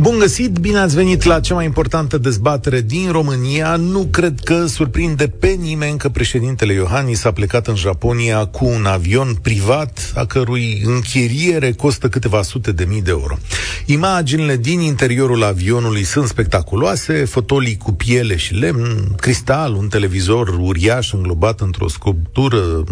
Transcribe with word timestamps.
Bun 0.00 0.18
găsit, 0.18 0.58
bine 0.58 0.78
ați 0.78 0.94
venit 0.94 1.22
la 1.22 1.40
cea 1.40 1.54
mai 1.54 1.64
importantă 1.64 2.18
dezbatere 2.18 2.80
din 2.80 3.10
România. 3.10 3.76
Nu 3.76 4.08
cred 4.10 4.40
că 4.44 4.66
surprinde 4.66 5.28
pe 5.28 5.48
nimeni 5.48 5.98
că 5.98 6.08
președintele 6.08 6.72
Iohannis 6.72 7.24
a 7.24 7.32
plecat 7.32 7.66
în 7.66 7.74
Japonia 7.74 8.44
cu 8.44 8.64
un 8.64 8.84
avion 8.84 9.34
privat, 9.42 10.12
a 10.14 10.24
cărui 10.24 10.82
închiriere 10.84 11.72
costă 11.72 12.08
câteva 12.08 12.42
sute 12.42 12.72
de 12.72 12.84
mii 12.88 13.02
de 13.02 13.10
euro. 13.10 13.38
Imaginile 13.86 14.56
din 14.56 14.80
interiorul 14.80 15.42
avionului 15.42 16.04
sunt 16.04 16.28
spectaculoase, 16.28 17.24
fotolii 17.24 17.76
cu 17.76 17.92
piele 17.92 18.36
și 18.36 18.54
lemn, 18.54 19.14
cristal, 19.16 19.74
un 19.74 19.88
televizor 19.88 20.48
uriaș 20.60 21.12
înglobat 21.12 21.60
într-o 21.60 21.88
sculptură, 21.88 22.84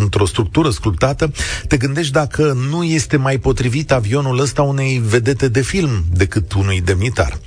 într-o 0.00 0.26
structură 0.26 0.70
sculptată. 0.70 1.32
Te 1.68 1.76
gândești 1.76 2.12
dacă 2.12 2.58
nu 2.70 2.82
este 2.82 3.16
mai 3.16 3.38
potrivit 3.38 3.92
avionul 3.92 4.40
ăsta 4.40 4.62
unei 4.62 5.02
vedete 5.04 5.48
de 5.48 5.60
film 5.60 6.04
decât 6.12 6.38
decât 6.40 6.62
unui 6.62 6.80
demnitar. 6.80 7.38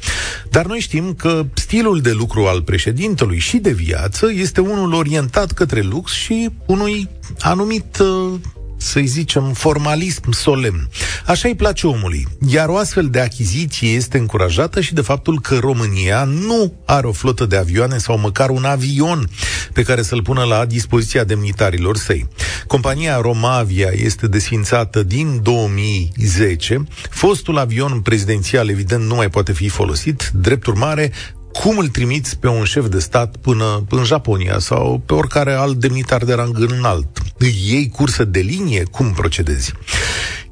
Dar 0.49 0.65
noi 0.65 0.79
știm 0.79 1.13
că 1.13 1.45
stilul 1.53 2.01
de 2.01 2.11
lucru 2.11 2.45
al 2.45 2.61
președintelui 2.61 3.39
și 3.39 3.57
de 3.57 3.71
viață 3.71 4.31
este 4.31 4.61
unul 4.61 4.93
orientat 4.93 5.51
către 5.51 5.81
lux 5.81 6.11
și 6.11 6.49
unui 6.65 7.09
anumit 7.39 7.97
uh, 7.97 8.39
să-i 8.83 9.05
zicem, 9.05 9.53
formalism 9.53 10.31
solemn. 10.31 10.89
Așa 11.25 11.47
îi 11.47 11.55
place 11.55 11.87
omului. 11.87 12.27
Iar 12.47 12.69
o 12.69 12.77
astfel 12.77 13.09
de 13.09 13.19
achiziție 13.19 13.89
este 13.89 14.17
încurajată 14.17 14.81
și 14.81 14.93
de 14.93 15.01
faptul 15.01 15.41
că 15.41 15.57
România 15.57 16.23
nu 16.23 16.73
are 16.85 17.07
o 17.07 17.11
flotă 17.11 17.45
de 17.45 17.57
avioane 17.57 17.97
sau 17.97 18.17
măcar 18.17 18.49
un 18.49 18.63
avion 18.63 19.29
pe 19.73 19.81
care 19.83 20.01
să-l 20.01 20.21
pună 20.21 20.43
la 20.43 20.65
dispoziția 20.65 21.23
demnitarilor 21.23 21.97
săi. 21.97 22.27
Compania 22.67 23.21
Romavia 23.21 23.89
este 23.91 24.27
desfințată 24.27 25.03
din 25.03 25.39
2010. 25.41 26.83
Fostul 27.09 27.57
avion 27.57 27.99
prezidențial, 28.01 28.69
evident, 28.69 29.03
nu 29.03 29.15
mai 29.15 29.29
poate 29.29 29.51
fi 29.51 29.69
folosit. 29.69 30.31
Drept 30.33 30.65
urmare, 30.65 31.11
cum 31.51 31.77
îl 31.77 31.87
trimiți 31.87 32.37
pe 32.37 32.47
un 32.47 32.63
șef 32.63 32.87
de 32.87 32.99
stat 32.99 33.35
până 33.41 33.85
în 33.89 34.03
Japonia 34.03 34.59
sau 34.59 35.01
pe 35.05 35.13
oricare 35.13 35.53
alt 35.53 35.77
demnitar 35.77 36.23
de 36.23 36.33
rang 36.33 36.57
înalt? 36.57 37.22
Îi 37.43 37.63
iei 37.69 37.89
cursă 37.89 38.23
de 38.23 38.39
linie? 38.39 38.83
Cum 38.83 39.11
procedezi? 39.11 39.73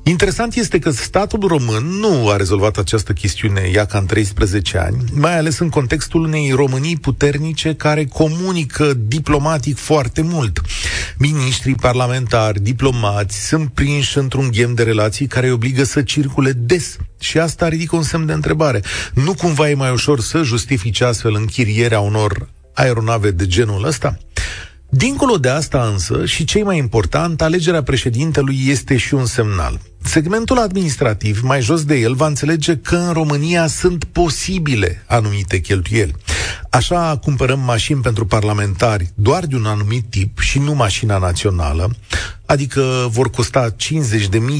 Interesant 0.03 0.55
este 0.55 0.79
că 0.79 0.89
statul 0.89 1.47
român 1.47 1.83
nu 1.83 2.29
a 2.29 2.35
rezolvat 2.35 2.77
această 2.77 3.13
chestiune 3.13 3.69
ea 3.73 3.85
ca 3.85 3.97
în 3.97 4.05
13 4.05 4.77
ani, 4.77 5.03
mai 5.13 5.37
ales 5.37 5.59
în 5.59 5.69
contextul 5.69 6.23
unei 6.23 6.51
Românii 6.51 6.97
puternice 6.97 7.75
care 7.75 8.05
comunică 8.05 8.93
diplomatic 8.93 9.77
foarte 9.77 10.21
mult. 10.21 10.61
Ministrii 11.17 11.75
parlamentari, 11.75 12.59
diplomați 12.59 13.47
sunt 13.47 13.69
prinși 13.69 14.17
într-un 14.17 14.49
ghem 14.51 14.73
de 14.73 14.83
relații 14.83 15.27
care 15.27 15.45
îi 15.45 15.53
obligă 15.53 15.83
să 15.83 16.01
circule 16.01 16.51
des. 16.51 16.97
Și 17.19 17.37
asta 17.39 17.67
ridică 17.67 17.95
un 17.95 18.03
semn 18.03 18.25
de 18.25 18.33
întrebare. 18.33 18.81
Nu 19.13 19.33
cumva 19.33 19.69
e 19.69 19.73
mai 19.73 19.91
ușor 19.91 20.19
să 20.19 20.41
justifice 20.41 21.03
astfel 21.03 21.35
închirierea 21.35 21.99
unor 21.99 22.49
aeronave 22.73 23.31
de 23.31 23.47
genul 23.47 23.85
ăsta? 23.85 24.17
Dincolo 24.93 25.37
de 25.37 25.49
asta 25.49 25.87
însă, 25.91 26.25
și 26.25 26.43
cei 26.43 26.63
mai 26.63 26.77
important, 26.77 27.41
alegerea 27.41 27.83
președintelui 27.83 28.57
este 28.67 28.97
și 28.97 29.13
un 29.13 29.25
semnal. 29.25 29.79
Segmentul 30.03 30.57
administrativ, 30.57 31.41
mai 31.41 31.61
jos 31.61 31.83
de 31.83 31.95
el, 31.95 32.13
va 32.13 32.27
înțelege 32.27 32.77
că 32.77 32.95
în 32.95 33.13
România 33.13 33.67
sunt 33.67 34.03
posibile 34.03 35.03
anumite 35.07 35.59
cheltuieli. 35.59 36.15
Așa 36.69 37.17
cumpărăm 37.17 37.59
mașini 37.59 38.01
pentru 38.01 38.25
parlamentari 38.25 39.11
doar 39.15 39.45
de 39.45 39.55
un 39.55 39.65
anumit 39.65 40.03
tip 40.09 40.39
și 40.39 40.59
nu 40.59 40.73
mașina 40.73 41.17
națională, 41.17 41.91
adică 42.45 43.07
vor 43.11 43.29
costa 43.29 43.75
50.000 43.75 43.77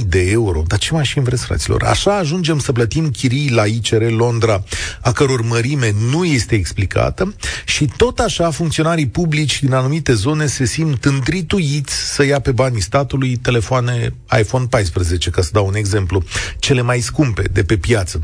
de 0.08 0.30
euro. 0.30 0.64
Dar 0.68 0.80
ce 0.80 0.94
mașini 0.94 1.24
vreți, 1.24 1.46
fraților? 1.46 1.84
Așa 1.84 2.18
ajungem 2.18 2.60
să 2.60 2.72
plătim 2.72 3.10
chirii 3.10 3.50
la 3.50 3.66
ICR 3.66 4.04
Londra, 4.10 4.64
a 5.02 5.12
căror 5.12 5.42
mărime 5.42 5.94
nu 6.10 6.26
este 6.26 6.56
explicată 6.56 7.36
și 7.66 7.90
tot 7.98 8.20
așa 8.20 8.50
funcționarii 8.50 9.08
publici 9.08 9.62
din 9.62 9.74
anumite 9.74 10.14
zone 10.14 10.46
se 10.46 10.66
simt 10.66 11.06
întrituiți 11.06 11.94
să 12.14 12.26
ia 12.26 12.40
pe 12.40 12.52
banii 12.52 12.82
statului 12.82 13.36
telefoane 13.36 14.14
iPhone 14.40 14.66
14, 14.70 15.30
ca 15.32 15.42
să 15.42 15.50
dau 15.54 15.68
un 15.68 15.76
exemplu, 15.76 16.24
cele 16.60 16.82
mai 16.82 17.00
scumpe 17.00 17.42
de 17.42 17.64
pe 17.64 17.78
piață 17.78 18.22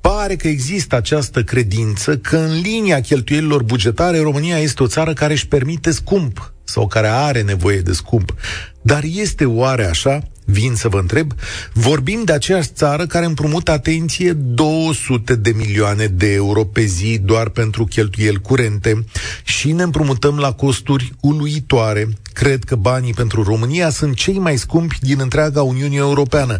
pare 0.00 0.36
că 0.36 0.48
există 0.48 0.96
această 0.96 1.42
credință 1.42 2.16
că 2.16 2.36
în 2.36 2.60
linia 2.60 3.00
cheltuielilor 3.00 3.62
bugetare 3.62 4.20
România 4.20 4.58
este 4.58 4.82
o 4.82 4.86
țară 4.86 5.12
care 5.12 5.32
își 5.32 5.48
permite 5.48 5.90
scump 5.90 6.52
sau 6.64 6.86
care 6.86 7.06
are 7.06 7.42
nevoie 7.42 7.80
de 7.80 7.92
scump. 7.92 8.34
Dar 8.80 9.02
este 9.04 9.44
oare 9.44 9.84
așa? 9.84 10.22
Vin 10.50 10.74
să 10.74 10.88
vă 10.88 10.98
întreb. 10.98 11.32
Vorbim 11.72 12.22
de 12.24 12.32
aceeași 12.32 12.68
țară 12.72 13.06
care 13.06 13.24
împrumută 13.24 13.70
atenție 13.70 14.32
200 14.32 15.34
de 15.34 15.50
milioane 15.56 16.06
de 16.06 16.32
euro 16.32 16.64
pe 16.64 16.84
zi 16.84 17.18
doar 17.18 17.48
pentru 17.48 17.84
cheltuieli 17.84 18.40
curente 18.40 19.04
și 19.44 19.72
ne 19.72 19.82
împrumutăm 19.82 20.38
la 20.38 20.52
costuri 20.52 21.12
uluitoare. 21.20 22.08
Cred 22.32 22.64
că 22.64 22.76
banii 22.76 23.14
pentru 23.14 23.42
România 23.42 23.90
sunt 23.90 24.16
cei 24.16 24.38
mai 24.38 24.56
scumpi 24.56 24.98
din 25.00 25.20
întreaga 25.20 25.62
Uniune 25.62 25.96
Europeană. 25.96 26.56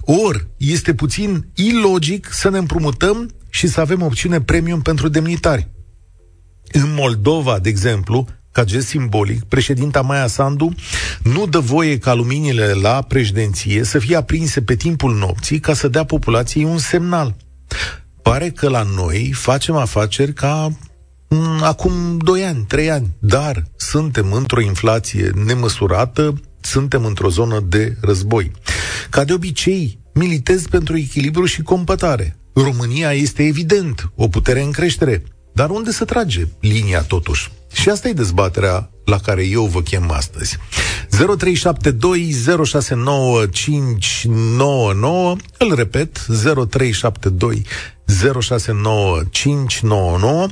Or, 0.00 0.46
este 0.56 0.94
puțin 0.94 1.46
ilogic 1.54 2.28
să 2.32 2.50
ne 2.50 2.58
împrumutăm 2.58 3.30
și 3.50 3.66
să 3.66 3.80
avem 3.80 4.02
opțiune 4.02 4.40
premium 4.40 4.82
pentru 4.82 5.08
demnitari. 5.08 5.70
În 6.72 6.94
Moldova, 6.94 7.58
de 7.58 7.68
exemplu, 7.68 8.28
ca 8.52 8.64
gest 8.64 8.86
simbolic, 8.86 9.44
președinta 9.44 10.00
Maia 10.00 10.26
Sandu 10.26 10.74
nu 11.22 11.46
dă 11.46 11.58
voie 11.58 11.98
ca 11.98 12.14
luminile 12.14 12.72
la 12.72 13.02
președinție 13.02 13.84
să 13.84 13.98
fie 13.98 14.16
aprinse 14.16 14.62
pe 14.62 14.74
timpul 14.74 15.14
nopții 15.14 15.60
ca 15.60 15.74
să 15.74 15.88
dea 15.88 16.04
populației 16.04 16.64
un 16.64 16.78
semnal. 16.78 17.34
Pare 18.22 18.50
că 18.50 18.68
la 18.68 18.82
noi 18.82 19.32
facem 19.34 19.76
afaceri 19.76 20.32
ca 20.32 20.68
mm, 21.28 21.62
acum 21.62 22.18
2 22.18 22.44
ani, 22.44 22.64
3 22.68 22.90
ani, 22.90 23.10
dar 23.18 23.64
suntem 23.76 24.32
într-o 24.32 24.60
inflație 24.60 25.30
nemăsurată, 25.44 26.40
suntem 26.60 27.04
într-o 27.04 27.28
zonă 27.28 27.60
de 27.60 27.96
război. 28.00 28.50
Ca 29.10 29.24
de 29.24 29.32
obicei, 29.32 29.98
militez 30.14 30.66
pentru 30.66 30.96
echilibru 30.96 31.44
și 31.44 31.62
compătare. 31.62 32.36
România 32.54 33.12
este 33.12 33.46
evident 33.46 34.12
o 34.14 34.28
putere 34.28 34.62
în 34.62 34.70
creștere, 34.70 35.22
dar 35.52 35.70
unde 35.70 35.90
se 35.90 36.04
trage 36.04 36.48
linia 36.60 37.02
totuși? 37.02 37.50
Și 37.72 37.88
asta 37.88 38.08
e 38.08 38.12
dezbaterea 38.12 38.90
la 39.04 39.18
care 39.18 39.46
eu 39.46 39.64
vă 39.64 39.82
chem 39.82 40.10
astăzi. 40.10 40.58
0372069599 41.10 41.16
Îl 45.58 45.74
repet, 45.74 46.26
0372 46.26 47.66
069599 48.40 50.46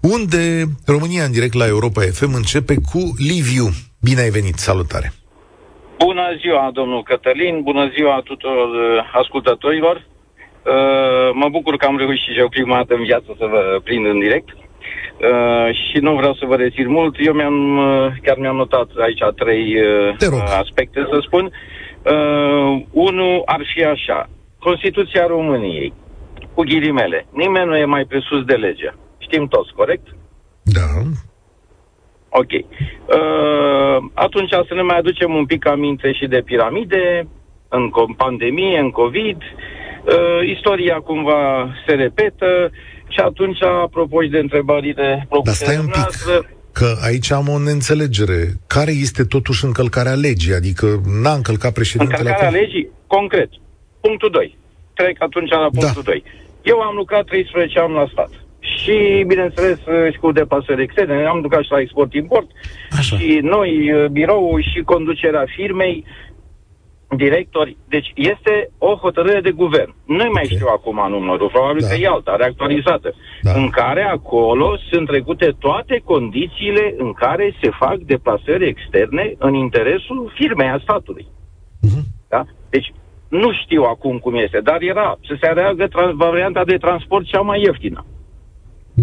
unde 0.00 0.64
România 0.86 1.24
în 1.24 1.32
direct 1.32 1.54
la 1.54 1.66
Europa 1.66 2.00
FM 2.00 2.34
începe 2.34 2.74
cu 2.74 3.14
Liviu. 3.28 3.68
Bine 4.00 4.20
ai 4.20 4.30
venit, 4.30 4.56
salutare! 4.56 5.12
Bună 5.98 6.36
ziua, 6.40 6.70
domnul 6.72 7.02
Cătălin, 7.02 7.62
bună 7.62 7.90
ziua 7.94 8.20
tuturor 8.24 8.68
uh, 8.68 9.10
ascultătorilor. 9.12 9.96
Uh, 9.96 11.30
mă 11.34 11.48
bucur 11.48 11.76
că 11.76 11.86
am 11.86 11.98
reușit 11.98 12.32
și 12.32 12.38
eu 12.38 12.48
prima 12.48 12.76
dată 12.76 12.94
în 12.94 13.04
viață 13.04 13.34
să 13.38 13.46
vă 13.46 13.80
prind 13.84 14.06
în 14.06 14.18
direct. 14.18 14.48
Uh, 15.18 15.74
și 15.74 15.98
nu 16.00 16.14
vreau 16.14 16.34
să 16.34 16.44
vă 16.46 16.56
rețin 16.56 16.90
mult. 16.90 17.14
Eu 17.18 17.32
mi-am, 17.32 17.76
uh, 17.76 18.12
chiar 18.22 18.36
mi-am 18.38 18.56
notat 18.56 18.88
aici 18.98 19.22
trei 19.36 19.76
uh, 19.80 20.42
aspecte, 20.58 21.06
să 21.10 21.18
spun. 21.20 21.44
Uh, 21.44 22.82
unul 22.90 23.42
ar 23.44 23.60
fi 23.74 23.84
așa. 23.84 24.28
Constituția 24.58 25.26
României, 25.26 25.92
cu 26.54 26.62
ghilimele. 26.62 27.26
Nimeni 27.32 27.66
nu 27.66 27.76
e 27.76 27.84
mai 27.84 28.04
presus 28.04 28.44
de 28.44 28.54
lege. 28.54 28.90
Știm 29.18 29.48
toți, 29.48 29.72
corect? 29.72 30.06
Da. 30.62 30.88
Ok. 32.28 32.52
Uh, 32.52 34.10
atunci 34.14 34.50
să 34.50 34.74
ne 34.74 34.82
mai 34.82 34.98
aducem 34.98 35.34
un 35.34 35.46
pic 35.46 35.66
aminte 35.66 36.12
și 36.12 36.26
de 36.26 36.42
piramide, 36.44 37.28
în 37.68 37.90
pandemie, 38.16 38.78
în 38.78 38.90
COVID, 38.90 39.36
uh, 39.36 40.48
istoria 40.54 40.94
cumva 40.94 41.68
se 41.86 41.94
repetă 41.94 42.70
și 43.08 43.20
atunci, 43.20 43.62
apropo 43.62 44.18
de 44.30 44.38
întrebările 44.38 45.28
Dar 45.44 45.54
stai 45.54 45.78
un 45.78 45.86
pic, 45.86 46.08
că 46.72 46.96
aici 47.04 47.30
am 47.32 47.48
o 47.48 47.58
neînțelegere. 47.58 48.40
Care 48.66 48.90
este 48.90 49.24
totuși 49.24 49.64
încălcarea 49.64 50.14
legii? 50.14 50.54
Adică 50.54 50.86
n-a 51.22 51.32
încălcat 51.32 51.72
președintele... 51.72 52.18
Încălcarea 52.18 52.48
acolo? 52.48 52.62
legii, 52.62 52.88
concret. 53.06 53.50
Punctul 54.00 54.30
2. 54.30 54.58
Trec 54.94 55.16
atunci 55.18 55.50
la 55.50 55.68
punctul 55.72 56.02
da. 56.04 56.10
2. 56.10 56.22
Eu 56.62 56.78
am 56.80 56.94
lucrat 56.96 57.24
13 57.24 57.78
ani 57.78 57.94
la 57.94 58.08
stat. 58.12 58.30
Și, 58.60 59.24
bineînțeles, 59.26 59.78
și 60.12 60.18
cu 60.18 60.32
deplasări 60.32 60.82
externe. 60.82 61.24
Am 61.24 61.40
lucrat 61.40 61.62
și 61.62 61.70
la 61.70 61.80
export-import. 61.80 62.48
Și 63.00 63.38
noi, 63.42 63.70
birou 64.12 64.58
și 64.60 64.80
conducerea 64.80 65.44
firmei, 65.56 66.04
directori. 67.16 67.76
Deci 67.88 68.12
este 68.14 68.70
o 68.78 68.94
hotărâre 68.94 69.40
de 69.40 69.50
guvern. 69.50 69.94
Nu 70.04 70.14
okay. 70.14 70.30
mai 70.32 70.44
știu 70.44 70.66
acum 70.66 71.06
numărul, 71.08 71.48
probabil 71.48 71.82
da. 71.82 71.88
că 71.88 71.94
e 71.94 72.06
alta, 72.06 72.36
reactualizată, 72.36 73.14
da. 73.42 73.52
în 73.52 73.68
care 73.68 74.02
acolo 74.02 74.76
sunt 74.90 75.06
trecute 75.06 75.54
toate 75.58 76.02
condițiile 76.04 76.94
în 76.98 77.12
care 77.12 77.54
se 77.62 77.70
fac 77.70 77.96
deplasări 77.96 78.68
externe 78.68 79.34
în 79.38 79.54
interesul 79.54 80.32
firmei 80.34 80.68
a 80.68 80.78
statului. 80.82 81.26
Uh-huh. 81.86 82.04
Da? 82.28 82.44
Deci 82.70 82.92
nu 83.28 83.52
știu 83.52 83.82
acum 83.82 84.18
cum 84.18 84.34
este, 84.34 84.60
dar 84.60 84.80
era 84.80 85.18
să 85.26 85.36
se 85.40 85.46
aleagă 85.46 85.86
trans- 85.86 86.16
varianta 86.16 86.64
de 86.64 86.76
transport 86.76 87.24
cea 87.26 87.40
mai 87.40 87.60
ieftină. 87.60 88.04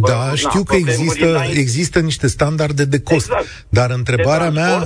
Da, 0.02 0.28
Bă, 0.30 0.36
știu 0.36 0.60
na, 0.60 0.66
că 0.66 0.76
există, 0.76 1.42
există 1.54 2.00
niște 2.00 2.28
standarde 2.28 2.86
de 2.86 3.00
cost. 3.00 3.30
Exact. 3.30 3.66
Dar 3.70 3.90
întrebarea 3.92 4.50
de 4.50 4.60
mea, 4.60 4.84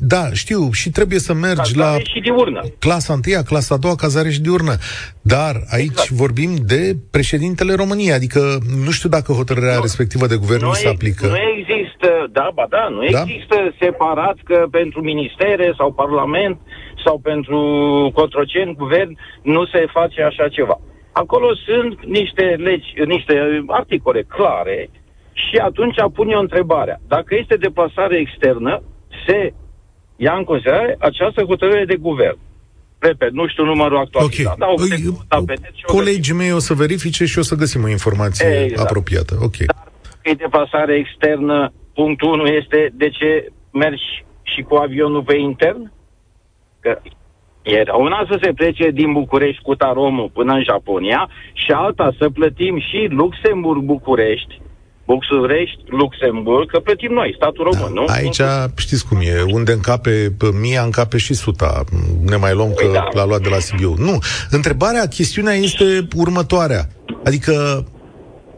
da, 0.00 0.32
știu, 0.32 0.70
și 0.72 0.90
trebuie 0.90 1.18
să 1.18 1.32
mergi 1.32 1.72
cazare 1.72 2.02
la 2.02 2.10
și 2.12 2.20
diurnă. 2.20 2.62
clasa 2.78 3.12
1, 3.12 3.42
clasa 3.42 3.76
2, 3.76 3.96
cazare 3.96 4.30
și 4.30 4.40
diurnă. 4.40 4.76
Dar 5.20 5.54
aici 5.70 5.90
exact. 5.90 6.10
vorbim 6.10 6.50
de 6.66 6.96
președintele 7.10 7.74
României, 7.74 8.12
adică 8.12 8.58
nu 8.84 8.90
știu 8.90 9.08
dacă 9.08 9.32
hotărârea 9.32 9.74
nu, 9.74 9.82
respectivă 9.82 10.26
de 10.26 10.36
guvern 10.36 10.64
nu 10.64 10.72
se 10.72 10.88
aplică. 10.88 11.26
Nu 11.26 11.36
există, 11.58 12.08
da, 12.32 12.50
ba 12.54 12.66
da, 12.70 12.88
nu 12.88 13.10
da? 13.10 13.22
există 13.26 13.74
separat 13.80 14.36
că 14.44 14.66
pentru 14.70 15.00
ministere 15.02 15.74
sau 15.76 15.92
parlament 15.92 16.58
sau 17.04 17.18
pentru 17.18 17.58
Cotroceni, 18.14 18.74
guvern, 18.74 19.18
nu 19.42 19.66
se 19.66 19.86
face 19.92 20.22
așa 20.22 20.48
ceva. 20.48 20.80
Acolo 21.22 21.48
sunt 21.54 22.04
niște 22.04 22.44
legi, 22.66 22.92
niște 23.14 23.64
articole 23.66 24.22
clare 24.22 24.90
și 25.32 25.56
atunci 25.56 25.96
pun 26.14 26.28
eu 26.28 26.40
întrebarea. 26.40 27.00
Dacă 27.08 27.34
este 27.34 27.56
deplasare 27.56 28.16
externă, 28.16 28.82
se 29.26 29.52
ia 30.16 30.34
în 30.36 30.44
considerare 30.44 30.96
această 30.98 31.42
hotărâre 31.42 31.84
de 31.84 31.96
guvern. 31.96 32.38
Repet, 32.98 33.32
nu 33.32 33.48
știu 33.48 33.64
numărul 33.64 33.98
actual. 33.98 34.24
Okay. 34.24 34.44
Da, 34.44 34.54
da, 34.58 35.44
Colegii 35.86 36.34
mei 36.34 36.52
o 36.52 36.58
să 36.58 36.74
verifice 36.74 37.24
și 37.24 37.38
o 37.38 37.42
să 37.42 37.54
găsim 37.54 37.82
o 37.82 37.88
informație 37.88 38.62
exact. 38.62 38.88
apropiată. 38.88 39.34
Ok. 39.40 39.56
Dar 39.56 39.88
e 40.22 40.32
deplasare 40.32 40.94
externă, 40.94 41.72
punctul 41.94 42.28
1 42.28 42.44
este 42.44 42.90
de 42.94 43.08
ce 43.08 43.52
mergi 43.72 44.24
și 44.42 44.62
cu 44.62 44.74
avionul 44.74 45.22
pe 45.22 45.36
intern? 45.36 45.92
Că 46.80 47.00
era 47.70 47.94
una 47.94 48.26
să 48.30 48.38
se 48.42 48.52
plece 48.52 48.90
din 48.90 49.12
București 49.12 49.62
cu 49.62 49.74
taromul 49.74 50.30
până 50.32 50.52
în 50.52 50.62
Japonia 50.70 51.28
și 51.52 51.70
alta 51.70 52.14
să 52.18 52.28
plătim 52.28 52.80
și 52.80 53.08
Luxemburg-București, 53.10 54.60
București, 55.06 55.80
Luxemburg, 55.86 56.70
că 56.70 56.78
plătim 56.78 57.12
noi, 57.12 57.32
statul 57.36 57.64
român, 57.64 57.94
da, 57.94 58.00
nu? 58.00 58.04
Aici 58.08 58.40
știți 58.76 59.06
cum 59.08 59.18
e, 59.20 59.42
unde 59.52 59.72
încape 59.72 60.36
mia, 60.60 60.82
încape 60.82 61.18
și 61.18 61.34
suta. 61.34 61.84
Ne 62.22 62.36
mai 62.36 62.54
luăm 62.54 62.72
păi 62.74 62.86
că 62.86 62.92
da. 62.92 63.08
l-a 63.12 63.26
luat 63.26 63.40
de 63.40 63.48
la 63.48 63.58
Sibiu. 63.58 63.94
Nu, 63.98 64.18
întrebarea, 64.50 65.08
chestiunea 65.08 65.54
este 65.54 66.08
următoarea. 66.16 66.88
Adică 67.24 67.84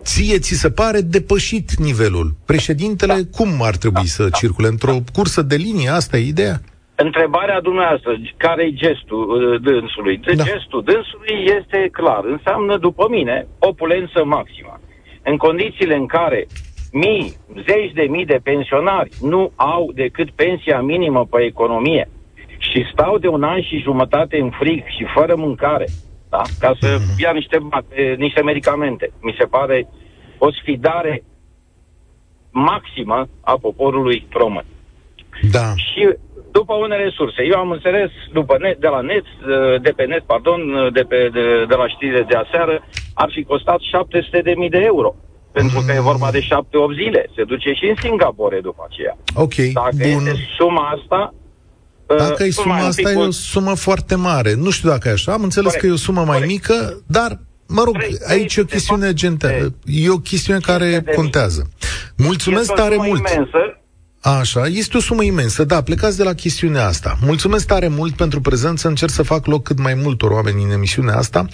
ție 0.03 0.39
ți 0.39 0.55
se 0.55 0.71
pare 0.71 1.01
depășit 1.01 1.75
nivelul. 1.75 2.35
Președintele 2.45 3.15
da. 3.15 3.37
cum 3.37 3.63
ar 3.63 3.77
trebui 3.77 4.03
da. 4.03 4.09
să 4.09 4.29
circule? 4.33 4.69
Într-o 4.69 4.97
cursă 5.13 5.43
de 5.43 5.57
linie? 5.57 5.89
Asta 5.89 6.17
e 6.17 6.27
ideea? 6.27 6.61
Întrebarea 7.07 7.61
dumneavoastră, 7.61 8.21
care 8.37 8.63
e 8.65 8.73
gestul 8.73 9.23
uh, 9.31 9.61
dânsului? 9.61 10.17
Da. 10.17 10.45
Gestul 10.45 10.83
dânsului 10.83 11.37
este 11.59 11.89
clar, 11.93 12.25
înseamnă, 12.25 12.77
după 12.77 13.07
mine, 13.11 13.47
opulență 13.59 14.25
maximă. 14.25 14.81
În 15.23 15.37
condițiile 15.37 15.95
în 15.95 16.07
care 16.07 16.47
mii, 16.93 17.35
zeci 17.67 17.93
de 17.93 18.03
mii 18.03 18.25
de 18.25 18.41
pensionari 18.43 19.11
nu 19.21 19.53
au 19.57 19.91
decât 19.95 20.31
pensia 20.31 20.81
minimă 20.81 21.27
pe 21.31 21.43
economie 21.43 22.09
și 22.59 22.87
stau 22.93 23.19
de 23.19 23.29
un 23.29 23.43
an 23.43 23.63
și 23.63 23.83
jumătate 23.83 24.39
în 24.41 24.51
frig 24.51 24.83
și 24.87 25.07
fără 25.15 25.35
mâncare, 25.37 25.87
da? 26.29 26.43
ca 26.59 26.75
să 26.81 26.99
mhm. 26.99 27.21
ia 27.23 27.33
niște, 27.33 27.59
niște 28.17 28.43
medicamente. 28.43 29.13
Mi 29.23 29.37
se 29.39 29.45
pare 29.45 29.89
o 30.39 30.53
sfidare 30.53 31.23
maximă 32.51 33.29
a 33.41 33.59
poporului 33.61 34.27
român. 34.31 34.65
Da. 35.51 35.75
Și 35.77 36.15
după 36.51 36.75
unele 36.75 37.11
surse. 37.19 37.43
Eu 37.53 37.59
am 37.59 37.71
înțeles 37.71 38.11
după 38.33 38.57
net, 38.61 38.79
de 38.81 38.89
la 38.89 39.01
net, 39.01 39.27
de 39.83 39.93
pe 39.97 40.05
net, 40.05 40.23
pardon, 40.33 40.61
de, 40.93 41.03
pe, 41.11 41.29
de, 41.33 41.65
de 41.69 41.75
la 41.75 41.89
știre 41.89 42.23
de 42.29 42.37
aseară, 42.37 42.75
ar 43.15 43.31
fi 43.35 43.43
costat 43.45 43.81
700 43.81 44.41
de 44.41 44.55
mii 44.57 44.75
de 44.77 44.83
euro. 44.93 45.15
Pentru 45.53 45.79
mm. 45.79 45.87
că 45.87 45.93
e 45.93 46.01
vorba 46.01 46.31
de 46.31 46.41
7-8 46.41 46.47
zile. 47.03 47.31
Se 47.37 47.45
duce 47.45 47.73
și 47.73 47.85
în 47.93 47.97
Singapore 48.01 48.59
după 48.63 48.83
aceea. 48.89 49.17
Ok, 49.35 49.55
Dacă 49.55 49.97
bun. 49.97 50.27
este 50.27 50.47
suma 50.59 50.85
asta, 50.97 51.35
dacă 52.17 52.43
uh, 52.43 52.49
e 52.49 52.51
suma 52.51 52.77
asta, 52.77 53.11
e 53.11 53.17
o 53.17 53.31
sumă 53.31 53.75
foarte 53.75 54.15
mare. 54.15 54.55
Nu 54.55 54.71
știu 54.71 54.89
dacă 54.89 55.09
e 55.09 55.13
așa, 55.13 55.33
am 55.33 55.43
înțeles 55.43 55.73
Corect. 55.73 55.85
că 55.85 55.91
e 55.91 55.95
o 55.95 56.05
sumă 56.07 56.21
mai 56.21 56.39
Corect. 56.39 56.53
mică, 56.53 57.03
dar, 57.07 57.39
mă 57.67 57.83
rog, 57.85 57.97
aici 58.29 58.57
e 58.57 58.61
o 58.61 58.65
chestiune 58.65 59.13
gentă. 59.13 59.49
E 59.85 60.11
o 60.11 60.19
chestiune 60.19 60.59
care 60.59 61.05
contează. 61.15 61.71
Mulțumesc 62.17 62.73
tare 62.73 62.97
mult! 62.97 63.29
Imensă, 63.29 63.80
Așa, 64.21 64.67
este 64.67 64.97
o 64.97 65.01
sumă 65.01 65.23
imensă. 65.23 65.65
Da, 65.65 65.83
plecați 65.83 66.17
de 66.17 66.23
la 66.23 66.35
chestiunea 66.35 66.87
asta. 66.87 67.19
Mulțumesc 67.21 67.67
tare 67.67 67.89
mult 67.89 68.17
pentru 68.17 68.41
prezență. 68.41 68.89
Încerc 68.89 69.13
să 69.13 69.23
fac 69.23 69.47
loc 69.47 69.63
cât 69.63 69.79
mai 69.79 69.95
multor 69.95 70.31
oameni 70.31 70.63
în 70.63 70.71
emisiunea 70.71 71.17
asta. 71.17 71.47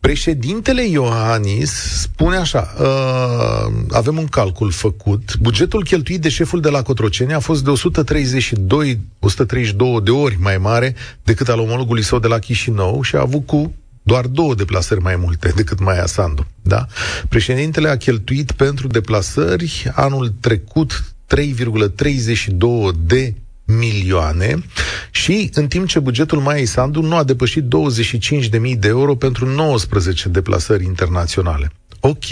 Președintele 0.00 0.86
Iohannis 0.86 1.70
spune 2.00 2.36
așa, 2.36 2.74
uh, 2.80 3.72
avem 3.90 4.18
un 4.18 4.26
calcul 4.26 4.70
făcut, 4.70 5.36
bugetul 5.36 5.84
cheltuit 5.84 6.20
de 6.20 6.28
șeful 6.28 6.60
de 6.60 6.68
la 6.68 6.82
Cotroceni 6.82 7.34
a 7.34 7.38
fost 7.38 7.64
de 7.64 7.70
132, 7.70 9.00
132 9.18 10.00
de 10.00 10.10
ori 10.10 10.36
mai 10.40 10.58
mare 10.58 10.94
decât 11.22 11.48
al 11.48 11.58
omologului 11.58 12.02
său 12.02 12.18
de 12.18 12.26
la 12.26 12.38
Chișinău 12.38 13.02
și 13.02 13.16
a 13.16 13.20
avut 13.20 13.46
cu 13.46 13.74
doar 14.02 14.26
două 14.26 14.54
deplasări 14.54 15.00
mai 15.00 15.16
multe 15.16 15.52
decât 15.56 15.80
Maia 15.80 16.06
Sandu. 16.06 16.46
Da? 16.62 16.86
Președintele 17.28 17.88
a 17.88 17.96
cheltuit 17.96 18.52
pentru 18.52 18.86
deplasări 18.86 19.90
anul 19.94 20.34
trecut 20.40 21.04
3,32 21.36 22.56
de 23.04 23.34
milioane 23.64 24.62
și 25.10 25.50
în 25.54 25.66
timp 25.66 25.86
ce 25.86 25.98
bugetul 25.98 26.38
Maia 26.40 26.64
Sandu 26.64 27.00
nu 27.02 27.16
a 27.16 27.24
depășit 27.24 27.64
25.000 27.64 28.78
de 28.78 28.88
euro 28.88 29.14
pentru 29.14 29.46
19 29.46 30.28
deplasări 30.28 30.84
internaționale. 30.84 31.72
Ok, 32.00 32.30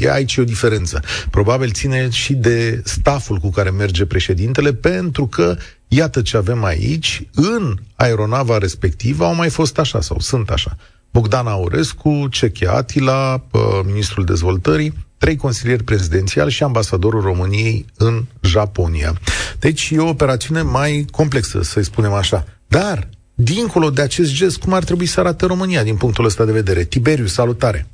e 0.00 0.10
aici 0.10 0.36
o 0.36 0.44
diferență. 0.44 1.00
Probabil 1.30 1.70
ține 1.70 2.08
și 2.10 2.34
de 2.34 2.82
staful 2.84 3.36
cu 3.36 3.50
care 3.50 3.70
merge 3.70 4.06
președintele, 4.06 4.74
pentru 4.74 5.26
că 5.26 5.56
iată 5.88 6.22
ce 6.22 6.36
avem 6.36 6.64
aici, 6.64 7.22
în 7.34 7.74
aeronava 7.94 8.58
respectivă 8.58 9.24
au 9.24 9.34
mai 9.34 9.48
fost 9.48 9.78
așa 9.78 10.00
sau 10.00 10.20
sunt 10.20 10.50
așa. 10.50 10.76
Bogdan 11.12 11.46
Aurescu, 11.46 12.28
Ceche 12.30 12.68
Atila, 12.68 13.44
ministrul 13.84 14.24
dezvoltării, 14.24 15.07
trei 15.18 15.36
consilieri 15.36 15.82
prezidențiali 15.84 16.50
și 16.50 16.62
ambasadorul 16.62 17.20
României 17.20 17.84
în 17.98 18.22
Japonia. 18.42 19.12
Deci 19.60 19.90
e 19.92 19.98
o 19.98 20.08
operațiune 20.08 20.62
mai 20.62 21.04
complexă, 21.10 21.62
să-i 21.62 21.84
spunem 21.84 22.12
așa. 22.12 22.44
Dar, 22.68 22.98
dincolo 23.34 23.90
de 23.90 24.02
acest 24.02 24.34
gest, 24.34 24.62
cum 24.62 24.72
ar 24.72 24.84
trebui 24.84 25.06
să 25.06 25.20
arate 25.20 25.46
România 25.46 25.82
din 25.82 25.96
punctul 25.96 26.24
ăsta 26.24 26.44
de 26.44 26.52
vedere? 26.52 26.84
Tiberiu, 26.84 27.26
salutare! 27.26 27.86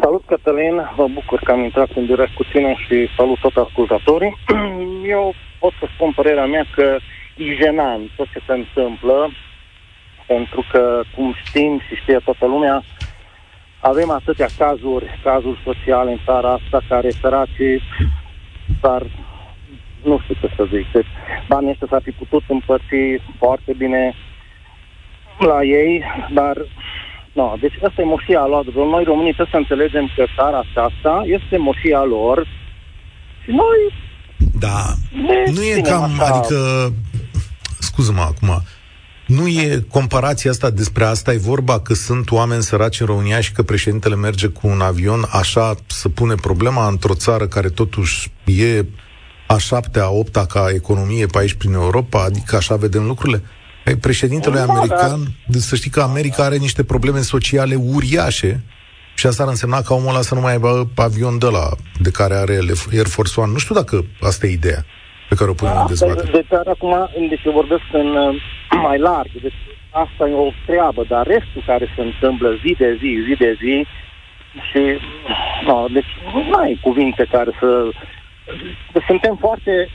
Salut, 0.00 0.22
Cătălin! 0.26 0.76
Vă 0.96 1.06
bucur 1.14 1.40
că 1.44 1.50
am 1.52 1.62
intrat 1.62 1.90
în 1.94 2.06
direct 2.06 2.34
cu 2.34 2.44
tine 2.52 2.74
și 2.86 3.08
salut 3.16 3.38
tot 3.38 3.56
ascultatorii. 3.56 4.36
Eu 5.16 5.34
pot 5.58 5.72
să 5.80 5.86
spun 5.94 6.12
părerea 6.16 6.46
mea 6.46 6.64
că 6.74 6.96
e 7.36 7.44
jenant 7.62 8.10
tot 8.16 8.28
ce 8.32 8.40
se 8.46 8.52
întâmplă, 8.52 9.30
pentru 10.26 10.66
că, 10.72 11.02
cum 11.14 11.34
știm 11.44 11.80
și 11.86 11.94
știe 12.02 12.18
toată 12.24 12.46
lumea, 12.46 12.84
avem 13.82 14.10
atâtea 14.10 14.48
cazuri, 14.58 15.20
cazuri 15.22 15.62
sociale 15.64 16.10
în 16.10 16.20
țara 16.24 16.52
asta, 16.52 16.80
care 16.88 17.10
săracii 17.20 17.82
s-ar, 18.80 19.02
nu 20.04 20.18
știu 20.22 20.34
ce 20.40 20.48
să 20.56 20.64
zic, 20.74 20.92
deci 20.92 21.10
banii 21.48 21.70
ăștia 21.70 21.86
s-ar 21.90 22.02
fi 22.02 22.10
putut 22.10 22.42
împărți 22.48 23.02
foarte 23.38 23.72
bine 23.78 24.14
la 25.38 25.62
ei, 25.62 26.02
dar 26.34 26.56
No, 27.32 27.54
deci 27.60 27.74
asta 27.86 28.00
e 28.00 28.04
moșia 28.04 28.46
lor. 28.46 28.64
Noi 28.74 29.04
românii 29.04 29.32
trebuie 29.32 29.54
să 29.56 29.62
înțelegem 29.64 30.10
că 30.16 30.24
țara 30.36 30.62
asta 30.74 31.22
este 31.24 31.56
moșia 31.56 32.02
lor 32.04 32.46
și 33.42 33.50
noi 33.50 33.80
Da, 34.64 34.82
nu 35.52 35.62
e 35.62 35.80
cam, 35.80 36.02
așa... 36.02 36.24
adică, 36.24 36.58
scuză-mă 37.78 38.20
acum, 38.20 38.62
nu 39.34 39.48
e 39.48 39.84
comparația 39.90 40.50
asta 40.50 40.70
despre 40.70 41.04
asta, 41.04 41.32
e 41.32 41.36
vorba 41.36 41.80
că 41.80 41.94
sunt 41.94 42.30
oameni 42.30 42.62
săraci 42.62 43.00
în 43.00 43.06
România 43.06 43.40
și 43.40 43.52
că 43.52 43.62
președintele 43.62 44.14
merge 44.14 44.46
cu 44.46 44.68
un 44.68 44.80
avion, 44.80 45.24
așa 45.30 45.74
să 45.86 46.08
pune 46.08 46.34
problema 46.34 46.88
într-o 46.88 47.14
țară 47.14 47.46
care 47.46 47.68
totuși 47.68 48.32
e 48.44 48.84
a 49.46 49.58
șaptea, 49.58 50.04
a 50.04 50.10
opta 50.10 50.46
ca 50.46 50.70
economie 50.74 51.26
pe 51.26 51.38
aici 51.38 51.52
prin 51.54 51.72
Europa, 51.72 52.24
adică 52.24 52.56
așa 52.56 52.76
vedem 52.76 53.06
lucrurile? 53.06 53.42
Păi 53.84 53.96
președintele 53.96 54.56
da, 54.56 54.72
american, 54.72 55.26
da. 55.46 55.58
să 55.58 55.76
știi 55.76 55.90
că 55.90 56.00
America 56.00 56.44
are 56.44 56.56
niște 56.56 56.84
probleme 56.84 57.20
sociale 57.20 57.74
uriașe 57.74 58.62
și 59.14 59.26
asta 59.26 59.42
ar 59.42 59.48
însemna 59.48 59.82
ca 59.82 59.94
omul 59.94 60.08
ăla 60.08 60.20
să 60.20 60.34
nu 60.34 60.40
mai 60.40 60.52
aibă 60.52 60.88
avion 60.96 61.38
de 61.38 61.46
la 61.46 61.68
de 62.00 62.10
care 62.10 62.34
are 62.34 62.60
Air 62.92 63.06
Force 63.06 63.40
One. 63.40 63.52
Nu 63.52 63.58
știu 63.58 63.74
dacă 63.74 64.04
asta 64.20 64.46
e 64.46 64.50
ideea 64.50 64.84
pe 65.28 65.34
care 65.34 65.50
o 65.50 65.54
punem 65.54 65.74
da, 65.74 65.80
în 65.80 65.86
dezbatere. 65.86 66.30
Deci, 66.32 66.52
acum, 66.74 66.94
deci 67.28 67.44
eu 67.44 67.52
vorbesc 67.52 67.82
în 67.92 68.06
uh, 68.16 68.42
mai 68.80 68.98
larg, 68.98 69.30
deci 69.42 69.60
asta 69.90 70.28
e 70.28 70.32
o 70.32 70.50
treabă, 70.66 71.04
dar 71.08 71.26
restul 71.26 71.62
care 71.66 71.92
se 71.96 72.02
întâmplă 72.02 72.58
zi 72.64 72.74
de 72.78 72.96
zi, 73.00 73.24
zi 73.26 73.34
de 73.34 73.56
zi, 73.60 73.86
și, 74.70 74.98
no, 75.66 75.86
deci 75.92 76.16
nu 76.32 76.54
ai 76.54 76.78
cuvinte 76.80 77.26
care 77.30 77.50
să... 77.60 77.88
Deci, 78.92 79.02
suntem 79.06 79.36
foarte, 79.36 79.88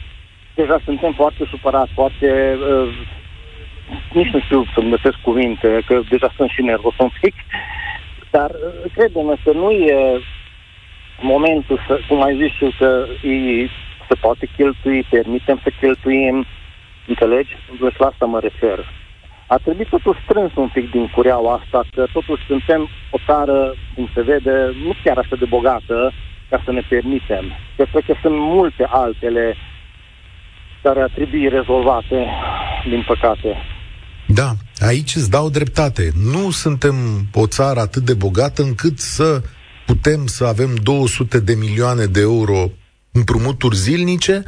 deja 0.56 0.80
suntem 0.84 1.14
foarte 1.14 1.46
supărați, 1.50 1.92
foarte... 1.94 2.58
Uh, 2.70 2.94
nici 4.14 4.32
nu 4.32 4.40
știu 4.40 4.66
să-mi 4.74 4.90
găsesc 4.90 5.18
cuvinte, 5.22 5.82
că 5.86 6.02
deja 6.10 6.34
sunt 6.36 6.50
și 6.50 6.62
nervos 6.62 6.94
un 6.98 7.10
pic, 7.22 7.36
dar 8.32 8.50
uh, 8.50 8.92
credem 8.94 9.40
că 9.44 9.52
nu 9.52 9.72
e 9.72 10.22
momentul 11.22 11.80
să, 11.88 12.00
cum 12.08 12.22
ai 12.22 12.38
zis 12.38 12.52
și 12.52 12.76
că 12.78 13.06
e 13.28 13.70
se 14.08 14.16
poate 14.16 14.50
cheltui, 14.56 15.04
permitem 15.10 15.60
să 15.64 15.70
cheltuim, 15.80 16.46
înțelegi? 17.08 17.52
Deci 17.82 17.98
la 17.98 18.08
asta 18.08 18.26
mă 18.26 18.40
refer. 18.40 18.80
A 19.48 19.58
trebuit 19.58 19.88
totul 19.88 20.20
strâns 20.24 20.52
un 20.56 20.70
pic 20.74 20.92
din 20.92 21.08
cureaua 21.16 21.54
asta, 21.62 21.80
că 21.96 22.06
totuși 22.14 22.46
suntem 22.46 22.82
o 23.12 23.18
țară, 23.26 23.76
cum 23.96 24.10
se 24.14 24.22
vede, 24.22 24.56
nu 24.86 24.92
chiar 25.04 25.18
așa 25.18 25.36
de 25.40 25.46
bogată 25.46 26.14
ca 26.50 26.62
să 26.66 26.72
ne 26.72 26.84
permitem. 26.90 27.46
Cred 27.76 28.04
că 28.06 28.14
sunt 28.22 28.38
multe 28.38 28.84
altele 28.90 29.56
care 30.84 31.02
ar 31.02 31.12
trebui 31.14 31.48
rezolvate, 31.48 32.26
din 32.90 33.04
păcate. 33.08 33.56
Da, 34.28 34.50
aici 34.80 35.16
îți 35.16 35.30
dau 35.30 35.50
dreptate. 35.50 36.12
Nu 36.32 36.52
suntem 36.52 36.96
o 37.34 37.48
țară 37.48 37.80
atât 37.80 38.04
de 38.04 38.14
bogată 38.14 38.62
încât 38.62 39.00
să 39.00 39.42
putem 39.86 40.26
să 40.26 40.46
avem 40.46 40.76
200 40.84 41.40
de 41.40 41.54
milioane 41.54 42.06
de 42.06 42.20
euro 42.20 42.72
împrumuturi 43.12 43.76
zilnice, 43.76 44.44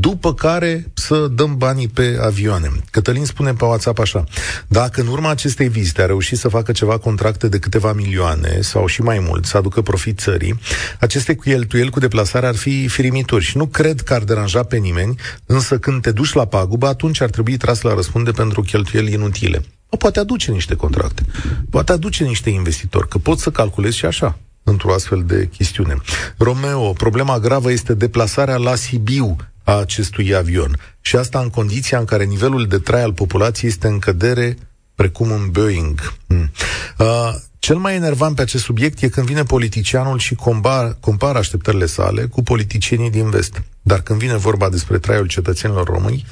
după 0.00 0.34
care 0.34 0.90
să 0.94 1.28
dăm 1.34 1.56
banii 1.56 1.88
pe 1.88 2.18
avioane. 2.20 2.70
Cătălin 2.90 3.24
spune 3.24 3.52
pe 3.52 3.64
WhatsApp 3.64 3.98
așa, 3.98 4.24
dacă 4.68 5.00
în 5.00 5.06
urma 5.06 5.30
acestei 5.30 5.68
vizite 5.68 6.02
a 6.02 6.06
reușit 6.06 6.38
să 6.38 6.48
facă 6.48 6.72
ceva 6.72 6.98
contracte 6.98 7.48
de 7.48 7.58
câteva 7.58 7.92
milioane 7.92 8.60
sau 8.60 8.86
și 8.86 9.02
mai 9.02 9.18
mult, 9.18 9.44
să 9.44 9.56
aducă 9.56 9.82
profit 9.82 10.18
țării, 10.18 10.58
aceste 11.00 11.34
cheltuieli 11.34 11.90
cu 11.90 11.98
deplasare 11.98 12.46
ar 12.46 12.56
fi 12.56 12.88
firimituri 12.88 13.44
și 13.44 13.56
nu 13.56 13.66
cred 13.66 14.00
că 14.00 14.14
ar 14.14 14.22
deranja 14.22 14.62
pe 14.62 14.76
nimeni, 14.76 15.14
însă 15.46 15.78
când 15.78 16.02
te 16.02 16.10
duci 16.10 16.32
la 16.32 16.44
pagubă, 16.44 16.86
atunci 16.86 17.20
ar 17.20 17.30
trebui 17.30 17.56
tras 17.56 17.80
la 17.80 17.94
răspunde 17.94 18.30
pentru 18.30 18.62
cheltuieli 18.62 19.12
inutile. 19.12 19.62
O 19.88 19.96
poate 19.96 20.18
aduce 20.18 20.50
niște 20.50 20.74
contracte, 20.74 21.22
poate 21.70 21.92
aduce 21.92 22.24
niște 22.24 22.50
investitori, 22.50 23.08
că 23.08 23.18
pot 23.18 23.38
să 23.38 23.50
calculezi 23.50 23.96
și 23.96 24.06
așa 24.06 24.38
într-o 24.62 24.92
astfel 24.92 25.22
de 25.26 25.48
chestiune. 25.56 25.96
Romeo, 26.38 26.92
problema 26.92 27.38
gravă 27.38 27.70
este 27.70 27.94
deplasarea 27.94 28.56
la 28.56 28.74
Sibiu 28.74 29.36
a 29.64 29.72
acestui 29.72 30.34
avion. 30.34 30.78
Și 31.00 31.16
asta 31.16 31.38
în 31.38 31.50
condiția 31.50 31.98
în 31.98 32.04
care 32.04 32.24
nivelul 32.24 32.66
de 32.66 32.78
trai 32.78 33.02
al 33.02 33.12
populației 33.12 33.70
este 33.70 33.86
în 33.86 33.98
cădere 33.98 34.56
precum 34.94 35.30
un 35.30 35.48
Boeing. 35.50 36.14
Hmm. 36.26 36.50
Uh, 36.98 37.34
cel 37.58 37.76
mai 37.76 37.94
enervant 37.94 38.36
pe 38.36 38.42
acest 38.42 38.64
subiect 38.64 39.02
e 39.02 39.08
când 39.08 39.26
vine 39.26 39.42
politicianul 39.42 40.18
și 40.18 40.34
compară, 40.34 40.96
compară 41.00 41.38
așteptările 41.38 41.86
sale 41.86 42.24
cu 42.24 42.42
politicienii 42.42 43.10
din 43.10 43.30
vest. 43.30 43.62
Dar 43.82 44.00
când 44.00 44.18
vine 44.18 44.36
vorba 44.36 44.68
despre 44.68 44.98
traiul 44.98 45.26
cetățenilor 45.26 45.86
români, 45.86 46.24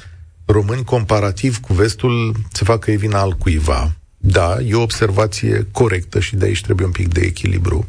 români 0.45 0.83
comparativ 0.83 1.59
cu 1.59 1.73
vestul 1.73 2.35
se 2.51 2.63
facă 2.63 2.91
e 2.91 2.95
vina 2.95 3.19
al 3.19 3.31
cuiva. 3.31 3.93
Da, 4.17 4.57
e 4.67 4.73
o 4.73 4.81
observație 4.81 5.67
corectă 5.71 6.19
și 6.19 6.35
de 6.35 6.45
aici 6.45 6.61
trebuie 6.61 6.85
un 6.85 6.91
pic 6.91 7.07
de 7.13 7.21
echilibru. 7.21 7.87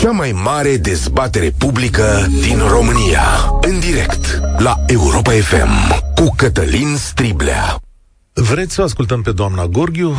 Cea 0.00 0.10
mai 0.10 0.32
mare 0.32 0.76
dezbatere 0.76 1.50
publică 1.58 2.26
din 2.40 2.58
România. 2.58 3.22
În 3.60 3.80
direct 3.80 4.40
la 4.58 4.74
Europa 4.86 5.30
FM 5.30 6.02
cu 6.14 6.34
Cătălin 6.36 6.96
Striblea. 6.96 7.78
Vreți 8.32 8.74
să 8.74 8.82
ascultăm 8.82 9.22
pe 9.22 9.32
doamna 9.32 9.66
Gorghiu? 9.66 10.14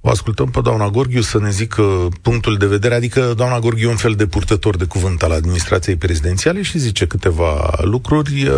O 0.00 0.10
ascultăm 0.10 0.50
pe 0.50 0.60
doamna 0.60 0.88
Gorghiu 0.88 1.20
să 1.20 1.38
ne 1.38 1.50
zică 1.50 2.08
punctul 2.22 2.56
de 2.56 2.66
vedere, 2.66 2.94
adică 2.94 3.32
doamna 3.36 3.58
Gorghiu 3.58 3.90
un 3.90 3.96
fel 3.96 4.14
de 4.14 4.26
purtător 4.26 4.76
de 4.76 4.84
cuvânt 4.84 5.22
al 5.22 5.30
administrației 5.30 5.96
prezidențiale 5.96 6.62
și 6.62 6.78
zice 6.78 7.06
câteva 7.06 7.78
lucruri, 7.82 8.50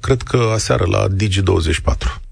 cred 0.00 0.22
că 0.22 0.50
aseară 0.54 0.84
la 0.86 1.06
Digi24. 1.08 2.29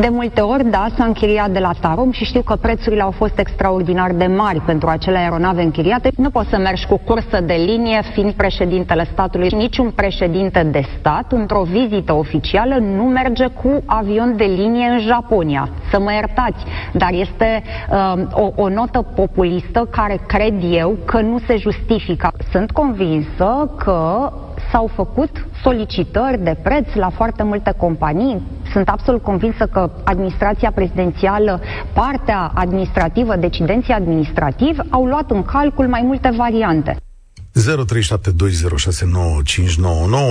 De 0.00 0.08
multe 0.08 0.40
ori, 0.40 0.70
da, 0.70 0.86
s-a 0.96 1.04
închiriat 1.04 1.50
de 1.50 1.58
la 1.58 1.70
Tarom 1.80 2.10
și 2.10 2.24
știu 2.24 2.42
că 2.42 2.56
prețurile 2.56 3.02
au 3.02 3.10
fost 3.10 3.38
extraordinar 3.38 4.12
de 4.12 4.26
mari 4.26 4.60
pentru 4.60 4.88
acele 4.88 5.18
aeronave 5.18 5.62
închiriate. 5.62 6.10
Nu 6.16 6.30
poți 6.30 6.48
să 6.48 6.58
mergi 6.58 6.86
cu 6.86 6.96
cursă 7.04 7.40
de 7.40 7.54
linie 7.54 8.02
fiind 8.12 8.32
președintele 8.32 9.08
statului. 9.12 9.48
Niciun 9.48 9.90
președinte 9.90 10.62
de 10.62 10.82
stat, 10.98 11.32
într-o 11.32 11.62
vizită 11.62 12.12
oficială, 12.12 12.74
nu 12.74 13.02
merge 13.02 13.46
cu 13.46 13.82
avion 13.86 14.36
de 14.36 14.44
linie 14.44 14.86
în 14.86 14.98
Japonia. 14.98 15.68
Să 15.90 16.00
mă 16.00 16.12
iertați, 16.12 16.64
dar 16.92 17.12
este 17.12 17.62
uh, 17.90 18.22
o, 18.32 18.62
o 18.62 18.68
notă 18.68 19.02
populistă 19.14 19.88
care 19.90 20.20
cred 20.26 20.54
eu 20.70 20.96
că 21.04 21.20
nu 21.20 21.38
se 21.46 21.56
justifică. 21.56 22.32
Sunt 22.50 22.70
convinsă 22.70 23.74
că 23.76 24.32
s-au 24.70 24.90
făcut 24.94 25.46
solicitări 25.62 26.38
de 26.38 26.56
preț 26.62 26.94
la 26.94 27.10
foarte 27.10 27.42
multe 27.42 27.72
companii. 27.76 28.42
Sunt 28.72 28.88
absolut 28.88 29.22
convinsă 29.22 29.66
că 29.66 29.90
administrația 30.04 30.70
prezidențială, 30.70 31.60
partea 31.94 32.50
administrativă, 32.54 33.36
decidenții 33.36 33.92
administrativi, 33.92 34.80
au 34.90 35.06
luat 35.06 35.30
în 35.30 35.42
calcul 35.42 35.88
mai 35.88 36.02
multe 36.02 36.30
variante. 36.36 36.96
0372069599 36.96 37.00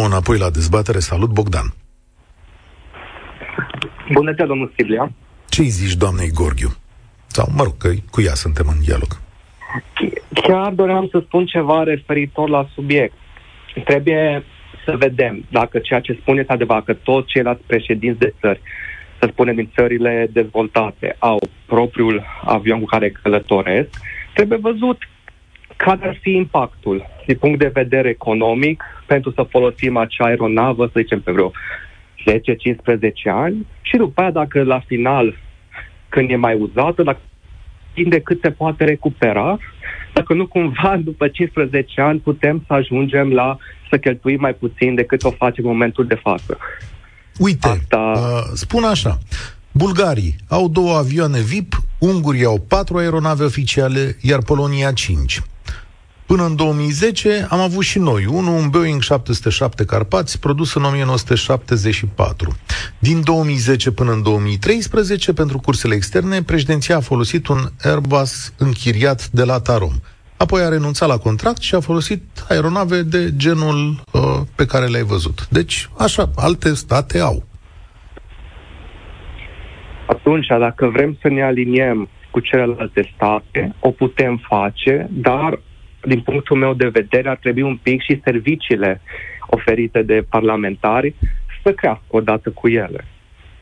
înapoi 0.05 0.37
la 0.37 0.49
dezbatere. 0.49 0.99
Salut, 0.99 1.29
Bogdan! 1.29 1.73
Bună 4.13 4.31
ziua, 4.31 4.47
domnul 4.47 4.69
Stiglea! 4.73 5.11
Ce-i 5.49 5.67
zici 5.67 5.95
doamnei 5.95 6.31
Gorghiu? 6.31 6.69
Sau, 7.27 7.47
mă 7.55 7.63
rog, 7.63 7.77
că 7.77 7.89
cu 8.11 8.21
ea 8.21 8.33
suntem 8.33 8.65
în 8.67 8.81
dialog. 8.81 9.07
Chiar 10.33 10.73
doream 10.73 11.07
să 11.11 11.21
spun 11.25 11.45
ceva 11.45 11.83
referitor 11.83 12.49
la 12.49 12.67
subiect. 12.73 13.13
Trebuie 13.83 14.43
să 14.85 14.95
vedem 14.97 15.45
dacă 15.51 15.79
ceea 15.79 15.99
ce 15.99 16.17
spuneți 16.21 16.49
adevărat, 16.49 16.83
că 16.83 16.93
toți 16.93 17.27
ceilalți 17.27 17.63
președinți 17.67 18.19
de 18.19 18.33
țări, 18.39 18.61
să 19.19 19.27
spunem 19.31 19.55
din 19.55 19.69
țările 19.75 20.27
dezvoltate, 20.31 21.15
au 21.19 21.39
propriul 21.65 22.23
avion 22.43 22.79
cu 22.79 22.85
care 22.85 23.09
călătoresc, 23.09 23.89
trebuie 24.33 24.57
văzut 24.57 24.97
care 25.75 26.07
ar 26.07 26.17
fi 26.21 26.31
impactul 26.31 27.05
din 27.25 27.37
punct 27.37 27.59
de 27.59 27.71
vedere 27.73 28.09
economic 28.09 28.83
pentru 29.05 29.31
să 29.31 29.43
folosim 29.49 29.97
acea 29.97 30.25
aeronavă, 30.25 30.85
să 30.85 30.99
zicem, 30.99 31.21
pe 31.21 31.31
vreo 31.31 31.51
10-15 31.51 31.53
ani 33.23 33.65
și 33.81 33.97
după 33.97 34.21
aia 34.21 34.31
dacă 34.31 34.63
la 34.63 34.79
final, 34.79 35.37
când 36.09 36.29
e 36.29 36.35
mai 36.35 36.55
uzată, 36.55 37.03
dacă 37.03 37.19
de 38.03 38.19
cât 38.19 38.39
se 38.41 38.51
poate 38.51 38.83
recupera, 38.83 39.57
dacă 40.15 40.33
nu 40.33 40.47
cumva 40.47 40.99
după 41.03 41.27
15 41.27 42.01
ani 42.01 42.19
putem 42.19 42.63
să 42.67 42.73
ajungem 42.73 43.33
la 43.33 43.57
să 43.89 43.97
cheltuim 43.97 44.39
mai 44.39 44.53
puțin 44.53 44.95
decât 44.95 45.23
o 45.23 45.31
facem 45.31 45.63
în 45.63 45.71
momentul 45.71 46.05
de 46.07 46.15
față. 46.15 46.57
Uite, 47.37 47.67
Asta... 47.67 48.11
uh, 48.15 48.51
spun 48.53 48.83
așa, 48.83 49.17
bulgarii 49.71 50.35
au 50.47 50.67
două 50.67 50.97
avioane 50.97 51.39
VIP, 51.39 51.73
ungurii 51.99 52.45
au 52.45 52.59
patru 52.67 52.97
aeronave 52.97 53.43
oficiale, 53.43 54.17
iar 54.21 54.39
Polonia 54.39 54.91
cinci. 54.91 55.41
Până 56.25 56.45
în 56.45 56.55
2010 56.55 57.47
am 57.49 57.59
avut 57.59 57.83
și 57.83 57.99
noi 57.99 58.25
unul, 58.25 58.53
un 58.53 58.69
Boeing 58.69 59.01
707 59.01 59.85
Carpați, 59.85 60.39
produs 60.39 60.73
în 60.73 60.83
1974. 60.83 62.55
Din 62.99 63.23
2010 63.23 63.91
până 63.91 64.11
în 64.11 64.23
2013, 64.23 65.33
pentru 65.33 65.59
cursele 65.59 65.95
externe, 65.95 66.41
președinția 66.41 66.95
a 66.95 66.99
folosit 66.99 67.47
un 67.47 67.57
Airbus 67.83 68.53
închiriat 68.57 69.29
de 69.29 69.43
la 69.43 69.59
Tarom. 69.59 69.93
Apoi 70.37 70.61
a 70.61 70.69
renunțat 70.69 71.07
la 71.07 71.17
contract 71.17 71.61
și 71.61 71.75
a 71.75 71.79
folosit 71.79 72.23
aeronave 72.49 73.01
de 73.01 73.35
genul 73.35 73.79
uh, 73.89 74.21
pe 74.55 74.65
care 74.65 74.85
le-ai 74.85 75.03
văzut. 75.03 75.47
Deci, 75.47 75.89
așa, 75.97 76.29
alte 76.35 76.73
state 76.73 77.19
au. 77.19 77.43
Atunci, 80.07 80.47
dacă 80.47 80.87
vrem 80.87 81.17
să 81.21 81.27
ne 81.27 81.43
aliniem 81.43 82.09
cu 82.31 82.39
celelalte 82.39 83.11
state, 83.15 83.75
o 83.79 83.91
putem 83.91 84.41
face, 84.47 85.07
dar 85.11 85.59
din 86.05 86.21
punctul 86.21 86.57
meu 86.57 86.73
de 86.73 86.87
vedere, 86.87 87.29
ar 87.29 87.37
trebui 87.37 87.61
un 87.61 87.77
pic 87.77 88.01
și 88.01 88.21
serviciile 88.23 89.01
oferite 89.47 90.01
de 90.01 90.25
parlamentari 90.29 91.15
să 91.63 91.73
crească 91.73 92.05
odată 92.07 92.49
cu 92.49 92.67
ele. 92.67 93.05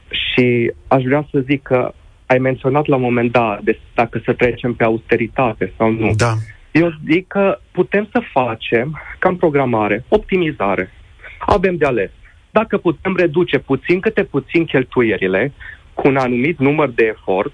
Și 0.09 0.71
aș 0.87 1.03
vrea 1.03 1.27
să 1.31 1.39
zic 1.39 1.61
că 1.61 1.93
ai 2.25 2.37
menționat 2.37 2.85
la 2.85 2.95
un 2.95 3.01
moment 3.01 3.31
dat 3.31 3.61
de, 3.61 3.79
dacă 3.93 4.21
să 4.25 4.33
trecem 4.33 4.73
pe 4.73 4.83
austeritate 4.83 5.73
sau 5.77 5.91
nu. 5.91 6.13
Da. 6.15 6.33
Eu 6.71 6.93
zic 7.09 7.27
că 7.27 7.59
putem 7.71 8.07
să 8.11 8.21
facem, 8.31 9.01
ca 9.19 9.29
în 9.29 9.35
programare, 9.35 10.03
optimizare. 10.07 10.91
Avem 11.39 11.75
de 11.75 11.85
ales. 11.85 12.09
Dacă 12.51 12.77
putem 12.77 13.15
reduce 13.15 13.57
puțin 13.57 13.99
câte 13.99 14.23
puțin 14.23 14.65
cheltuierile 14.65 15.51
cu 15.93 16.07
un 16.07 16.17
anumit 16.17 16.59
număr 16.59 16.89
de 16.89 17.03
efort 17.03 17.53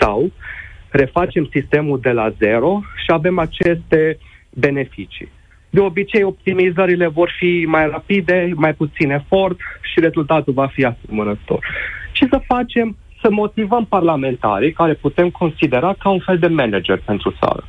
sau 0.00 0.32
refacem 0.90 1.48
sistemul 1.52 2.00
de 2.00 2.10
la 2.10 2.30
zero 2.30 2.80
și 3.04 3.10
avem 3.12 3.38
aceste 3.38 4.18
beneficii. 4.50 5.28
De 5.70 5.80
obicei, 5.80 6.22
optimizările 6.22 7.06
vor 7.06 7.34
fi 7.38 7.64
mai 7.66 7.88
rapide, 7.88 8.52
mai 8.54 8.74
puțin 8.74 9.10
efort 9.10 9.56
și 9.92 10.00
rezultatul 10.00 10.52
va 10.52 10.66
fi 10.66 10.84
asemănător. 10.84 11.66
Și 12.12 12.26
să 12.30 12.40
facem, 12.46 12.96
să 13.22 13.30
motivăm 13.30 13.84
parlamentarii 13.84 14.72
care 14.72 14.94
putem 14.94 15.30
considera 15.30 15.94
ca 15.98 16.08
un 16.08 16.18
fel 16.18 16.38
de 16.38 16.46
manager 16.46 17.00
pentru 17.04 17.34
țară. 17.40 17.64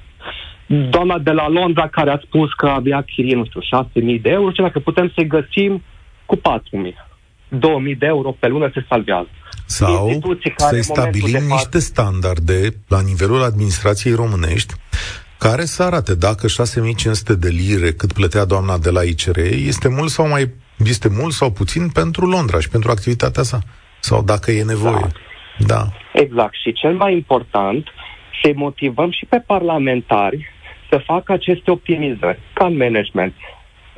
Doamna 0.90 1.18
de 1.18 1.32
la 1.32 1.50
Londra 1.50 1.88
care 1.88 2.10
a 2.10 2.20
spus 2.24 2.54
că 2.54 2.68
avea 2.68 3.02
chirie, 3.02 3.36
nu 3.36 3.46
știu, 3.46 3.60
6.000 4.16 4.22
de 4.22 4.30
euro, 4.30 4.52
și 4.52 4.62
dacă 4.62 4.80
putem 4.80 5.12
să-i 5.16 5.28
găsim 5.28 5.84
cu 6.26 6.36
4.000. 6.36 6.42
2.000 7.92 7.98
de 7.98 8.06
euro 8.06 8.36
pe 8.40 8.48
lună 8.48 8.70
se 8.74 8.86
salvează. 8.90 9.30
Sau 9.70 10.22
să 10.58 10.80
stabilim 10.82 11.32
de 11.32 11.54
niște 11.54 11.80
standarde 11.80 12.70
la 12.88 13.02
nivelul 13.02 13.44
administrației 13.44 14.14
românești 14.14 14.74
care 15.40 15.66
să 15.66 15.84
arate 15.84 16.16
dacă 16.16 16.48
6500 16.48 17.36
de 17.36 17.50
lire 17.50 17.92
cât 17.92 18.14
plătea 18.14 18.46
doamna 18.46 18.78
de 18.78 18.90
la 18.90 19.02
ICR 19.02 19.38
este 19.38 19.88
mult 19.90 20.10
sau 20.10 20.28
mai 20.28 20.50
este 20.86 21.10
mult 21.20 21.34
sau 21.34 21.52
puțin 21.52 21.90
pentru 21.90 22.26
Londra 22.26 22.60
și 22.60 22.70
pentru 22.70 22.92
activitatea 22.92 23.44
sa 23.44 23.60
sau 24.00 24.24
dacă 24.24 24.52
e 24.52 24.64
nevoie. 24.64 25.08
Da. 25.58 25.76
da. 25.76 25.84
Exact. 26.14 26.54
Și 26.64 26.74
cel 26.74 26.94
mai 26.96 27.14
important, 27.14 27.88
să 28.42 28.52
motivăm 28.56 29.12
și 29.12 29.26
pe 29.26 29.44
parlamentari 29.48 30.46
să 30.90 30.98
facă 31.06 31.32
aceste 31.32 31.72
optimizări, 31.72 32.40
ca 32.54 32.66
în 32.66 32.78
management. 32.78 33.34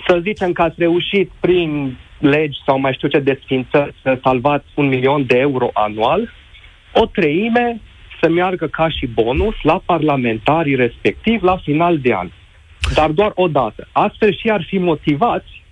Să 0.08 0.20
zicem 0.24 0.52
că 0.52 0.62
ați 0.62 0.76
reușit 0.78 1.32
prin 1.40 1.98
legi 2.22 2.60
sau 2.66 2.80
mai 2.80 2.94
știu 2.94 3.08
ce 3.08 3.20
desfințări 3.20 3.94
să 4.02 4.20
salvați 4.24 4.66
un 4.76 4.88
milion 4.88 5.26
de 5.26 5.38
euro 5.38 5.70
anual, 5.74 6.34
o 6.94 7.06
treime 7.06 7.82
să 8.22 8.30
meargă 8.30 8.68
ca 8.68 8.90
și 8.90 9.08
bonus 9.08 9.56
la 9.62 9.82
parlamentarii 9.86 10.76
respectiv 10.76 11.44
la 11.44 11.58
final 11.58 12.00
de 12.00 12.14
an. 12.14 12.30
Dar 12.94 13.10
doar 13.10 13.32
o 13.36 13.48
dată. 13.48 13.88
Astfel 13.92 14.36
și 14.36 14.50
ar 14.50 14.64
fi 14.68 14.78
motivați 14.78 15.64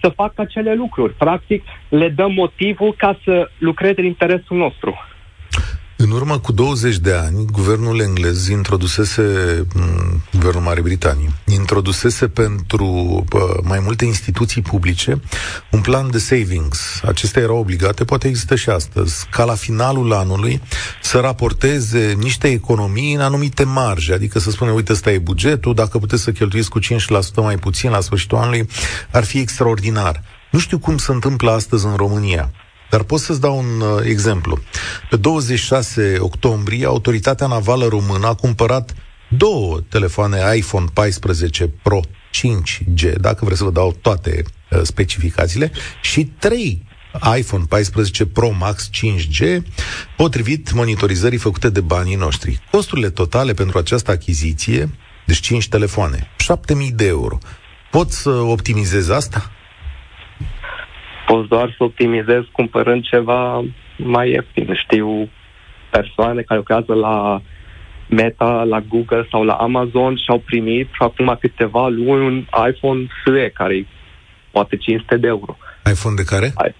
să 0.00 0.08
facă 0.08 0.40
acele 0.40 0.74
lucruri. 0.74 1.12
Practic, 1.12 1.64
le 1.88 2.08
dăm 2.08 2.32
motivul 2.32 2.94
ca 2.96 3.18
să 3.24 3.50
lucreze 3.58 4.00
în 4.00 4.06
interesul 4.06 4.56
nostru. 4.56 4.98
În 6.02 6.10
urmă 6.10 6.38
cu 6.38 6.52
20 6.52 6.96
de 6.96 7.12
ani, 7.12 7.44
guvernul 7.52 8.00
englez 8.00 8.46
introdusese, 8.46 9.22
mm, 9.74 10.22
guvernul 10.32 10.62
Marii 10.62 10.82
Britanii, 10.82 11.34
introdusese 11.46 12.28
pentru 12.28 13.24
mai 13.62 13.80
multe 13.82 14.04
instituții 14.04 14.62
publice 14.62 15.20
un 15.70 15.80
plan 15.80 16.10
de 16.10 16.18
savings. 16.18 17.00
Acestea 17.04 17.42
erau 17.42 17.58
obligate, 17.58 18.04
poate 18.04 18.28
există 18.28 18.54
și 18.54 18.70
astăzi, 18.70 19.26
ca 19.30 19.44
la 19.44 19.54
finalul 19.54 20.12
anului 20.12 20.62
să 21.02 21.18
raporteze 21.18 22.14
niște 22.18 22.48
economii 22.48 23.14
în 23.14 23.20
anumite 23.20 23.64
marje, 23.64 24.12
adică 24.12 24.38
să 24.38 24.50
spune, 24.50 24.70
uite, 24.70 24.92
ăsta 24.92 25.12
e 25.12 25.18
bugetul, 25.18 25.74
dacă 25.74 25.98
puteți 25.98 26.22
să 26.22 26.32
cheltuiți 26.32 26.68
cu 26.68 26.78
5% 26.78 27.42
mai 27.42 27.56
puțin 27.56 27.90
la 27.90 28.00
sfârșitul 28.00 28.38
anului, 28.38 28.68
ar 29.10 29.24
fi 29.24 29.38
extraordinar. 29.38 30.22
Nu 30.50 30.58
știu 30.58 30.78
cum 30.78 30.98
se 30.98 31.12
întâmplă 31.12 31.50
astăzi 31.50 31.86
în 31.86 31.94
România. 31.94 32.50
Dar 32.92 33.02
pot 33.02 33.20
să-ți 33.20 33.40
dau 33.40 33.58
un 33.58 33.80
uh, 33.80 34.04
exemplu. 34.04 34.58
Pe 35.10 35.16
26 35.16 36.16
octombrie, 36.18 36.86
Autoritatea 36.86 37.46
Navală 37.46 37.86
Română 37.86 38.26
a 38.26 38.34
cumpărat 38.34 38.94
două 39.28 39.80
telefoane 39.88 40.56
iPhone 40.56 40.86
14 40.92 41.68
Pro 41.82 42.00
5G, 42.34 43.14
dacă 43.20 43.44
vreți 43.44 43.58
să 43.58 43.64
vă 43.64 43.70
dau 43.70 43.96
toate 44.00 44.42
uh, 44.70 44.80
specificațiile, 44.82 45.72
și 46.02 46.24
trei 46.24 46.84
iPhone 47.36 47.64
14 47.68 48.26
Pro 48.26 48.50
Max 48.50 48.90
5G, 48.90 49.58
potrivit 50.16 50.72
monitorizării 50.72 51.38
făcute 51.38 51.68
de 51.68 51.80
banii 51.80 52.16
noștri. 52.16 52.60
Costurile 52.70 53.10
totale 53.10 53.52
pentru 53.52 53.78
această 53.78 54.10
achiziție, 54.10 54.90
deci 55.26 55.40
5 55.40 55.68
telefoane, 55.68 56.28
7000 56.36 56.90
de 56.90 57.06
euro. 57.06 57.38
Pot 57.90 58.10
să 58.10 58.30
optimizez 58.30 59.08
asta? 59.08 59.50
Poți 61.32 61.48
doar 61.48 61.74
să 61.76 61.84
optimizezi 61.84 62.48
cumpărând 62.52 63.02
ceva 63.02 63.64
mai 63.96 64.30
ieftin. 64.30 64.74
Știu 64.84 65.28
persoane 65.90 66.42
care 66.42 66.58
lucrează 66.58 66.94
la 66.94 67.42
Meta, 68.08 68.62
la 68.68 68.80
Google 68.80 69.26
sau 69.30 69.44
la 69.44 69.52
Amazon 69.52 70.16
și 70.16 70.24
au 70.28 70.38
primit 70.38 70.88
acum 70.98 71.36
câteva 71.40 71.88
luni 71.88 72.26
un 72.26 72.46
iPhone 72.70 73.06
SE 73.24 73.50
care 73.54 73.76
e 73.76 73.86
poate 74.50 74.76
500 74.76 75.16
de 75.16 75.26
euro. 75.26 75.56
iPhone 75.90 76.14
de 76.14 76.24
care? 76.24 76.46
I- 76.46 76.74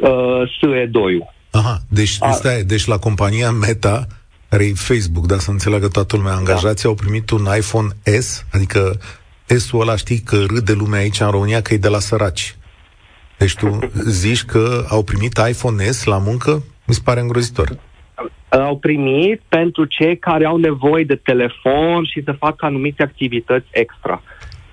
uh, 0.00 0.42
SE 0.60 0.86
2 0.90 1.32
Aha, 1.50 1.76
deci, 1.88 2.16
A- 2.20 2.30
stai, 2.30 2.62
deci 2.62 2.86
la 2.86 2.98
compania 2.98 3.50
Meta, 3.50 4.06
care 4.48 4.64
e 4.64 4.72
Facebook, 4.74 5.26
da, 5.26 5.38
să 5.38 5.50
înțeleagă 5.50 5.88
toată 5.88 6.16
lumea, 6.16 6.32
angajații 6.34 6.82
da. 6.84 6.88
au 6.88 6.94
primit 6.94 7.30
un 7.30 7.46
iPhone 7.56 7.88
S, 8.20 8.44
adică 8.52 8.98
S-ul 9.46 9.80
ăla 9.80 9.96
știi 9.96 10.18
că 10.20 10.36
râde 10.46 10.72
lumea 10.72 11.00
aici 11.00 11.20
în 11.20 11.30
România 11.30 11.62
că 11.62 11.74
e 11.74 11.76
de 11.76 11.88
la 11.88 11.98
săraci. 11.98 12.56
Deci 13.38 13.54
tu 13.54 13.78
zici 14.08 14.42
că 14.42 14.84
au 14.88 15.02
primit 15.02 15.40
iPhone 15.48 15.84
S 15.84 16.04
la 16.04 16.18
muncă? 16.18 16.62
Mi 16.86 16.94
se 16.94 17.00
pare 17.04 17.20
îngrozitor. 17.20 17.78
Au 18.48 18.78
primit 18.78 19.40
pentru 19.48 19.84
cei 19.84 20.18
care 20.18 20.44
au 20.44 20.56
nevoie 20.56 21.04
de 21.04 21.14
telefon 21.14 22.04
și 22.04 22.22
să 22.24 22.32
facă 22.32 22.66
anumite 22.66 23.02
activități 23.02 23.66
extra. 23.70 24.22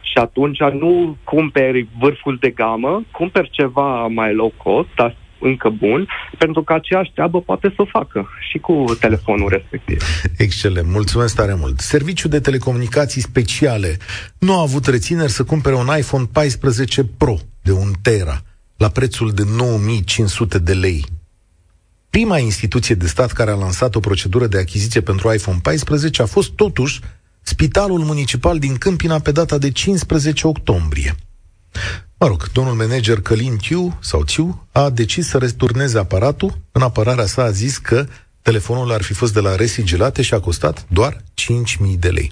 Și 0.02 0.18
atunci 0.18 0.60
nu 0.60 1.18
cumperi 1.24 1.88
vârful 2.00 2.38
de 2.40 2.50
gamă, 2.50 3.04
cumperi 3.12 3.50
ceva 3.50 4.08
mai 4.08 4.34
low 4.34 4.54
cost, 4.58 4.90
dar 4.96 5.16
încă 5.40 5.70
bun, 5.70 6.08
pentru 6.38 6.64
că 6.64 6.74
aceeași 6.74 7.12
treabă 7.14 7.42
poate 7.42 7.68
să 7.76 7.82
o 7.82 7.86
facă 7.86 8.28
și 8.50 8.58
cu 8.58 8.84
telefonul 9.00 9.50
respectiv. 9.50 10.04
Excelent, 10.38 10.88
mulțumesc 10.88 11.36
tare 11.36 11.54
mult. 11.60 11.80
Serviciul 11.80 12.30
de 12.30 12.40
telecomunicații 12.40 13.22
speciale 13.22 13.98
nu 14.40 14.58
a 14.58 14.62
avut 14.62 14.86
rețineri 14.86 15.32
să 15.32 15.44
cumpere 15.44 15.76
un 15.76 15.88
iPhone 15.98 16.26
14 16.32 17.04
Pro 17.18 17.36
de 17.62 17.72
un 17.72 17.92
tera 18.02 18.42
la 18.82 18.90
prețul 18.90 19.32
de 19.32 19.44
9500 19.44 20.60
de 20.60 20.74
lei. 20.74 21.06
Prima 22.10 22.38
instituție 22.38 22.96
de 22.96 23.08
stat 23.08 23.32
care 23.32 23.52
a 23.52 23.56
lansat 23.56 23.96
o 23.96 24.00
procedură 24.00 24.48
de 24.48 24.58
achiziție 24.58 25.02
pentru 25.02 25.34
iPhone 25.34 25.60
14 25.62 26.22
a 26.22 26.26
fost 26.26 26.52
totuși 26.52 27.00
Spitalul 27.42 28.00
Municipal 28.00 28.60
din 28.60 28.76
Câmpina 28.76 29.20
pe 29.20 29.32
data 29.32 29.58
de 29.58 29.72
15 29.72 30.48
octombrie. 30.48 31.16
Mă 32.18 32.28
rog, 32.28 32.52
domnul 32.52 32.74
manager 32.74 33.22
Călin 33.22 33.58
Tiu, 33.58 33.98
sau 34.00 34.24
Tiu, 34.24 34.68
a 34.72 34.90
decis 34.90 35.28
să 35.28 35.38
returneze 35.38 35.98
aparatul. 35.98 36.58
În 36.72 36.82
apărarea 36.82 37.26
sa 37.26 37.44
a 37.44 37.52
zis 37.52 37.78
că 37.78 38.08
telefonul 38.42 38.92
ar 38.92 39.02
fi 39.02 39.14
fost 39.14 39.34
de 39.34 39.40
la 39.40 39.56
resigilate 39.56 40.22
și 40.22 40.34
a 40.34 40.40
costat 40.40 40.86
doar 40.88 41.24
5.000 41.92 42.00
de 42.00 42.10
lei. 42.10 42.32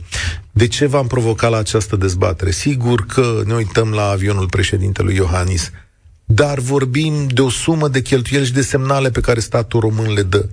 De 0.51 0.67
ce 0.67 0.85
v-am 0.85 1.07
provocat 1.07 1.51
la 1.51 1.57
această 1.57 1.95
dezbatere? 1.95 2.51
Sigur 2.51 3.05
că 3.05 3.41
ne 3.45 3.53
uităm 3.53 3.91
la 3.91 4.09
avionul 4.09 4.49
președintelui 4.49 5.15
Iohannis, 5.15 5.71
dar 6.33 6.57
vorbim 6.59 7.13
de 7.27 7.41
o 7.41 7.49
sumă 7.49 7.87
de 7.87 8.01
cheltuieli 8.01 8.45
și 8.45 8.53
de 8.53 8.61
semnale 8.61 9.09
pe 9.09 9.21
care 9.21 9.39
statul 9.39 9.79
român 9.79 10.13
le 10.13 10.21
dă. 10.21 10.43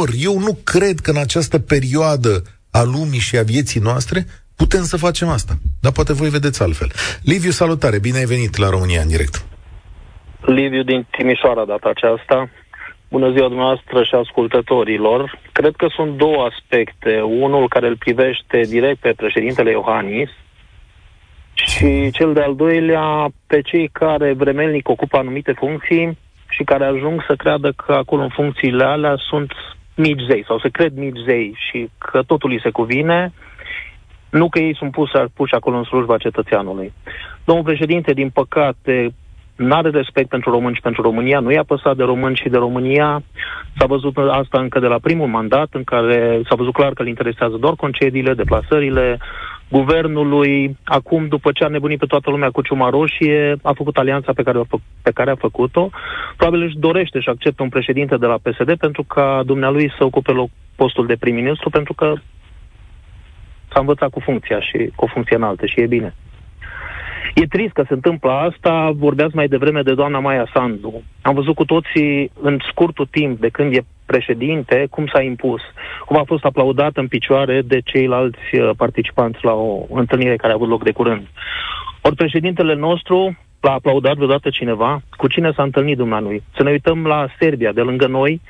Ori, 0.00 0.16
eu 0.22 0.38
nu 0.38 0.58
cred 0.64 0.98
că 0.98 1.10
în 1.10 1.16
această 1.16 1.58
perioadă 1.58 2.42
a 2.70 2.82
lumii 2.82 3.26
și 3.28 3.36
a 3.36 3.42
vieții 3.42 3.80
noastre 3.80 4.24
putem 4.56 4.82
să 4.82 4.96
facem 4.96 5.28
asta. 5.28 5.54
Dar 5.80 5.92
poate 5.92 6.12
voi 6.12 6.28
vedeți 6.28 6.62
altfel. 6.62 6.90
Liviu, 7.22 7.50
salutare, 7.50 7.98
bine 7.98 8.18
ai 8.18 8.24
venit 8.24 8.56
la 8.56 8.68
România 8.68 9.00
în 9.00 9.08
direct. 9.08 9.44
Liviu 10.40 10.82
din 10.82 11.06
Timișoara 11.10 11.64
data 11.64 11.88
aceasta. 11.88 12.48
Bună 13.10 13.30
ziua 13.30 13.48
dumneavoastră 13.48 14.02
și 14.02 14.14
ascultătorilor. 14.14 15.40
Cred 15.52 15.74
că 15.76 15.86
sunt 15.96 16.16
două 16.16 16.48
aspecte. 16.50 17.20
Unul 17.20 17.68
care 17.68 17.86
îl 17.86 17.96
privește 17.96 18.60
direct 18.68 19.00
pe 19.00 19.12
președintele 19.16 19.70
Iohannis, 19.70 20.30
și 21.56 22.10
cel 22.10 22.32
de-al 22.32 22.54
doilea 22.54 23.28
pe 23.46 23.60
cei 23.60 23.88
care 23.92 24.32
vremelnic 24.32 24.88
ocupă 24.88 25.16
anumite 25.16 25.52
funcții 25.52 26.18
și 26.48 26.64
care 26.64 26.84
ajung 26.84 27.24
să 27.26 27.34
creadă 27.34 27.72
că 27.72 27.92
acolo 27.92 28.22
în 28.22 28.28
funcțiile 28.28 28.84
alea 28.84 29.14
sunt 29.28 29.52
mici 29.94 30.22
zei 30.28 30.44
sau 30.46 30.58
se 30.58 30.68
cred 30.68 30.96
mici 30.96 31.24
zei 31.24 31.56
și 31.68 31.88
că 31.98 32.22
totul 32.22 32.50
îi 32.50 32.60
se 32.62 32.70
cuvine, 32.70 33.32
nu 34.30 34.48
că 34.48 34.58
ei 34.58 34.76
sunt 34.76 34.90
puși, 34.90 35.12
puși 35.34 35.54
acolo 35.54 35.76
în 35.76 35.84
slujba 35.84 36.16
cetățeanului. 36.16 36.92
Domnul 37.44 37.64
președinte, 37.64 38.12
din 38.12 38.30
păcate, 38.30 39.14
nu 39.56 39.74
are 39.74 39.90
respect 39.90 40.28
pentru 40.28 40.50
români 40.50 40.74
și 40.74 40.80
pentru 40.80 41.02
România, 41.02 41.40
nu 41.40 41.52
i-a 41.52 41.64
păsat 41.66 41.96
de 41.96 42.02
români 42.02 42.36
și 42.36 42.48
de 42.48 42.56
România. 42.56 43.22
S-a 43.78 43.86
văzut 43.86 44.16
asta 44.16 44.60
încă 44.60 44.78
de 44.78 44.86
la 44.86 44.98
primul 44.98 45.26
mandat, 45.26 45.68
în 45.70 45.84
care 45.84 46.40
s-a 46.48 46.54
văzut 46.54 46.72
clar 46.72 46.92
că 46.92 47.02
îl 47.02 47.08
interesează 47.08 47.56
doar 47.56 47.74
concediile, 47.74 48.34
deplasările, 48.34 49.18
guvernului, 49.70 50.76
acum, 50.84 51.28
după 51.28 51.52
ce 51.52 51.64
a 51.64 51.68
nebunit 51.68 51.98
pe 51.98 52.06
toată 52.06 52.30
lumea 52.30 52.50
cu 52.50 52.62
ciuma 52.62 52.90
roșie, 52.90 53.56
a 53.62 53.72
făcut 53.72 53.96
alianța 53.96 54.32
pe 54.32 54.42
care, 54.42 54.58
a 54.58 54.62
fă- 54.64 55.02
pe 55.02 55.10
care 55.10 55.30
a 55.30 55.36
făcut-o. 55.36 55.90
Probabil 56.36 56.62
își 56.62 56.78
dorește 56.78 57.20
și 57.20 57.28
acceptă 57.28 57.62
un 57.62 57.68
președinte 57.68 58.16
de 58.16 58.26
la 58.26 58.38
PSD 58.42 58.76
pentru 58.76 59.02
ca 59.02 59.42
dumnealui 59.46 59.92
să 59.98 60.04
ocupe 60.04 60.32
loc, 60.32 60.50
postul 60.76 61.06
de 61.06 61.16
prim-ministru, 61.16 61.70
pentru 61.70 61.94
că 61.94 62.14
s-a 63.72 63.80
învățat 63.80 64.10
cu 64.10 64.20
funcția 64.20 64.60
și 64.60 64.90
cu 64.94 65.04
o 65.04 65.12
funcție 65.12 65.36
înaltă 65.36 65.66
și 65.66 65.80
e 65.80 65.86
bine. 65.86 66.14
E 67.34 67.46
trist 67.46 67.72
că 67.72 67.84
se 67.86 67.92
întâmplă 67.92 68.30
asta, 68.30 68.90
vorbeați 68.94 69.36
mai 69.36 69.48
devreme 69.48 69.82
de 69.82 69.94
doamna 69.94 70.18
Maia 70.18 70.50
Sandu. 70.54 71.02
Am 71.22 71.34
văzut 71.34 71.54
cu 71.54 71.64
toții 71.64 72.30
în 72.40 72.58
scurtul 72.70 73.06
timp 73.10 73.40
de 73.40 73.48
când 73.48 73.76
e 73.76 73.86
președinte 74.06 74.86
cum 74.90 75.06
s-a 75.06 75.22
impus, 75.22 75.60
cum 76.06 76.16
a 76.16 76.24
fost 76.26 76.44
aplaudat 76.44 76.96
în 76.96 77.08
picioare 77.08 77.62
de 77.62 77.80
ceilalți 77.84 78.46
uh, 78.52 78.70
participanți 78.76 79.44
la 79.44 79.52
o 79.52 79.86
întâlnire 79.90 80.36
care 80.36 80.52
a 80.52 80.54
avut 80.54 80.68
loc 80.68 80.84
de 80.84 80.92
curând. 80.92 81.26
Ori 82.00 82.16
președintele 82.16 82.74
nostru 82.74 83.36
l-a 83.60 83.72
aplaudat 83.72 84.14
vreodată 84.14 84.50
cineva? 84.50 85.02
Cu 85.16 85.26
cine 85.28 85.52
s-a 85.56 85.62
întâlnit 85.62 85.96
dumnealui? 85.96 86.42
Să 86.56 86.62
ne 86.62 86.70
uităm 86.70 87.06
la 87.06 87.26
Serbia, 87.38 87.72
de 87.72 87.80
lângă 87.80 88.06
noi, 88.06 88.40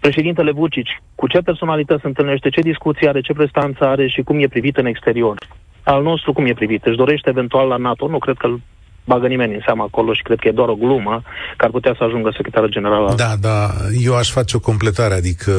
președintele 0.00 0.50
Vucic, 0.50 0.86
cu 1.14 1.26
ce 1.26 1.38
personalități 1.38 2.00
se 2.00 2.06
întâlnește, 2.06 2.48
ce 2.48 2.60
discuții 2.60 3.08
are, 3.08 3.20
ce 3.20 3.32
prestanță 3.32 3.86
are 3.86 4.08
și 4.08 4.22
cum 4.22 4.38
e 4.38 4.46
privit 4.46 4.76
în 4.76 4.86
exterior. 4.86 5.38
Al 5.84 6.02
nostru 6.02 6.32
cum 6.32 6.46
e 6.46 6.52
privit? 6.52 6.84
Își 6.84 6.96
dorește 6.96 7.28
eventual 7.30 7.68
la 7.68 7.76
NATO? 7.76 8.08
Nu 8.08 8.18
cred 8.18 8.36
că 8.36 8.46
îl 8.46 8.60
bagă 9.04 9.26
nimeni 9.26 9.54
în 9.54 9.60
seamă 9.64 9.82
acolo 9.82 10.12
și 10.14 10.22
cred 10.22 10.38
că 10.38 10.48
e 10.48 10.52
doar 10.52 10.68
o 10.68 10.74
glumă 10.74 11.22
că 11.56 11.64
ar 11.64 11.70
putea 11.70 11.94
să 11.98 12.04
ajungă 12.04 12.30
secretarul 12.36 12.68
general. 12.70 13.06
al- 13.06 13.16
Da, 13.16 13.36
da, 13.40 13.70
eu 14.00 14.16
aș 14.16 14.30
face 14.30 14.56
o 14.56 14.60
completare, 14.60 15.14
adică 15.14 15.52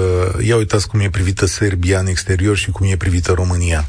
ia 0.46 0.56
uitați 0.56 0.88
cum 0.88 1.00
e 1.00 1.10
privită 1.10 1.46
Serbia 1.46 2.00
în 2.00 2.08
exterior 2.08 2.56
și 2.56 2.72
cum 2.72 2.88
e 2.90 2.96
privită 2.98 3.32
România. 3.32 3.84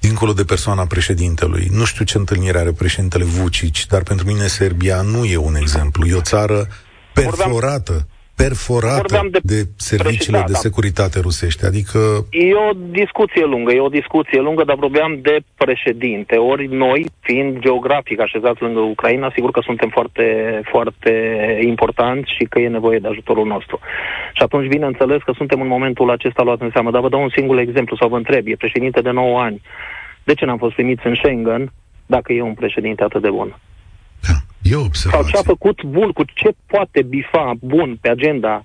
Dincolo 0.00 0.32
de 0.32 0.44
persoana 0.44 0.86
președintelui. 0.86 1.68
Nu 1.70 1.84
știu 1.84 2.04
ce 2.04 2.18
întâlnire 2.18 2.58
are 2.58 2.72
președintele 2.72 3.24
Vucic, 3.24 3.86
dar 3.88 4.02
pentru 4.02 4.26
mine 4.26 4.46
Serbia 4.46 5.00
nu 5.00 5.24
e 5.24 5.36
un 5.36 5.54
exemplu. 5.54 6.06
E 6.06 6.14
o 6.14 6.20
țară 6.20 6.66
perforată, 7.12 8.06
perforată 8.44 9.06
Vorbeam 9.06 9.28
de 9.30 9.40
de 9.42 9.60
serviciile 9.76 10.38
președinte, 10.38 10.52
de 10.52 10.58
da. 10.58 10.66
securitate 10.68 11.18
rusești. 11.20 11.64
Adică 11.64 11.98
E 12.30 12.54
o 12.68 12.72
discuție 13.02 13.44
lungă, 13.44 13.72
e 13.72 13.88
o 13.90 13.96
discuție 14.00 14.40
lungă, 14.40 14.64
dar 14.64 14.76
vorbeam 14.76 15.18
de 15.22 15.36
președinte. 15.64 16.36
Ori 16.36 16.66
noi, 16.66 17.00
fiind 17.20 17.58
geografic 17.58 18.20
așezați 18.20 18.62
lângă 18.62 18.80
Ucraina, 18.80 19.30
sigur 19.34 19.50
că 19.50 19.60
suntem 19.64 19.88
foarte, 19.88 20.26
foarte 20.72 21.12
importanți 21.72 22.34
și 22.36 22.44
că 22.44 22.58
e 22.58 22.68
nevoie 22.68 22.98
de 22.98 23.08
ajutorul 23.08 23.46
nostru. 23.46 23.78
Și 24.32 24.42
atunci, 24.42 24.68
bineînțeles 24.68 25.20
că 25.22 25.32
suntem 25.36 25.60
în 25.60 25.66
momentul 25.66 26.10
acesta 26.10 26.42
luat 26.42 26.60
în 26.60 26.70
seamă. 26.72 26.90
Dar 26.90 27.00
vă 27.00 27.08
dau 27.08 27.22
un 27.22 27.32
singur 27.36 27.58
exemplu 27.58 27.96
sau 27.96 28.08
vă 28.08 28.16
întreb, 28.16 28.46
e 28.46 28.64
președinte 28.64 29.00
de 29.00 29.10
9 29.10 29.40
ani. 29.40 29.60
De 30.24 30.34
ce 30.34 30.44
n-am 30.44 30.58
fost 30.58 30.74
primiți 30.74 31.06
în 31.06 31.14
Schengen 31.14 31.72
dacă 32.06 32.32
e 32.32 32.42
un 32.42 32.54
președinte 32.54 33.02
atât 33.02 33.22
de 33.22 33.30
bun? 33.30 33.56
Da, 34.62 34.70
e 34.70 34.74
o 34.74 34.78
Sau 34.78 34.86
observație. 34.86 35.30
ce 35.32 35.38
a 35.38 35.42
făcut 35.42 35.82
bun, 35.82 36.10
cu 36.12 36.24
ce 36.34 36.50
poate 36.66 37.02
bifa 37.02 37.52
bun 37.60 37.98
pe 38.00 38.08
agenda 38.08 38.64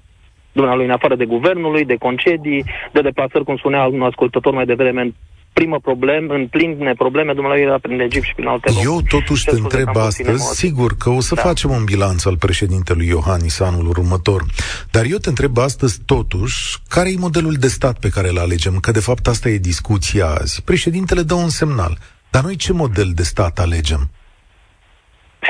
dumnealui, 0.52 0.86
în 0.86 0.92
afară 0.92 1.16
de 1.16 1.26
guvernului, 1.26 1.86
de 1.86 1.96
concedii, 1.96 2.66
de 2.94 3.02
deplasări, 3.02 3.44
cum 3.44 3.58
spunea 3.58 3.86
un 3.86 4.02
ascultător 4.02 4.54
mai 4.54 4.66
devreme, 4.66 5.02
în 5.02 5.14
primă 5.54 5.80
problemă, 5.80 6.34
în 6.34 6.48
pline 6.48 6.94
probleme, 6.98 7.34
dumnealui 7.34 7.62
era 7.62 7.78
prin 7.78 8.00
Egipt 8.00 8.26
și 8.26 8.34
prin 8.36 8.48
alte 8.48 8.70
locuri. 8.70 8.86
Eu 8.86 9.02
totuși 9.02 9.44
Ce 9.44 9.50
te 9.50 9.56
scuze 9.56 9.68
că 9.70 9.76
întreb 9.78 9.88
am 9.88 9.94
puțin 9.94 10.08
astăzi, 10.08 10.30
emoții. 10.30 10.68
sigur 10.68 10.96
că 10.98 11.10
o 11.10 11.20
să 11.20 11.36
Da. 11.36 11.42
facem 11.42 11.70
un 11.70 11.84
bilanț 11.84 12.26
al 12.26 12.38
președintelui 12.38 13.08
Iohannis 13.08 13.60
anul 13.60 13.88
următor, 13.88 14.44
dar 14.92 15.06
eu 15.06 15.18
te 15.18 15.30
întreb 15.30 15.58
astăzi 15.58 16.00
totuși, 16.06 16.78
care 16.90 17.12
e 17.12 17.16
modelul 17.18 17.54
de 17.54 17.68
stat 17.68 18.00
pe 18.00 18.10
care 18.10 18.30
îl 18.30 18.38
alegem? 18.38 18.76
Că 18.80 18.92
de 18.92 19.00
fapt 19.00 19.28
asta 19.28 19.50
e 19.50 19.58
discuția 19.58 20.28
azi. 20.28 20.62
Președintele 20.64 21.22
dă 21.22 21.34
un 21.34 21.50
semnal, 21.50 21.98
dar 22.30 22.44
noi 22.44 22.56
ce 22.56 22.74
model 22.74 23.12
de 23.16 23.24
stat 23.24 23.60
alegem? 23.60 24.10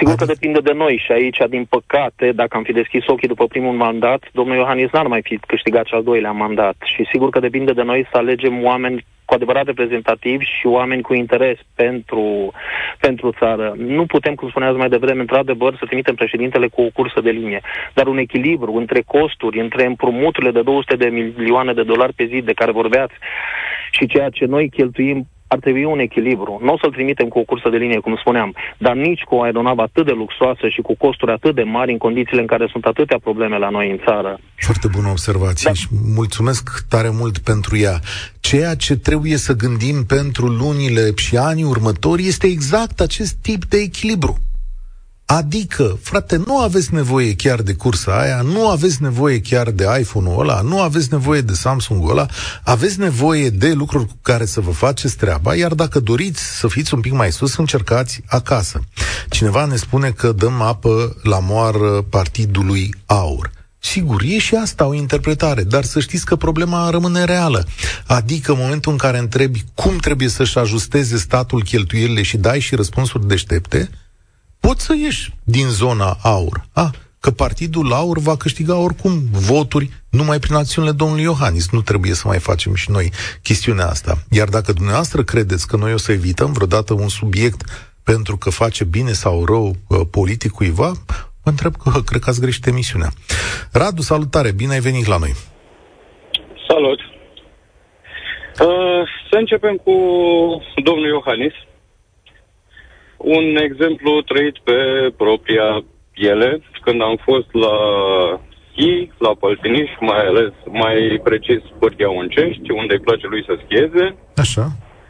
Sigur 0.04 0.18
că 0.18 0.24
Adică- 0.24 0.40
depinde 0.40 0.72
de 0.72 0.78
noi 0.84 1.02
și 1.06 1.12
aici, 1.12 1.38
din 1.50 1.66
păcate, 1.66 2.32
dacă 2.32 2.58
am 2.58 2.64
fi 2.64 2.72
deschis 2.72 3.08
ochii 3.08 3.28
după 3.28 3.46
primul 3.48 3.74
mandat, 3.74 4.22
domnul 4.32 4.56
Iohannis 4.56 4.92
n-ar 4.92 5.08
mai 5.08 5.22
fi 5.22 5.38
câștigat 5.38 5.86
cel 5.86 5.98
al 5.98 6.04
doilea 6.04 6.32
mandat. 6.32 6.76
Și 6.84 7.06
sigur 7.12 7.30
că 7.30 7.40
depinde 7.40 7.72
de 7.72 7.82
noi 7.82 8.08
să 8.12 8.18
alegem 8.18 8.64
oameni 8.64 9.06
cu 9.26 9.34
adevărat 9.34 9.66
reprezentativi 9.66 10.46
și 10.46 10.66
oameni 10.66 11.02
cu 11.02 11.14
interes 11.14 11.58
pentru, 11.76 12.52
pentru 13.00 13.34
țară. 13.40 13.74
Nu 13.78 14.06
putem, 14.06 14.34
cum 14.36 14.50
spuneați 14.50 14.78
mai 14.78 14.90
devreme, 14.90 15.20
într-adevăr, 15.22 15.76
să 15.80 15.86
trimitem 15.86 16.16
președintele 16.16 16.68
cu 16.68 16.82
o 16.82 16.90
cursă 16.94 17.22
de 17.22 17.30
linie, 17.30 17.62
dar 17.94 18.08
un 18.08 18.18
echilibru 18.18 18.74
între 18.74 19.02
costuri, 19.06 19.60
între 19.60 19.86
împrumuturile 19.86 20.52
de 20.52 20.62
200 20.62 20.96
de 20.96 21.06
milioane 21.38 21.74
de 21.74 21.84
dolari 21.84 22.14
pe 22.14 22.26
zi 22.26 22.42
de 22.42 22.54
care 22.54 22.72
vorbeați 22.72 23.14
și 23.92 24.06
ceea 24.08 24.30
ce 24.30 24.46
noi 24.46 24.70
cheltuim 24.70 25.28
ar 25.54 25.60
trebui 25.60 25.86
un 25.96 26.00
echilibru. 26.00 26.54
Nu 26.66 26.74
o 26.74 26.78
să-l 26.82 26.92
trimitem 26.98 27.28
cu 27.28 27.40
o 27.40 27.48
cursă 27.50 27.70
de 27.70 27.78
linie, 27.84 28.00
cum 28.00 28.16
spuneam, 28.24 28.50
dar 28.86 28.96
nici 29.08 29.22
cu 29.22 29.36
o 29.36 29.42
aeronavă 29.42 29.82
atât 29.82 30.06
de 30.06 30.16
luxoasă 30.22 30.66
și 30.74 30.82
cu 30.88 30.94
costuri 31.06 31.32
atât 31.32 31.56
de 31.56 31.64
mari 31.64 31.92
în 31.92 31.98
condițiile 31.98 32.42
în 32.42 32.52
care 32.54 32.66
sunt 32.72 32.86
atâtea 32.86 33.20
probleme 33.28 33.58
la 33.58 33.70
noi 33.70 33.88
în 33.92 34.00
țară. 34.06 34.32
Foarte 34.68 34.88
bună 34.96 35.10
observație 35.10 35.70
Da. 35.70 35.74
și 35.80 35.88
mulțumesc 36.20 36.64
tare 36.90 37.10
mult 37.22 37.38
pentru 37.38 37.78
ea. 37.78 37.98
Ceea 38.40 38.76
ce 38.76 38.94
trebuie 38.98 39.38
să 39.38 39.54
gândim 39.64 39.98
pentru 40.18 40.46
lunile 40.46 41.06
și 41.16 41.38
anii 41.38 41.72
următori 41.76 42.28
este 42.28 42.48
exact 42.48 43.00
acest 43.00 43.34
tip 43.42 43.62
de 43.66 43.78
echilibru. 43.78 44.38
Adică, 45.36 46.00
frate, 46.02 46.38
nu 46.46 46.60
aveți 46.60 46.94
nevoie 46.94 47.36
chiar 47.36 47.62
de 47.62 47.74
cursa 47.74 48.20
aia, 48.20 48.42
nu 48.42 48.70
aveți 48.70 49.02
nevoie 49.02 49.42
chiar 49.42 49.72
de 49.72 49.86
iPhone-ul 50.00 50.40
ăla, 50.40 50.62
nu 50.62 50.82
aveți 50.82 51.08
nevoie 51.12 51.42
de 51.42 51.54
Samsung-ul 51.54 52.10
ăla, 52.10 52.26
aveți 52.64 53.00
nevoie 53.00 53.50
de 53.50 53.72
lucruri 53.72 54.08
cu 54.08 54.18
care 54.22 54.46
să 54.46 54.62
vă 54.62 54.72
faceți 54.72 55.16
treaba, 55.16 55.56
iar 55.56 55.74
dacă 55.74 56.00
doriți 56.00 56.58
să 56.60 56.68
fiți 56.68 56.94
un 56.94 57.00
pic 57.00 57.12
mai 57.12 57.32
sus, 57.32 57.56
încercați 57.56 58.22
acasă. 58.28 58.80
Cineva 59.30 59.66
ne 59.66 59.76
spune 59.76 60.10
că 60.10 60.32
dăm 60.32 60.62
apă 60.62 61.16
la 61.24 61.40
moară 61.40 62.06
partidului 62.10 62.96
AUR. 63.06 63.52
Sigur, 63.80 64.22
e 64.22 64.38
și 64.38 64.56
asta 64.56 64.86
o 64.86 64.94
interpretare, 64.94 65.64
dar 65.64 65.84
să 65.84 66.00
știți 66.00 66.26
că 66.26 66.36
problema 66.36 66.90
rămâne 66.90 67.24
reală. 67.24 67.66
Adică 68.08 68.52
în 68.52 68.58
momentul 68.62 68.92
în 68.92 68.98
care 68.98 69.18
întrebi 69.18 69.64
cum 69.74 69.98
trebuie 69.98 70.30
să-și 70.30 70.58
ajusteze 70.58 71.18
statul 71.18 71.64
cheltuielile 71.64 72.22
și 72.22 72.38
dai 72.38 72.60
și 72.60 72.76
răspunsuri 72.76 73.28
deștepte, 73.28 73.90
poți 74.68 74.86
să 74.86 74.94
ieși 74.96 75.34
din 75.44 75.68
zona 75.68 76.18
aur. 76.24 76.66
A, 76.74 76.90
că 77.20 77.32
partidul 77.32 77.94
aur 77.94 78.18
va 78.18 78.36
câștiga 78.38 78.76
oricum 78.78 79.12
voturi 79.32 79.90
numai 80.10 80.40
prin 80.40 80.56
acțiunile 80.56 80.94
domnului 80.94 81.24
Iohannis. 81.24 81.72
Nu 81.72 81.82
trebuie 81.82 82.14
să 82.14 82.28
mai 82.28 82.40
facem 82.40 82.76
și 82.76 82.92
noi 82.92 83.12
chestiunea 83.42 83.88
asta. 83.88 84.14
Iar 84.32 84.48
dacă 84.48 84.72
dumneavoastră 84.74 85.24
credeți 85.24 85.68
că 85.68 85.76
noi 85.78 85.94
o 85.94 85.98
să 85.98 86.12
evităm 86.12 86.52
vreodată 86.52 86.94
un 86.94 87.08
subiect 87.08 87.62
pentru 88.04 88.38
că 88.38 88.50
face 88.50 88.84
bine 88.84 89.12
sau 89.12 89.46
rău 89.46 89.66
uh, 89.68 90.00
politic 90.12 90.52
cuiva, 90.52 90.92
mă 91.44 91.50
întreb 91.54 91.74
că 91.76 91.90
cred 92.10 92.22
că 92.22 92.30
ați 92.30 92.42
greșit 92.42 92.66
emisiunea. 92.66 93.10
Radu, 93.72 94.02
salutare, 94.02 94.52
bine 94.52 94.74
ai 94.74 94.80
venit 94.80 95.06
la 95.06 95.18
noi. 95.18 95.34
Salut! 96.68 97.00
Uh, 98.60 99.04
să 99.30 99.36
începem 99.38 99.76
cu 99.76 99.94
domnul 100.84 101.08
Iohannis. 101.08 101.54
Un 103.24 103.58
exemplu 103.68 104.22
trăit 104.22 104.58
pe 104.64 104.78
propria 105.18 105.84
piele, 106.14 106.62
când 106.82 107.02
am 107.02 107.18
fost 107.24 107.48
la 107.52 107.76
schi, 108.70 109.10
la 109.18 109.32
Păltiniș, 109.40 109.90
mai 110.00 110.26
ales, 110.26 110.54
mai 110.72 111.20
precis 111.24 111.62
Pârghia 111.80 112.10
Uncești, 112.10 112.72
unde 112.72 112.94
îi 112.94 113.06
place 113.08 113.28
lui 113.28 113.44
să 113.48 113.54
schieze. 113.64 114.16
Așa. 114.36 114.66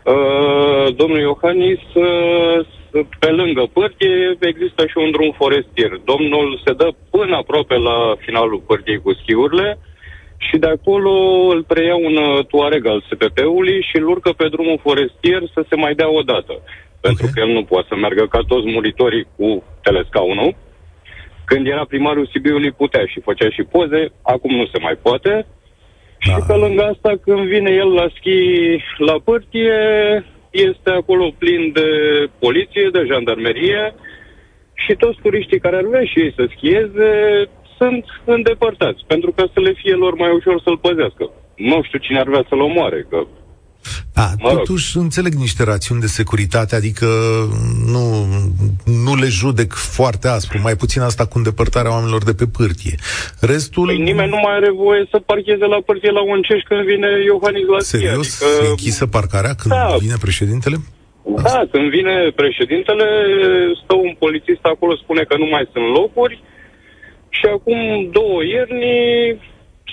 Uh, 0.06 0.96
domnul 0.96 1.20
Iohannis, 1.20 1.84
uh, 1.94 2.66
pe 3.20 3.30
lângă 3.30 3.64
pârghie 3.74 4.38
există 4.40 4.82
și 4.86 4.98
un 4.98 5.12
drum 5.12 5.32
forestier. 5.38 5.92
Domnul 6.12 6.62
se 6.66 6.74
dă 6.74 6.90
până 7.10 7.36
aproape 7.36 7.76
la 7.76 8.16
finalul 8.26 8.64
pârghiei 8.68 9.02
cu 9.02 9.14
schiurile 9.14 9.78
și 10.38 10.58
de 10.58 10.68
acolo 10.68 11.14
îl 11.54 11.64
preia 11.64 11.96
un 11.96 12.16
uh, 12.16 12.46
tuareg 12.46 12.86
al 12.86 13.04
SPP-ului 13.10 13.86
și 13.90 13.96
îl 13.98 14.08
urcă 14.08 14.32
pe 14.38 14.48
drumul 14.48 14.80
forestier 14.82 15.42
să 15.54 15.66
se 15.70 15.76
mai 15.76 15.94
dea 15.94 16.10
o 16.10 16.22
dată. 16.22 16.54
Pentru 17.06 17.26
Ok. 17.26 17.32
că 17.34 17.40
el 17.46 17.52
nu 17.58 17.64
poate 17.72 17.88
să 17.90 17.96
meargă 17.96 18.24
ca 18.34 18.40
toți 18.52 18.72
muritorii 18.76 19.28
cu 19.36 19.48
telescaunul. 19.86 20.52
Când 21.50 21.68
era 21.68 21.86
primarul 21.86 22.30
Sibiului 22.32 22.72
putea 22.82 23.04
și 23.12 23.26
făcea 23.28 23.50
și 23.56 23.64
poze, 23.74 24.02
acum 24.34 24.52
nu 24.56 24.66
se 24.66 24.80
mai 24.82 24.96
poate. 25.06 25.46
Și 26.18 26.30
Da. 26.30 26.46
pe 26.48 26.56
lângă 26.64 26.84
asta, 26.84 27.12
când 27.26 27.42
vine 27.54 27.72
el 27.72 27.90
la 28.00 28.08
schi 28.18 28.40
la 29.10 29.16
pârtie, 29.28 29.80
este 30.52 30.90
acolo 30.90 31.26
plin 31.42 31.72
de 31.74 31.88
poliție, 32.40 32.90
de 32.92 33.08
jandarmerie 33.12 33.96
și 34.84 34.94
toți 34.94 35.20
turiștii 35.22 35.60
care 35.66 35.76
ar 35.76 35.86
vrea 35.92 36.06
și 36.12 36.20
ei 36.20 36.34
să 36.36 36.44
schieze 36.56 37.12
sunt 37.78 38.06
îndepărtați, 38.26 39.02
pentru 39.08 39.32
ca 39.32 39.44
să 39.54 39.60
le 39.60 39.74
fie 39.82 39.96
lor 40.04 40.14
mai 40.16 40.32
ușor 40.32 40.62
să-l 40.62 40.78
păzească. 40.78 41.26
Nu 41.56 41.84
știu 41.84 42.00
cine 42.00 42.20
ar 42.20 42.28
vrea 42.28 42.46
să-l 42.50 42.60
omoare, 42.60 43.06
că 43.10 43.20
A, 44.14 44.32
Mă 44.40 44.50
rog. 44.50 44.58
totuși 44.58 44.98
înțeleg 44.98 45.34
niște 45.34 45.64
rațiuni 45.64 46.02
de 46.02 46.08
securitate, 46.08 46.76
adică 46.76 47.06
nu, 47.86 48.06
nu 49.04 49.16
le 49.16 49.28
judec 49.28 49.74
foarte 49.74 50.28
aspru, 50.28 50.60
mai 50.62 50.76
puțin 50.76 51.02
asta 51.02 51.26
cu 51.26 51.38
îndepărtarea 51.38 51.92
oamenilor 51.92 52.24
de 52.24 52.34
pe 52.34 52.46
pârtie. 52.58 52.96
Restul... 53.40 53.86
păi, 53.86 53.98
nimeni 53.98 54.30
nu 54.30 54.40
mai 54.44 54.56
are 54.56 54.72
voie 54.72 55.08
să 55.12 55.18
parcheze 55.26 55.66
la 55.66 55.80
pârtie 55.86 56.12
la 56.12 56.24
Uncești 56.24 56.68
când 56.68 56.82
vine 56.86 57.08
Iohannis 57.26 57.68
la 57.68 57.80
schi. 57.80 57.90
Serios? 57.98 58.42
Adică, 58.42 58.66
E 58.66 58.70
închisă 58.70 59.06
parcarea 59.08 59.54
când 59.54 59.74
Da. 59.74 59.96
vine 60.00 60.16
președintele? 60.20 60.78
Da, 61.44 61.60
când 61.72 61.90
vine 61.90 62.16
președintele, 62.42 63.06
stă 63.84 63.94
un 64.08 64.14
polițist 64.24 64.64
acolo, 64.74 64.96
spune 64.96 65.24
că 65.30 65.36
nu 65.38 65.48
mai 65.54 65.70
sunt 65.74 65.88
locuri 66.00 66.36
și 67.38 67.46
acum 67.56 67.80
două 68.18 68.40
ierni 68.54 68.96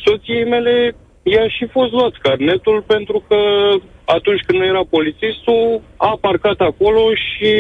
soției 0.05 0.45
mele 0.55 0.95
i-a 1.33 1.49
și 1.57 1.65
fost 1.77 1.93
luat 1.93 2.15
carnetul 2.27 2.79
pentru 2.95 3.19
că 3.29 3.39
atunci 4.17 4.43
când 4.47 4.59
nu 4.59 4.65
era 4.73 4.85
polițistul, 4.97 5.83
a 5.97 6.19
parcat 6.21 6.59
acolo 6.71 7.05
și 7.25 7.51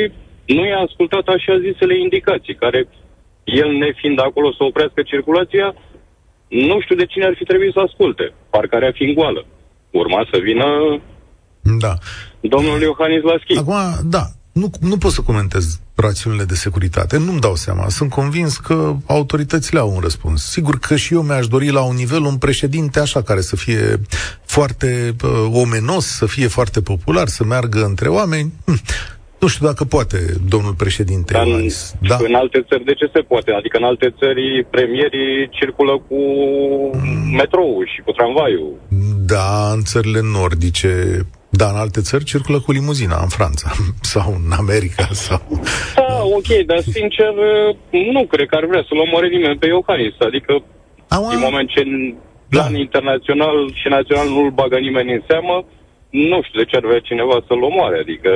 nu 0.56 0.62
i-a 0.66 0.80
ascultat 0.88 1.26
așa 1.26 1.54
zisele 1.66 1.94
indicații, 1.98 2.60
care 2.64 2.80
el 3.44 3.70
nefiind 3.82 4.18
acolo 4.20 4.48
să 4.52 4.62
oprească 4.64 5.00
circulația, 5.02 5.74
nu 6.48 6.80
știu 6.80 6.96
de 6.96 7.06
cine 7.12 7.24
ar 7.24 7.34
fi 7.36 7.44
trebuit 7.44 7.72
să 7.72 7.80
asculte, 7.80 8.32
parcarea 8.50 8.92
fiind 8.98 9.14
goală. 9.14 9.42
Urma 9.90 10.20
să 10.32 10.38
vină 10.48 10.66
da. 11.62 11.94
domnul 12.40 12.80
Iohannis 12.80 13.22
la 13.22 13.36
schimb. 13.42 13.58
Acum, 13.58 14.10
da, 14.16 14.24
nu, 14.60 14.70
nu 14.80 14.96
pot 14.96 15.12
să 15.12 15.20
comentez 15.20 15.80
rațiunile 15.94 16.44
de 16.44 16.54
securitate. 16.54 17.18
Nu-mi 17.18 17.40
dau 17.40 17.54
seama. 17.54 17.88
Sunt 17.88 18.10
convins 18.10 18.56
că 18.56 18.94
autoritățile 19.06 19.78
au 19.78 19.92
un 19.94 20.00
răspuns. 20.00 20.50
Sigur 20.50 20.78
că 20.78 20.96
și 20.96 21.14
eu 21.14 21.22
mi-aș 21.22 21.46
dori 21.46 21.70
la 21.70 21.82
un 21.82 21.96
nivel 21.96 22.22
un 22.22 22.36
președinte 22.36 23.00
așa 23.00 23.22
care 23.22 23.40
să 23.40 23.56
fie 23.56 24.00
foarte 24.44 25.16
uh, 25.24 25.30
omenos, 25.52 26.06
să 26.06 26.26
fie 26.26 26.46
foarte 26.46 26.80
popular, 26.80 27.28
să 27.28 27.44
meargă 27.44 27.84
între 27.84 28.08
oameni. 28.08 28.52
Hm. 28.64 28.80
Nu 29.40 29.48
știu 29.48 29.66
dacă 29.66 29.84
poate, 29.84 30.18
domnul 30.48 30.74
președinte 30.74 31.32
Dar 31.32 31.46
în, 31.46 31.66
da? 32.08 32.16
în 32.28 32.34
alte 32.34 32.64
țări, 32.68 32.84
de 32.84 32.94
ce 32.94 33.10
se 33.14 33.20
poate? 33.20 33.50
Adică 33.52 33.76
în 33.76 33.84
alte 33.84 34.14
țări 34.18 34.66
premierii 34.70 35.48
circulă 35.50 35.92
cu 36.08 36.20
mm. 36.92 37.34
metrou 37.36 37.82
și 37.94 38.00
cu 38.04 38.12
tramvaiul. 38.12 38.72
Da, 39.26 39.70
în 39.72 39.82
țările 39.82 40.20
nordice 40.22 40.92
da, 41.60 41.68
în 41.74 41.80
alte 41.84 42.00
țări 42.08 42.24
circulă 42.32 42.58
cu 42.60 42.70
limuzina, 42.78 43.16
în 43.26 43.32
Franța 43.38 43.68
sau 44.12 44.28
în 44.40 44.52
America 44.62 45.08
sau... 45.26 45.42
Da, 45.96 46.18
ok, 46.38 46.50
dar 46.70 46.80
sincer 46.98 47.32
nu 48.14 48.22
cred 48.32 48.46
că 48.48 48.56
ar 48.60 48.66
vrea 48.70 48.84
să-l 48.88 49.04
omoare 49.06 49.28
nimeni 49.28 49.60
pe 49.60 49.66
Iohannis. 49.66 50.14
Adică 50.28 50.52
Aua... 51.16 51.30
din 51.32 51.42
moment 51.46 51.68
ce 51.74 51.80
în 51.80 52.14
plan 52.52 52.72
da. 52.72 52.78
internațional 52.86 53.56
și 53.80 53.86
național 53.96 54.28
nu-l 54.28 54.50
bagă 54.60 54.78
nimeni 54.86 55.12
în 55.16 55.22
seamă, 55.28 55.56
nu 56.28 56.38
știu 56.46 56.58
de 56.60 56.68
ce 56.70 56.76
ar 56.76 56.84
vrea 56.88 57.08
cineva 57.10 57.36
să-l 57.46 57.62
omoare. 57.70 57.98
Adică 58.04 58.30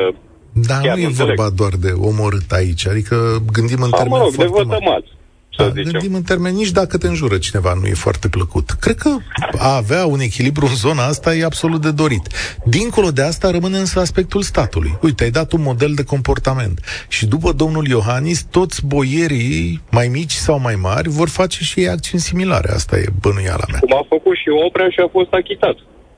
dar 0.68 0.80
nu 0.96 1.00
e 1.00 1.20
vorba 1.24 1.48
doar 1.60 1.74
de 1.84 1.92
omorât 2.10 2.50
aici, 2.60 2.84
adică 2.92 3.16
gândim 3.56 3.82
în 3.88 3.90
termeni 3.90 4.14
mă 4.16 4.24
rog, 4.24 4.32
foarte 4.32 4.74
de 4.76 4.84
mari 4.90 5.08
să 5.56 5.70
da, 5.74 5.82
Gândim 5.82 6.14
în 6.14 6.22
termeni, 6.22 6.56
nici 6.56 6.70
dacă 6.70 6.98
te 6.98 7.06
înjură 7.06 7.38
cineva 7.38 7.74
nu 7.80 7.86
e 7.86 7.94
foarte 7.94 8.28
plăcut. 8.28 8.70
Cred 8.70 8.96
că 8.96 9.16
a 9.58 9.76
avea 9.76 10.06
un 10.06 10.20
echilibru 10.20 10.66
în 10.66 10.74
zona 10.74 11.06
asta 11.06 11.34
e 11.34 11.44
absolut 11.44 11.80
de 11.80 11.90
dorit. 11.90 12.28
Dincolo 12.64 13.10
de 13.10 13.22
asta 13.22 13.50
rămâne 13.50 13.78
însă 13.78 14.00
aspectul 14.00 14.42
statului. 14.42 14.98
Uite, 15.02 15.24
ai 15.24 15.30
dat 15.30 15.52
un 15.52 15.62
model 15.62 15.92
de 15.94 16.04
comportament. 16.04 16.80
Și 17.08 17.26
după 17.26 17.52
domnul 17.52 17.86
Iohannis, 17.86 18.42
toți 18.50 18.86
boierii, 18.86 19.82
mai 19.90 20.08
mici 20.08 20.32
sau 20.32 20.60
mai 20.60 20.74
mari, 20.74 21.08
vor 21.08 21.28
face 21.28 21.62
și 21.62 21.80
ei 21.80 21.88
acțiuni 21.88 22.22
similare. 22.22 22.72
Asta 22.72 22.96
e 22.96 23.04
bănuiala 23.20 23.64
mea. 23.70 23.80
Cum 23.80 23.94
a 23.94 24.06
făcut 24.08 24.36
și 24.36 24.48
Oprea 24.66 24.88
și 24.88 25.00
a 25.00 25.08
fost 25.12 25.32
achitat. 25.32 25.76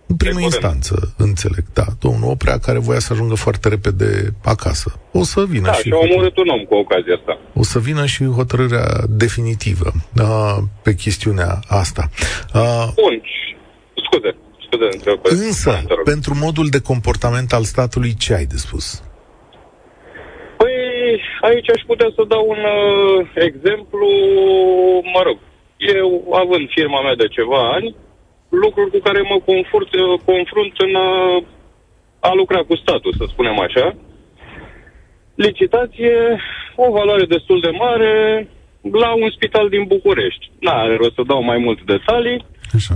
În 0.08 0.16
primă 0.16 0.40
instanță, 0.40 1.14
înțeleg, 1.16 1.64
da. 1.72 1.84
Domnul 2.00 2.30
Oprea, 2.30 2.58
care 2.58 2.78
voia 2.78 2.98
să 2.98 3.12
ajungă 3.12 3.34
foarte 3.34 3.68
repede 3.68 4.34
acasă. 4.44 5.00
O 5.12 5.22
să 5.22 5.44
vină 5.48 5.66
da, 5.66 5.72
și... 5.72 5.82
și 5.82 5.92
a 5.92 5.96
omorât 5.96 6.36
un 6.36 6.48
om 6.48 6.62
cu 6.64 6.74
ocazia 6.74 7.14
asta. 7.14 7.38
O 7.54 7.62
să 7.62 7.78
vină 7.78 8.06
și 8.06 8.24
hotărârea 8.24 8.86
definitivă 9.08 9.92
uh, 10.20 10.56
pe 10.82 10.94
chestiunea 10.94 11.60
asta. 11.68 12.08
Uh, 12.54 12.86
Bun. 12.94 13.22
Scuze. 14.04 14.36
Scuze, 14.66 14.88
întreb. 14.92 15.18
Însă, 15.22 15.82
pentru 16.04 16.34
modul 16.44 16.66
de 16.68 16.80
comportament 16.80 17.52
al 17.52 17.62
statului, 17.62 18.14
ce 18.14 18.34
ai 18.34 18.44
de 18.44 18.56
spus? 18.56 19.02
Păi, 20.56 20.74
aici 21.40 21.70
aș 21.70 21.82
putea 21.86 22.10
să 22.14 22.22
dau 22.28 22.44
un 22.48 22.62
uh, 22.78 23.26
exemplu, 23.34 24.06
mă 25.14 25.20
rog, 25.24 25.38
eu, 25.76 26.08
având 26.42 26.68
firma 26.76 27.00
mea 27.02 27.16
de 27.22 27.28
ceva 27.28 27.72
ani, 27.76 27.94
lucruri 28.48 28.90
cu 28.90 28.98
care 28.98 29.20
mă 29.20 29.38
confrunt, 29.44 29.90
confrunt 30.24 30.72
în 30.76 30.94
a, 30.94 31.10
a 32.20 32.32
lucra 32.34 32.60
cu 32.62 32.76
statul, 32.76 33.14
să 33.16 33.24
spunem 33.28 33.58
așa. 33.58 33.96
Licitație, 35.34 36.40
o 36.74 36.92
valoare 36.92 37.24
destul 37.24 37.60
de 37.60 37.70
mare, 37.70 38.48
la 38.92 39.14
un 39.14 39.30
spital 39.30 39.68
din 39.68 39.84
București. 39.84 40.50
N-are 40.60 40.96
rost 40.96 41.14
să 41.14 41.22
dau 41.26 41.42
mai 41.42 41.58
multe 41.58 41.82
detalii. 41.86 42.44
Așa. 42.74 42.94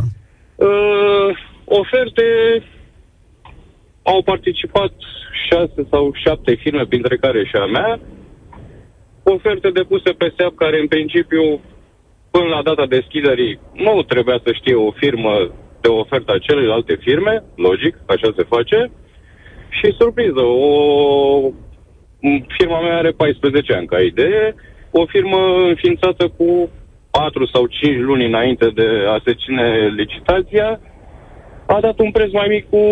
Uh, 0.57 1.37
oferte 1.65 2.25
au 4.03 4.23
participat 4.23 4.93
șase 5.49 5.87
sau 5.91 6.13
șapte 6.15 6.55
firme, 6.55 6.87
printre 6.87 7.17
care 7.17 7.45
și 7.45 7.57
a 7.57 7.67
mea. 7.67 8.01
Oferte 9.23 9.71
depuse 9.71 10.11
pe 10.13 10.33
SEAP, 10.37 10.55
care 10.57 10.81
în 10.81 10.89
principiu 10.89 11.61
până 12.31 12.49
la 12.55 12.63
data 12.63 12.87
deschiderii 12.87 13.61
nu 13.73 14.03
trebuia 14.03 14.41
să 14.45 14.53
știe 14.53 14.75
o 14.75 14.91
firmă 14.91 15.51
de 15.81 15.89
oferta 15.89 16.39
celelalte 16.39 16.95
firme, 17.01 17.45
logic, 17.57 17.95
așa 18.07 18.29
se 18.37 18.43
face, 18.43 18.91
și 19.69 19.95
surpriză, 19.99 20.41
o 20.41 21.51
firma 22.59 22.81
mea 22.81 22.97
are 22.97 23.11
14 23.11 23.75
ani 23.75 23.87
ca 23.87 24.01
idee, 24.01 24.55
o 24.91 25.07
firmă 25.07 25.39
înființată 25.69 26.29
cu 26.29 26.71
4 27.11 27.47
sau 27.47 27.67
5 27.67 27.97
luni 27.97 28.27
înainte 28.27 28.67
de 28.75 28.89
a 29.09 29.21
se 29.25 29.35
ține 29.35 29.93
licitația, 29.97 30.81
a 31.67 31.81
dat 31.81 31.99
un 31.99 32.11
preț 32.11 32.33
mai 32.33 32.49
mic 32.49 32.69
cu 32.71 32.83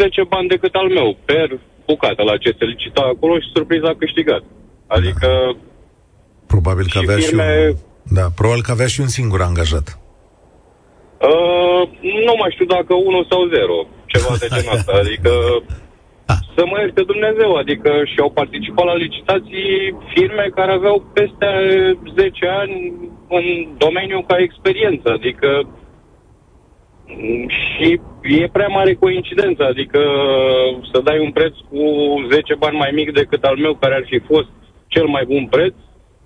10 0.00 0.22
bani 0.28 0.48
decât 0.48 0.74
al 0.74 0.88
meu, 0.88 1.16
per 1.24 1.58
bucată 1.86 2.22
la 2.22 2.36
ce 2.36 2.56
se 2.58 2.64
licita 2.64 3.02
acolo 3.14 3.38
și 3.38 3.52
surpriza 3.54 3.88
a 3.88 4.00
câștigat. 4.02 4.42
Adică... 4.86 5.56
Probabil 6.46 6.86
că 6.92 6.98
avea 6.98 7.16
firme... 7.16 7.44
și 7.44 7.68
un 7.68 7.74
da, 8.10 8.24
probabil 8.34 8.62
că 8.62 8.70
avea 8.70 8.86
și 8.86 9.00
un 9.00 9.12
singur 9.18 9.40
angajat. 9.42 9.86
Uh, 11.30 11.82
nu 12.26 12.34
mai 12.40 12.50
știu 12.54 12.68
dacă 12.76 12.94
unul 12.94 13.26
sau 13.30 13.40
zero, 13.54 13.78
ceva 14.06 14.34
de 14.40 14.46
genul 14.54 14.76
ăsta. 14.76 14.92
Adică 15.02 15.32
ah. 16.32 16.40
să 16.56 16.62
mă 16.66 16.76
ierte 16.78 17.02
Dumnezeu, 17.12 17.54
adică 17.54 17.90
și-au 18.12 18.30
participat 18.30 18.84
la 18.84 18.96
licitații 19.04 19.96
firme 20.14 20.46
care 20.54 20.72
aveau 20.72 20.96
peste 21.18 21.48
10 22.14 22.46
ani 22.62 22.74
în 23.28 23.44
domeniu 23.84 24.24
ca 24.28 24.36
experiență, 24.38 25.08
adică 25.18 25.48
și 27.58 28.00
e 28.22 28.48
prea 28.52 28.66
mare 28.68 28.94
coincidență, 28.94 29.62
adică 29.64 30.00
să 30.92 31.00
dai 31.00 31.18
un 31.18 31.32
preț 31.32 31.54
cu 31.70 31.82
10 32.30 32.54
bani 32.54 32.76
mai 32.76 32.90
mic 32.94 33.12
decât 33.12 33.42
al 33.44 33.56
meu, 33.56 33.74
care 33.74 33.94
ar 33.94 34.04
fi 34.06 34.18
fost 34.18 34.48
cel 34.86 35.06
mai 35.06 35.24
bun 35.24 35.46
preț 35.46 35.74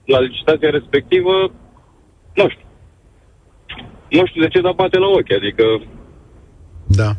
la 0.05 0.21
licitația 0.21 0.71
respectivă, 0.71 1.51
nu 2.35 2.49
știu. 2.49 2.66
Nu 4.11 4.27
știu 4.27 4.42
de 4.42 4.49
ce, 4.49 4.61
dar 4.61 4.73
bate 4.73 4.99
la 4.99 5.07
ochi, 5.07 5.33
adică... 5.33 5.64
Da. 6.87 7.14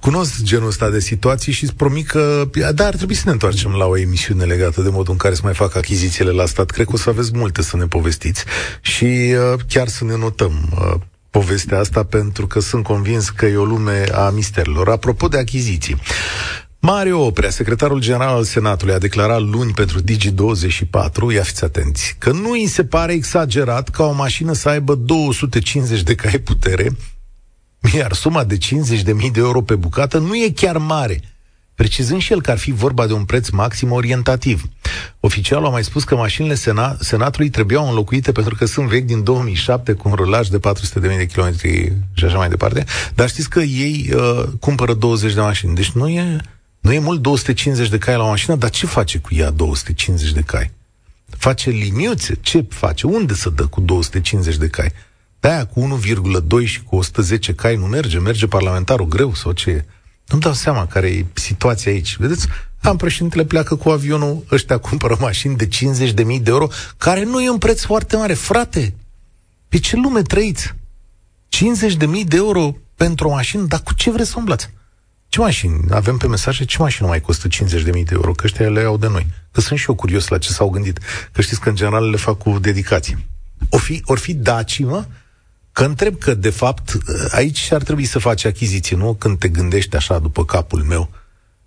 Cunosc 0.00 0.42
genul 0.42 0.66
ăsta 0.66 0.90
de 0.90 1.00
situații 1.00 1.52
și 1.52 1.64
îți 1.64 1.74
promit 1.74 2.06
că... 2.06 2.44
Da, 2.74 2.86
ar 2.86 2.94
trebui 2.94 3.14
să 3.14 3.22
ne 3.26 3.32
întoarcem 3.32 3.72
la 3.72 3.86
o 3.86 3.98
emisiune 3.98 4.44
legată 4.44 4.82
de 4.82 4.88
modul 4.88 5.12
în 5.12 5.18
care 5.18 5.34
să 5.34 5.40
mai 5.44 5.54
fac 5.54 5.76
achizițiile 5.76 6.30
la 6.30 6.46
stat. 6.46 6.70
Cred 6.70 6.86
că 6.86 6.92
o 6.94 6.96
să 6.96 7.10
aveți 7.10 7.30
multe 7.34 7.62
să 7.62 7.76
ne 7.76 7.86
povestiți 7.86 8.44
și 8.80 9.04
uh, 9.04 9.60
chiar 9.68 9.88
să 9.88 10.04
ne 10.04 10.16
notăm 10.16 10.52
uh, 10.72 11.00
povestea 11.30 11.78
asta 11.78 12.02
pentru 12.04 12.46
că 12.46 12.60
sunt 12.60 12.84
convins 12.84 13.30
că 13.30 13.46
e 13.46 13.56
o 13.56 13.64
lume 13.64 14.04
a 14.14 14.30
misterilor. 14.30 14.88
Apropo 14.88 15.28
de 15.28 15.38
achiziții, 15.38 15.96
Mario 16.84 17.24
Oprea, 17.24 17.50
secretarul 17.50 18.00
general 18.00 18.34
al 18.34 18.44
Senatului, 18.44 18.94
a 18.94 18.98
declarat 18.98 19.40
luni 19.40 19.72
pentru 19.72 20.00
Digi24, 20.00 21.34
ia 21.34 21.42
fiți 21.42 21.64
atenți, 21.64 22.16
că 22.18 22.30
nu 22.30 22.50
îi 22.50 22.66
se 22.66 22.84
pare 22.84 23.12
exagerat 23.12 23.88
ca 23.88 24.04
o 24.04 24.12
mașină 24.12 24.52
să 24.52 24.68
aibă 24.68 24.94
250 24.94 26.02
de 26.02 26.14
cai 26.14 26.38
putere, 26.38 26.96
iar 27.98 28.12
suma 28.12 28.44
de 28.44 28.56
50.000 28.56 28.62
de 29.04 29.40
euro 29.40 29.60
pe 29.60 29.74
bucată 29.74 30.18
nu 30.18 30.34
e 30.34 30.52
chiar 30.54 30.76
mare, 30.76 31.20
precizând 31.74 32.20
și 32.20 32.32
el 32.32 32.42
că 32.42 32.50
ar 32.50 32.58
fi 32.58 32.72
vorba 32.72 33.06
de 33.06 33.12
un 33.12 33.24
preț 33.24 33.48
maxim 33.48 33.92
orientativ. 33.92 34.62
Oficialul 35.20 35.66
a 35.66 35.70
mai 35.70 35.84
spus 35.84 36.04
că 36.04 36.16
mașinile 36.16 36.54
Sena- 36.54 36.96
Senatului 36.98 37.50
trebuiau 37.50 37.88
înlocuite 37.88 38.32
pentru 38.32 38.54
că 38.54 38.64
sunt 38.64 38.88
vechi 38.88 39.06
din 39.06 39.22
2007 39.24 39.92
cu 39.92 40.08
un 40.08 40.14
rulaj 40.14 40.48
de 40.48 40.58
400.000 40.58 41.00
de 41.00 41.26
kilometri 41.26 41.92
și 42.12 42.24
așa 42.24 42.36
mai 42.36 42.48
departe, 42.48 42.84
dar 43.14 43.28
știți 43.28 43.50
că 43.50 43.60
ei 43.60 44.10
uh, 44.14 44.44
cumpără 44.60 44.94
20 44.94 45.34
de 45.34 45.40
mașini, 45.40 45.74
deci 45.74 45.90
nu 45.90 46.08
e 46.08 46.40
nu 46.82 46.92
e 46.92 46.98
mult 46.98 47.20
250 47.20 47.88
de 47.88 47.98
cai 47.98 48.16
la 48.16 48.22
o 48.22 48.28
mașină, 48.28 48.56
dar 48.56 48.70
ce 48.70 48.86
face 48.86 49.18
cu 49.18 49.28
ea 49.34 49.50
250 49.50 50.32
de 50.32 50.40
cai? 50.40 50.70
Face 51.38 51.70
liniuțe? 51.70 52.38
Ce 52.40 52.66
face? 52.68 53.06
Unde 53.06 53.34
să 53.34 53.50
dă 53.50 53.66
cu 53.66 53.80
250 53.80 54.56
de 54.56 54.68
cai? 54.68 54.92
De-aia 55.40 55.66
cu 55.66 56.00
1,2 56.60 56.64
și 56.64 56.82
cu 56.82 56.96
110 56.96 57.54
cai 57.54 57.76
nu 57.76 57.86
merge? 57.86 58.18
Merge 58.18 58.46
parlamentarul 58.46 59.06
greu 59.06 59.34
sau 59.34 59.52
ce 59.52 59.70
e? 59.70 59.84
Nu-mi 60.26 60.42
dau 60.42 60.52
seama 60.52 60.86
care 60.86 61.08
e 61.08 61.26
situația 61.32 61.92
aici. 61.92 62.16
Vedeți? 62.16 62.46
Am 62.80 62.96
președintele 62.96 63.44
pleacă 63.44 63.74
cu 63.74 63.90
avionul, 63.90 64.44
ăștia 64.50 64.78
cumpără 64.78 65.16
mașini 65.20 65.56
de 65.56 65.68
50.000 65.68 66.14
de 66.14 66.40
euro, 66.44 66.68
care 66.96 67.24
nu 67.24 67.42
e 67.42 67.50
un 67.50 67.58
preț 67.58 67.82
foarte 67.82 68.16
mare. 68.16 68.34
Frate, 68.34 68.94
pe 69.68 69.78
ce 69.78 69.96
lume 69.96 70.22
trăiți? 70.22 70.74
50.000 71.48 71.98
de 72.26 72.36
euro 72.36 72.76
pentru 72.94 73.28
o 73.28 73.30
mașină? 73.30 73.62
Dar 73.62 73.80
cu 73.80 73.94
ce 73.94 74.10
vreți 74.10 74.30
să 74.30 74.34
umblați? 74.38 74.70
Ce 75.32 75.40
mașini? 75.40 75.80
Avem 75.90 76.16
pe 76.16 76.26
mesaje 76.26 76.64
ce 76.64 76.76
mașini 76.78 77.08
mai 77.08 77.20
costă 77.20 77.48
50.000 77.48 77.84
de 77.84 78.02
euro? 78.10 78.32
Că 78.32 78.42
ăștia 78.44 78.68
le 78.68 78.80
iau 78.80 78.96
de 78.96 79.08
noi. 79.08 79.26
Că 79.50 79.60
sunt 79.60 79.78
și 79.78 79.88
eu 79.88 79.94
curios 79.94 80.28
la 80.28 80.38
ce 80.38 80.52
s-au 80.52 80.68
gândit. 80.68 80.98
Că 81.32 81.40
știți 81.40 81.60
că 81.60 81.68
în 81.68 81.74
general 81.74 82.10
le 82.10 82.16
fac 82.16 82.38
cu 82.38 82.58
dedicație. 82.58 83.26
O 83.70 83.76
fi, 83.76 84.02
or 84.04 84.18
fi 84.18 84.34
daci, 84.34 84.78
mă? 84.78 85.04
Că 85.72 85.84
întreb 85.84 86.18
că, 86.18 86.34
de 86.34 86.50
fapt, 86.50 86.98
aici 87.30 87.72
ar 87.72 87.82
trebui 87.82 88.04
să 88.04 88.18
faci 88.18 88.44
achiziții, 88.44 88.96
nu? 88.96 89.14
Când 89.14 89.38
te 89.38 89.48
gândești 89.48 89.96
așa 89.96 90.18
după 90.18 90.44
capul 90.44 90.82
meu. 90.82 91.10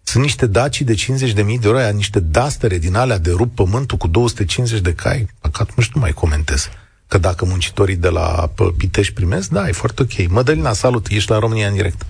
Sunt 0.04 0.23
niște 0.23 0.45
daci 0.45 0.82
de 0.82 0.93
50.000 0.93 1.34
de 1.34 1.58
euro, 1.63 1.78
aia, 1.78 1.89
niște 1.89 2.19
dastere 2.19 2.78
din 2.78 2.95
alea 2.95 3.17
de 3.17 3.32
rup 3.32 3.56
pământul 3.56 3.97
cu 3.97 4.08
250 4.08 4.80
de 4.80 4.93
cai. 4.93 5.28
Păcat, 5.39 5.75
nu 5.75 5.84
știu, 5.84 5.99
mai 5.99 6.12
comentez. 6.12 6.69
Că 7.08 7.17
dacă 7.17 7.45
muncitorii 7.45 7.95
de 7.95 8.10
la 8.10 8.51
Pitești 8.78 9.13
primesc, 9.13 9.49
da, 9.49 9.67
e 9.67 9.71
foarte 9.71 10.01
ok. 10.01 10.30
Mădălina, 10.30 10.73
salut, 10.73 11.08
ești 11.08 11.32
la 11.32 11.39
România 11.39 11.67
în 11.67 11.73
direct. 11.73 12.06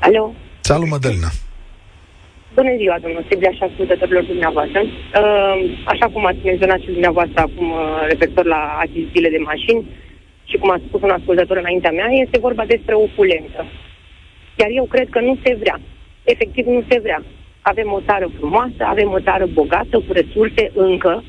Alo? 0.00 0.34
Salut, 0.60 0.88
Mădălina. 0.88 1.30
Bună 2.54 2.72
ziua, 2.76 2.96
domnul 3.02 3.24
Sibia 3.28 3.52
și 3.52 3.62
ascultătorilor 3.62 4.24
dumneavoastră. 4.24 4.80
Uh, 4.80 5.56
așa 5.84 6.06
cum 6.12 6.26
ați 6.26 6.44
menționat 6.44 6.80
și 6.80 6.96
dumneavoastră 6.96 7.40
acum 7.40 7.70
uh, 7.70 8.06
referitor 8.08 8.44
la 8.44 8.62
achizițiile 8.84 9.28
de 9.28 9.46
mașini 9.50 9.86
și 10.44 10.56
cum 10.56 10.70
a 10.70 10.80
spus 10.86 11.00
un 11.02 11.10
ascultător 11.10 11.56
înaintea 11.56 11.90
mea, 11.90 12.08
este 12.24 12.38
vorba 12.38 12.64
despre 12.64 12.94
o 12.94 13.02
opulență. 13.02 13.60
Iar 14.60 14.70
eu 14.70 14.84
cred 14.84 15.08
că 15.10 15.20
nu 15.20 15.38
se 15.44 15.56
vrea. 15.60 15.80
Efectiv, 16.24 16.66
nu 16.66 16.82
se 16.88 16.98
vrea. 17.02 17.22
Avem 17.60 17.92
o 17.92 18.00
țară 18.06 18.26
frumoasă, 18.38 18.82
avem 18.84 19.10
o 19.10 19.20
țară 19.20 19.46
bogată, 19.46 19.96
cu 20.06 20.12
resurse 20.12 20.70
încă, 20.74 21.24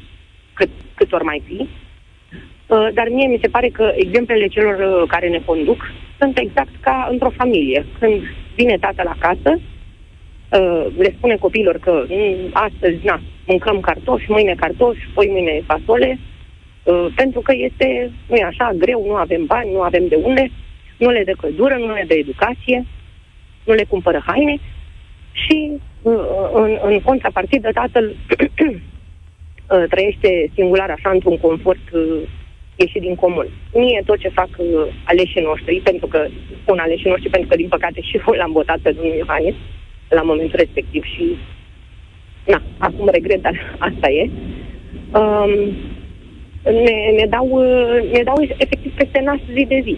cât, 0.54 0.70
cât 0.96 1.14
ori 1.14 1.24
mai 1.24 1.42
fi. 1.48 1.60
Uh, 1.60 2.88
dar 2.94 3.08
mie 3.10 3.28
mi 3.28 3.40
se 3.42 3.48
pare 3.56 3.70
că 3.70 3.92
exemplele 3.96 4.48
celor 4.48 4.76
uh, 4.80 5.08
care 5.08 5.28
ne 5.30 5.42
conduc 5.46 5.80
sunt 6.22 6.38
exact 6.38 6.74
ca 6.80 7.08
într-o 7.12 7.38
familie. 7.42 7.86
Când 8.00 8.22
vine 8.56 8.78
tatăl 8.78 9.08
acasă, 9.08 9.60
uh, 9.60 10.86
le 10.98 11.14
spune 11.18 11.36
copiilor 11.36 11.78
că 11.78 12.06
mm, 12.08 12.50
astăzi, 12.54 13.00
na, 13.04 13.22
mâncăm 13.48 13.80
cartofi, 13.80 14.32
mâine 14.32 14.56
cartofi, 14.56 15.10
poi 15.14 15.28
mâine 15.30 15.64
fasole, 15.66 16.20
pentru 17.16 17.40
că 17.40 17.54
este, 17.56 18.12
nu 18.28 18.36
e 18.36 18.44
așa, 18.44 18.72
greu, 18.78 19.06
nu 19.06 19.14
avem 19.14 19.46
bani, 19.46 19.72
nu 19.72 19.82
avem 19.82 20.08
de 20.08 20.16
unde, 20.24 20.52
nu 20.98 21.10
le 21.10 21.24
dă 21.24 21.34
căldură, 21.42 21.76
nu 21.76 21.94
le 21.94 22.06
dă 22.08 22.14
educație 22.14 22.86
nu 23.64 23.74
le 23.74 23.84
cumpără 23.84 24.24
haine. 24.26 24.58
Și 25.32 25.72
uh, 26.02 26.14
în, 26.54 26.78
în 26.84 27.02
contrapartidă 27.02 27.70
tatăl 27.74 28.16
uh, 28.70 29.84
trăiește 29.90 30.52
singular 30.54 30.90
așa 30.90 31.10
într-un 31.10 31.38
confort 31.38 31.80
uh, 32.78 32.84
ieșit 32.84 33.02
din 33.02 33.16
comun. 33.16 33.48
Mie 33.74 34.02
tot 34.06 34.20
ce 34.20 34.30
fac 34.30 34.50
aleșii 35.04 35.42
noștri, 35.42 35.82
pentru 35.84 36.08
că 36.08 36.28
spun 36.62 36.78
aleșii 36.80 37.10
noștri, 37.10 37.30
pentru 37.30 37.50
că 37.50 37.56
din 37.56 37.68
păcate 37.68 38.02
și 38.02 38.16
eu 38.16 38.34
l-am 38.40 38.52
votat 38.52 38.80
pe 38.80 38.92
domnul 38.92 39.16
Iohannis 39.16 39.56
la 40.10 40.22
momentul 40.22 40.60
respectiv 40.60 41.04
și 41.04 41.38
na, 42.46 42.62
acum 42.78 43.10
regret, 43.12 43.42
dar 43.42 43.56
asta 43.90 44.10
e. 44.10 44.30
Um, 45.20 45.54
ne, 46.64 46.96
ne, 47.18 47.26
dau, 47.30 47.60
ne 48.12 48.22
dau 48.24 48.38
efectiv 48.58 48.92
peste 48.96 49.22
nas 49.24 49.40
zi 49.54 49.66
de 49.66 49.80
zi. 49.84 49.98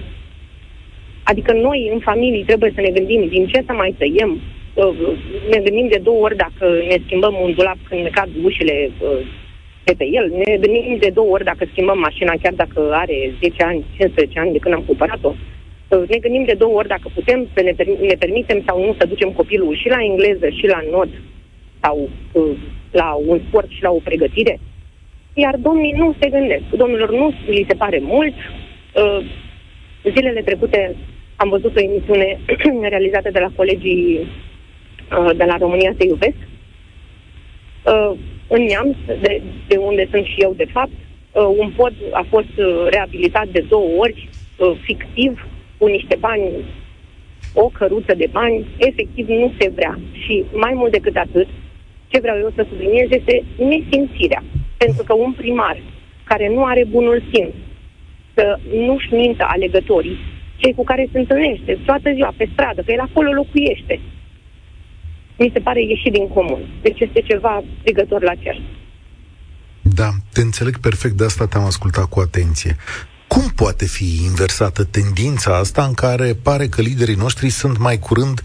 Adică 1.23 1.53
noi, 1.53 1.89
în 1.93 1.99
familie, 1.99 2.43
trebuie 2.43 2.71
să 2.75 2.81
ne 2.81 2.89
gândim 2.89 3.27
din 3.27 3.47
ce 3.47 3.63
să 3.65 3.73
mai 3.73 3.95
tăiem. 3.97 4.41
Uh, 4.73 5.17
ne 5.49 5.59
gândim 5.59 5.87
de 5.87 5.99
două 6.03 6.23
ori 6.23 6.35
dacă 6.35 6.65
ne 6.87 6.97
schimbăm 7.05 7.35
un 7.41 7.53
dulap 7.53 7.77
când 7.89 8.01
ne 8.01 8.09
cad 8.09 8.29
ușile 8.43 8.89
uh, 9.01 9.25
de 9.83 9.93
pe 9.97 10.05
el. 10.05 10.31
Ne 10.45 10.57
gândim 10.57 10.97
de 10.99 11.09
două 11.13 11.29
ori 11.29 11.43
dacă 11.43 11.65
schimbăm 11.71 11.99
mașina, 11.99 12.33
chiar 12.41 12.53
dacă 12.53 12.89
are 12.91 13.33
10 13.39 13.63
ani, 13.63 13.83
15 13.97 14.39
ani 14.39 14.51
de 14.51 14.57
când 14.57 14.73
am 14.73 14.83
cumpărat-o. 14.85 15.33
Uh, 15.87 16.09
ne 16.09 16.17
gândim 16.17 16.43
de 16.43 16.53
două 16.53 16.73
ori 16.73 16.87
dacă 16.87 17.07
putem 17.13 17.47
să 17.53 17.61
ne, 17.61 17.73
ne 18.07 18.15
permitem 18.19 18.61
sau 18.65 18.85
nu 18.85 18.95
să 18.97 19.05
ducem 19.05 19.29
copilul 19.29 19.75
și 19.75 19.87
la 19.87 20.03
engleză 20.03 20.49
și 20.49 20.65
la 20.67 20.79
not 20.91 21.09
sau 21.81 22.09
la 22.91 23.13
un 23.27 23.39
sport 23.47 23.69
și 23.69 23.83
la 23.83 23.89
o 23.89 23.99
pregătire. 24.03 24.59
Iar 25.33 25.55
domnii 25.55 25.91
nu 25.91 26.15
se 26.19 26.29
gândesc. 26.29 26.63
Domnilor 26.75 27.11
nu 27.11 27.33
li 27.45 27.65
se 27.67 27.75
pare 27.75 27.99
mult. 28.01 28.33
Zilele 30.15 30.41
trecute 30.41 30.95
am 31.35 31.49
văzut 31.49 31.75
o 31.75 31.81
emisiune 31.81 32.39
realizată 32.93 33.29
de 33.31 33.39
la 33.39 33.49
colegii 33.55 34.19
uh, 34.19 35.35
de 35.35 35.43
la 35.43 35.57
România 35.57 35.93
Se 35.97 36.05
Iubesc. 36.07 36.37
Uh, 38.53 38.59
în 38.59 38.65
Neamț, 38.65 38.95
de, 39.21 39.41
de 39.67 39.77
unde 39.77 40.07
sunt 40.11 40.25
și 40.25 40.39
eu 40.41 40.53
de 40.55 40.67
fapt, 40.71 40.91
uh, 41.31 41.55
un 41.57 41.69
pod 41.75 41.93
a 42.11 42.25
fost 42.29 42.55
uh, 42.57 42.87
reabilitat 42.89 43.47
de 43.47 43.65
două 43.69 43.89
ori, 43.97 44.29
uh, 44.57 44.71
fictiv, 44.81 45.47
cu 45.77 45.85
niște 45.85 46.15
bani, 46.19 46.49
o 47.53 47.67
căruță 47.67 48.13
de 48.17 48.27
bani, 48.31 48.65
efectiv 48.77 49.27
nu 49.27 49.53
se 49.59 49.69
vrea. 49.75 49.99
Și 50.11 50.43
mai 50.51 50.73
mult 50.73 50.91
decât 50.91 51.15
atât, 51.15 51.47
ce 52.07 52.19
vreau 52.19 52.37
eu 52.37 52.51
să 52.55 52.65
subliniez 52.69 53.07
este 53.09 53.43
nesimțirea. 53.57 54.43
Pentru 54.77 55.03
că 55.03 55.13
un 55.13 55.31
primar 55.31 55.77
care 56.23 56.49
nu 56.49 56.63
are 56.65 56.85
bunul 56.89 57.23
simț 57.33 57.53
să 58.33 58.59
nu-și 58.85 59.13
mintă 59.13 59.45
alegătorii, 59.47 60.17
cei 60.55 60.73
cu 60.73 60.83
care 60.83 61.09
se 61.11 61.19
întâlnește 61.19 61.79
toată 61.85 62.11
ziua 62.13 62.33
pe 62.37 62.49
stradă, 62.53 62.81
că 62.81 62.91
el 62.91 62.99
acolo 62.99 63.31
locuiește. 63.31 63.99
Mi 65.37 65.49
se 65.53 65.59
pare 65.59 65.81
ieșit 65.81 66.11
din 66.11 66.27
comun. 66.27 66.61
Deci 66.81 66.99
este 66.99 67.21
ceva 67.21 67.63
strigător 67.79 68.23
la 68.23 68.35
cer. 68.35 68.61
Da, 69.81 70.09
te 70.33 70.41
înțeleg 70.41 70.77
perfect, 70.77 71.13
de 71.13 71.23
asta 71.23 71.47
te-am 71.47 71.63
ascultat 71.63 72.05
cu 72.05 72.19
atenție. 72.19 72.75
Cum 73.27 73.43
poate 73.55 73.85
fi 73.85 74.07
inversată 74.29 74.83
tendința 74.83 75.57
asta 75.57 75.83
în 75.83 75.93
care 75.93 76.33
pare 76.43 76.65
că 76.67 76.81
liderii 76.81 77.23
noștri 77.25 77.49
sunt 77.49 77.77
mai 77.77 77.97
curând 77.97 78.37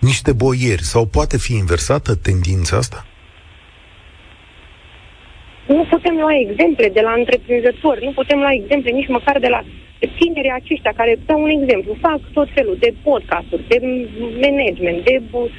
niște 0.00 0.32
boieri? 0.32 0.82
Sau 0.82 1.06
poate 1.06 1.36
fi 1.38 1.52
inversată 1.54 2.14
tendința 2.14 2.76
asta? 2.76 3.06
Nu 5.66 5.84
putem 5.90 6.14
lua 6.14 6.34
exemple 6.46 6.88
de 6.96 7.00
la 7.00 7.12
întreprinzători, 7.20 8.04
nu 8.04 8.12
putem 8.20 8.38
lua 8.38 8.52
exemple 8.60 8.90
nici 8.90 9.14
măcar 9.16 9.38
de 9.38 9.48
la 9.48 9.60
tinerii 10.18 10.58
aceștia 10.60 10.92
care, 10.96 11.18
dau 11.26 11.42
un 11.42 11.52
exemplu, 11.58 11.96
fac 12.00 12.20
tot 12.32 12.48
felul 12.54 12.76
de 12.84 12.94
podcasturi, 13.02 13.68
de 13.68 13.78
management, 14.44 15.04
de 15.04 15.22
uh, 15.30 15.50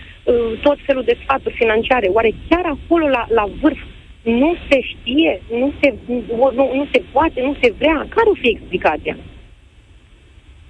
tot 0.61 0.77
felul 0.85 1.03
de 1.03 1.17
sfaturi 1.21 1.55
financiare. 1.55 2.07
Oare 2.07 2.31
chiar 2.49 2.65
acolo, 2.65 3.07
la, 3.07 3.25
la 3.29 3.45
vârf, 3.61 3.79
nu 4.21 4.55
se 4.69 4.81
știe, 4.81 5.41
nu 5.49 5.73
se, 5.81 5.93
nu, 6.05 6.51
nu 6.73 6.87
se 6.91 7.01
poate, 7.11 7.41
nu 7.41 7.55
se 7.61 7.73
vrea? 7.77 8.05
Care 8.09 8.29
o 8.29 8.33
fi 8.41 8.47
explicația? 8.47 9.17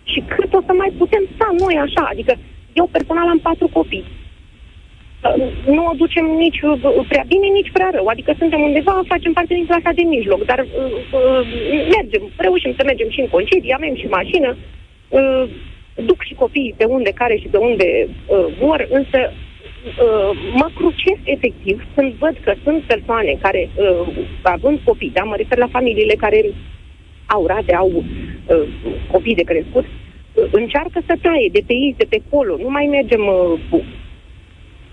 Și 0.03 0.23
cât 0.27 0.53
o 0.53 0.61
să 0.65 0.73
mai 0.73 0.93
putem 0.97 1.23
sta 1.35 1.49
noi 1.59 1.75
așa? 1.75 2.07
Adică 2.11 2.33
eu 2.73 2.87
personal 2.91 3.27
am 3.27 3.39
patru 3.39 3.67
copii 3.67 4.05
nu 5.65 5.85
o 5.85 5.93
ducem 5.95 6.25
nici 6.25 6.61
uh, 6.61 7.05
prea 7.07 7.23
bine, 7.27 7.47
nici 7.47 7.71
prea 7.71 7.89
rău. 7.93 8.05
Adică 8.05 8.33
suntem 8.37 8.61
undeva, 8.61 9.01
facem 9.07 9.33
parte 9.33 9.53
din 9.53 9.65
clasa 9.65 9.91
de 9.95 10.01
mijloc, 10.01 10.45
dar 10.45 10.59
uh, 10.59 10.91
uh, 11.11 11.47
mergem, 11.95 12.31
reușim 12.37 12.73
să 12.77 12.83
mergem 12.85 13.09
și 13.09 13.19
în 13.19 13.27
concedii, 13.27 13.73
avem 13.73 13.95
și 13.95 14.05
mașină, 14.05 14.57
uh, 15.09 15.43
duc 16.05 16.23
și 16.23 16.33
copiii 16.33 16.73
pe 16.77 16.85
unde 16.85 17.11
care 17.11 17.37
și 17.37 17.47
pe 17.47 17.57
unde 17.57 18.07
uh, 18.07 18.45
vor, 18.59 18.87
însă 18.89 19.19
uh, 19.31 20.31
mă 20.53 20.69
crucesc 20.75 21.21
efectiv 21.23 21.85
când 21.95 22.13
văd 22.13 22.37
că 22.43 22.53
sunt 22.63 22.83
persoane 22.83 23.37
care, 23.41 23.69
uh, 23.75 24.07
având 24.41 24.79
copii, 24.83 25.11
da, 25.13 25.23
mă 25.23 25.35
refer 25.35 25.57
la 25.57 25.67
familiile 25.67 26.13
care 26.13 26.45
au 27.25 27.45
rate, 27.45 27.75
au 27.75 27.91
uh, 27.95 28.67
copii 29.11 29.35
de 29.35 29.43
crescut, 29.43 29.85
uh, 29.85 30.43
încearcă 30.51 31.01
să 31.05 31.15
taie 31.21 31.49
de 31.51 31.61
pe 31.67 31.73
ei, 31.73 31.95
de 31.97 32.05
pe 32.09 32.21
acolo. 32.25 32.57
Nu 32.57 32.69
mai 32.69 32.85
mergem 32.85 33.21
uh, 33.71 33.81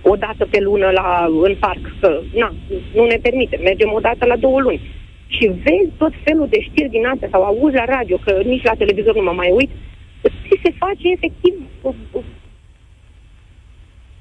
o 0.02 0.16
dată 0.16 0.46
pe 0.50 0.60
lună 0.60 0.90
la, 0.90 1.28
în 1.42 1.54
parc, 1.58 1.84
că 2.00 2.20
na, 2.34 2.54
nu 2.94 3.04
ne 3.04 3.18
permite, 3.22 3.56
mergem 3.62 3.92
o 3.92 4.00
dată 4.00 4.26
la 4.26 4.36
două 4.36 4.60
luni. 4.60 4.80
Și 5.26 5.46
vezi 5.46 5.90
tot 5.98 6.12
felul 6.24 6.46
de 6.50 6.60
știri 6.60 6.88
din 6.88 7.06
astea 7.06 7.28
sau 7.32 7.42
auzi 7.42 7.74
la 7.74 7.84
radio, 7.84 8.16
că 8.24 8.40
nici 8.44 8.62
la 8.62 8.74
televizor 8.74 9.14
nu 9.14 9.22
mă 9.22 9.32
mai 9.32 9.50
uit, 9.50 9.70
ți 9.70 9.93
se 10.64 10.70
face 10.82 11.06
efectiv 11.16 11.54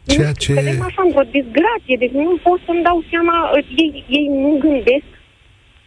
Ceea 0.06 0.32
ce... 0.32 0.54
Vedem 0.54 0.82
așa 0.90 1.02
într-o 1.08 1.26
disgrație, 1.38 1.96
deci 2.04 2.16
nu 2.28 2.34
pot 2.46 2.60
să-mi 2.68 2.86
dau 2.88 3.00
seama, 3.12 3.36
ei, 3.84 3.92
ei 4.18 4.28
nu 4.44 4.52
gândesc. 4.66 5.10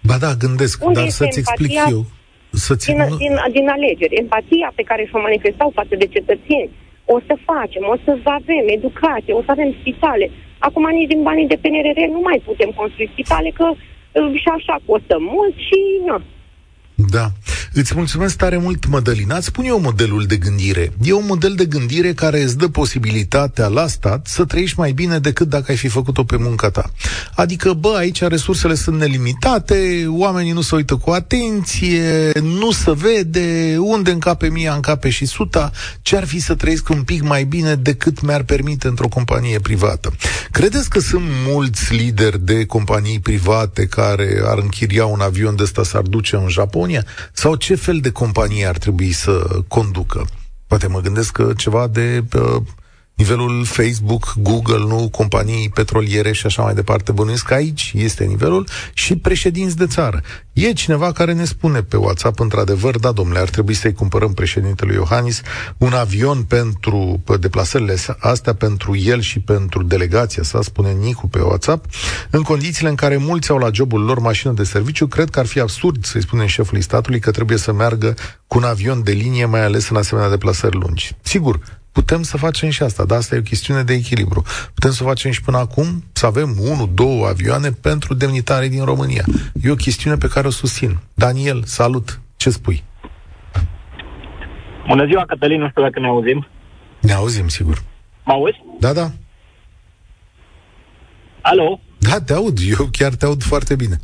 Ba 0.09 0.17
da, 0.25 0.31
gândesc, 0.45 0.77
Unde 0.85 1.01
dar 1.01 1.09
să-ți 1.19 1.39
explic 1.43 1.73
eu. 1.95 2.03
Să-ți... 2.65 2.87
Din, 2.91 3.01
din, 3.23 3.35
din 3.57 3.67
alegeri, 3.77 4.19
empatia 4.23 4.69
pe 4.79 4.87
care 4.91 5.03
și-o 5.05 5.27
manifestau 5.29 5.71
față 5.79 5.95
de 6.03 6.07
cetățeni, 6.17 6.71
o 7.15 7.17
să 7.27 7.35
facem, 7.51 7.83
o 7.95 7.97
să 8.05 8.11
avem 8.39 8.65
educație, 8.79 9.33
o 9.41 9.43
să 9.47 9.51
avem 9.57 9.71
spitale. 9.81 10.27
Acum 10.67 10.85
nici 10.99 11.13
din 11.13 11.23
banii 11.29 11.51
de 11.53 11.61
PNRR 11.63 12.01
nu 12.17 12.21
mai 12.29 12.39
putem 12.49 12.71
construi 12.81 13.13
spitale, 13.13 13.51
că 13.59 13.67
uh, 13.73 14.41
și 14.43 14.49
așa 14.57 14.77
costă 14.89 15.17
mult 15.33 15.57
și 15.67 15.81
nu. 16.09 16.19
Da. 17.17 17.27
Îți 17.79 17.95
mulțumesc 17.95 18.37
tare 18.37 18.57
mult, 18.57 18.87
Mădălina. 18.87 19.37
Îți 19.37 19.47
spun 19.47 19.65
eu 19.65 19.81
modelul 19.81 20.25
de 20.25 20.37
gândire. 20.37 20.93
E 21.03 21.13
un 21.13 21.25
model 21.27 21.55
de 21.55 21.65
gândire 21.65 22.13
care 22.13 22.43
îți 22.43 22.59
dă 22.59 22.69
posibilitatea 22.69 23.67
la 23.67 23.87
stat 23.87 24.27
să 24.27 24.45
trăiești 24.45 24.79
mai 24.79 24.93
bine 24.93 25.19
decât 25.19 25.49
dacă 25.49 25.65
ai 25.69 25.77
fi 25.77 25.89
făcut-o 25.89 26.25
pe 26.25 26.37
munca 26.37 26.71
ta. 26.71 26.91
Adică, 27.35 27.73
bă, 27.73 27.95
aici 27.97 28.23
resursele 28.23 28.75
sunt 28.75 28.99
nelimitate, 28.99 30.07
oamenii 30.09 30.53
nu 30.53 30.61
se 30.61 30.75
uită 30.75 30.97
cu 30.97 31.11
atenție, 31.11 32.33
nu 32.43 32.71
se 32.71 32.93
vede, 32.95 33.77
unde 33.79 34.11
încape 34.11 34.49
mia, 34.49 34.75
încape 34.75 35.11
și 35.11 35.27
suta, 35.27 35.71
ce 36.03 36.17
ar 36.17 36.27
fi 36.27 36.41
să 36.41 36.55
trăiesc 36.55 36.89
un 36.89 37.03
pic 37.03 37.23
mai 37.23 37.45
bine 37.45 37.75
decât 37.75 38.21
mi-ar 38.21 38.43
permite 38.43 38.89
într-o 38.89 39.09
companie 39.09 39.59
privată. 39.59 40.13
Credeți 40.51 40.91
că 40.91 41.01
sunt 41.01 41.25
mulți 41.47 41.95
lideri 41.95 42.45
de 42.45 42.65
companii 42.65 43.21
private 43.21 43.87
care 43.87 44.43
ar 44.45 44.59
închiria 44.59 45.07
un 45.07 45.21
avion 45.21 45.57
de 45.57 45.63
ăsta 45.63 45.85
s-ar 45.85 46.03
duce 46.03 46.37
în 46.37 46.49
Japonia? 46.49 47.05
Sau 47.33 47.55
ce 47.67 47.75
fel 47.75 48.01
de 48.01 48.11
companie 48.11 48.67
ar 48.67 48.79
trebui 48.79 49.13
să 49.13 49.63
conducă? 49.69 50.27
Poate 50.67 50.87
mă 50.87 51.01
gândesc 51.01 51.33
că 51.33 51.53
ceva 51.57 51.87
de 51.87 52.25
uh, 52.35 52.63
nivelul 53.17 53.65
Facebook, 53.65 54.35
Google, 54.37 54.79
nu 54.79 55.09
companii 55.09 55.71
petroliere 55.75 56.33
și 56.33 56.47
așa 56.47 56.63
mai 56.63 56.75
departe. 56.75 57.13
Bănuiesc 57.13 57.45
că 57.45 57.55
aici 57.55 57.93
este 57.97 58.25
nivelul 58.25 58.69
și 58.93 59.17
președinți 59.17 59.77
de 59.77 59.87
țară. 59.87 60.23
E 60.53 60.73
cineva 60.73 61.13
care 61.13 61.33
ne 61.33 61.45
spune 61.45 61.83
pe 61.83 61.97
WhatsApp, 61.97 62.41
într-adevăr, 62.41 62.99
da, 62.99 63.13
domnule, 63.13 63.39
ar 63.39 63.49
trebui 63.49 63.75
să-i 63.75 63.93
cumpărăm 63.93 64.33
președintelui 64.33 64.95
Iohannis 64.95 65.41
un 65.77 65.93
avion 65.93 66.43
pentru 66.43 67.23
deplasările 67.41 67.97
astea, 68.19 68.55
pentru 68.55 68.97
el 68.97 69.21
și 69.21 69.41
pentru 69.41 69.83
delegația 69.83 70.43
sa, 70.43 70.63
spune 70.63 70.93
Nicu 70.93 71.29
pe 71.29 71.41
WhatsApp, 71.41 71.85
în 72.31 72.43
condițiile 72.43 72.89
în 72.89 72.95
care 72.95 73.17
mulți 73.17 73.51
au 73.51 73.59
la 73.59 73.71
jobul 73.73 74.01
lor 74.05 74.19
mașină 74.19 74.53
de 74.53 74.65
serviciu, 74.65 75.07
cred 75.07 75.31
că 75.31 75.39
ar 75.39 75.47
fi 75.47 75.61
absurd 75.61 76.05
să-i 76.05 76.23
spunem 76.23 76.47
șefului 76.47 76.83
statului 76.83 77.21
că 77.21 77.31
trebuie 77.31 77.59
să 77.59 77.73
meargă 77.73 78.15
cu 78.47 78.59
un 78.59 78.65
avion 78.65 79.03
de 79.03 79.13
linie, 79.13 79.45
mai 79.45 79.65
ales 79.65 79.89
în 79.89 79.97
asemenea 79.97 80.31
deplasări 80.31 80.77
lungi. 80.77 81.17
Sigur, 81.23 81.61
putem 81.97 82.23
să 82.23 82.37
facem 82.37 82.71
și 82.71 82.83
asta, 82.83 83.05
dar 83.05 83.19
asta 83.19 83.35
e 83.35 83.39
o 83.39 83.43
chestiune 83.43 83.83
de 83.83 83.93
echilibru. 83.93 84.43
Putem 84.75 84.91
să 84.91 85.03
facem 85.03 85.31
și 85.31 85.43
până 85.43 85.59
acum, 85.59 86.05
să 86.13 86.27
avem 86.27 86.57
unul, 86.61 86.91
două 86.95 87.27
avioane 87.27 87.71
pentru 87.71 88.15
demnitarii 88.15 88.69
din 88.69 88.85
România. 88.85 89.25
E 89.63 89.71
o 89.71 89.75
chestiune 89.75 90.17
pe 90.17 90.29
care 90.29 90.47
o 90.47 90.51
susțin. 90.51 90.99
Daniel, 91.15 91.63
salut! 91.65 92.21
Ce 92.37 92.51
spui? 92.51 92.85
Bună 94.87 95.07
ziua, 95.07 95.25
Cătălin, 95.27 95.61
nu 95.61 95.69
știu 95.69 95.83
dacă 95.83 96.01
ne 96.01 96.07
auzim. 96.07 96.47
Ne 97.01 97.13
auzim, 97.13 97.49
sigur. 97.49 97.83
Mă 98.25 98.33
auzi? 98.33 98.63
Da, 98.81 98.93
da. 98.93 99.11
Alo? 101.41 101.81
Da, 101.99 102.21
te 102.21 102.33
aud. 102.33 102.59
Eu 102.79 102.89
chiar 102.93 103.15
te 103.15 103.25
aud 103.25 103.43
foarte 103.43 103.75
bine. 103.75 103.99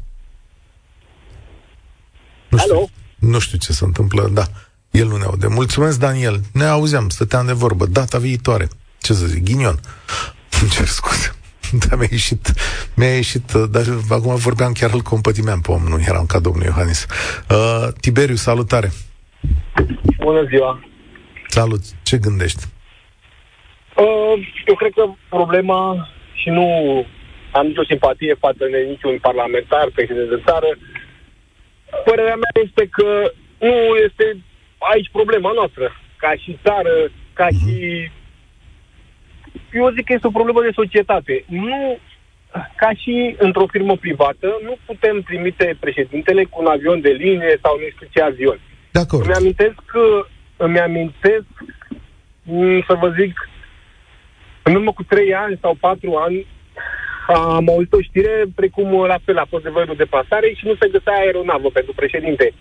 Nu 2.48 2.58
știu, 2.58 2.74
Alo? 2.74 2.88
Nu 3.18 3.38
știu 3.38 3.58
ce 3.58 3.72
se 3.72 3.84
întâmplă, 3.84 4.30
da. 4.32 4.44
El 4.92 5.06
nu 5.06 5.16
ne 5.16 5.24
aude. 5.24 5.46
Mulțumesc, 5.46 5.98
Daniel. 5.98 6.40
Ne 6.52 6.64
auzeam, 6.64 7.08
stăteam 7.08 7.46
de 7.46 7.52
vorbă. 7.52 7.86
Data 7.86 8.18
viitoare. 8.18 8.68
Ce 9.00 9.12
să 9.12 9.26
zic, 9.26 9.44
ghinion. 9.44 9.74
Îmi 10.60 10.70
cer 10.70 10.86
scuze. 10.86 11.34
Da, 11.88 11.96
mi-a 11.96 12.08
ieșit, 12.10 12.52
mi-a 12.94 13.14
ieșit, 13.14 13.52
dar 13.52 13.84
acum 14.10 14.34
vorbeam 14.34 14.72
chiar 14.72 14.90
îl 14.92 15.00
compătimeam 15.00 15.60
pe 15.60 15.70
om, 15.70 15.82
nu 15.82 15.98
eram 16.00 16.26
ca 16.26 16.38
domnul 16.38 16.64
Iohannis. 16.64 17.06
Uh, 17.50 17.88
Tiberiu, 18.00 18.34
salutare! 18.34 18.90
Bună 20.18 20.42
ziua! 20.44 20.84
Salut! 21.48 21.80
Ce 22.02 22.16
gândești? 22.18 22.62
Uh, 23.96 24.36
eu 24.66 24.74
cred 24.74 24.92
că 24.94 25.04
problema, 25.28 26.08
și 26.34 26.48
nu 26.48 26.66
am 27.52 27.66
nicio 27.66 27.84
simpatie 27.84 28.34
față 28.38 28.64
de 28.70 28.78
niciun 28.88 29.18
parlamentar, 29.18 29.90
președinte 29.94 30.34
de 30.34 30.42
țară, 30.46 30.68
părerea 32.04 32.36
mea 32.42 32.52
este 32.64 32.86
că 32.96 33.32
nu 33.58 33.74
este 34.06 34.26
aici 34.92 35.08
problema 35.12 35.50
noastră, 35.54 35.92
ca 36.16 36.32
și 36.42 36.58
țară, 36.64 37.10
ca 37.32 37.46
uh-huh. 37.46 37.58
și... 37.60 38.10
Eu 39.72 39.90
zic 39.90 40.04
că 40.04 40.12
este 40.12 40.26
o 40.26 40.38
problemă 40.38 40.62
de 40.62 40.78
societate. 40.80 41.44
Nu, 41.46 41.98
ca 42.76 42.90
și 42.96 43.34
într-o 43.38 43.66
firmă 43.66 43.96
privată, 43.96 44.58
nu 44.62 44.76
putem 44.86 45.20
trimite 45.20 45.76
președintele 45.80 46.44
cu 46.44 46.60
un 46.60 46.66
avion 46.66 47.00
de 47.00 47.08
linie 47.10 47.58
sau 47.62 47.78
nu 47.78 47.86
știu 47.94 48.06
ce 48.10 48.20
avion. 48.22 48.58
De 48.90 48.98
acord. 48.98 49.24
Îmi 49.24 49.34
amintesc 49.34 49.74
că 49.86 50.26
îmi 50.56 50.78
amintesc, 50.78 51.46
să 52.86 52.94
vă 53.00 53.14
zic, 53.20 53.48
în 54.62 54.74
urmă 54.74 54.92
cu 54.92 55.02
trei 55.02 55.34
ani 55.34 55.58
sau 55.60 55.76
patru 55.80 56.14
ani, 56.14 56.46
am 57.26 57.68
auzit 57.68 57.92
o 57.92 58.00
știre 58.00 58.44
precum 58.54 59.04
la 59.04 59.18
fel 59.24 59.38
a 59.38 59.46
fost 59.48 59.62
de 59.62 59.70
de 59.96 60.04
pasare 60.04 60.52
și 60.56 60.66
nu 60.66 60.74
se 60.80 60.88
găsea 60.88 61.12
aeronavă 61.12 61.68
pentru 61.68 61.92
președinte. 61.96 62.52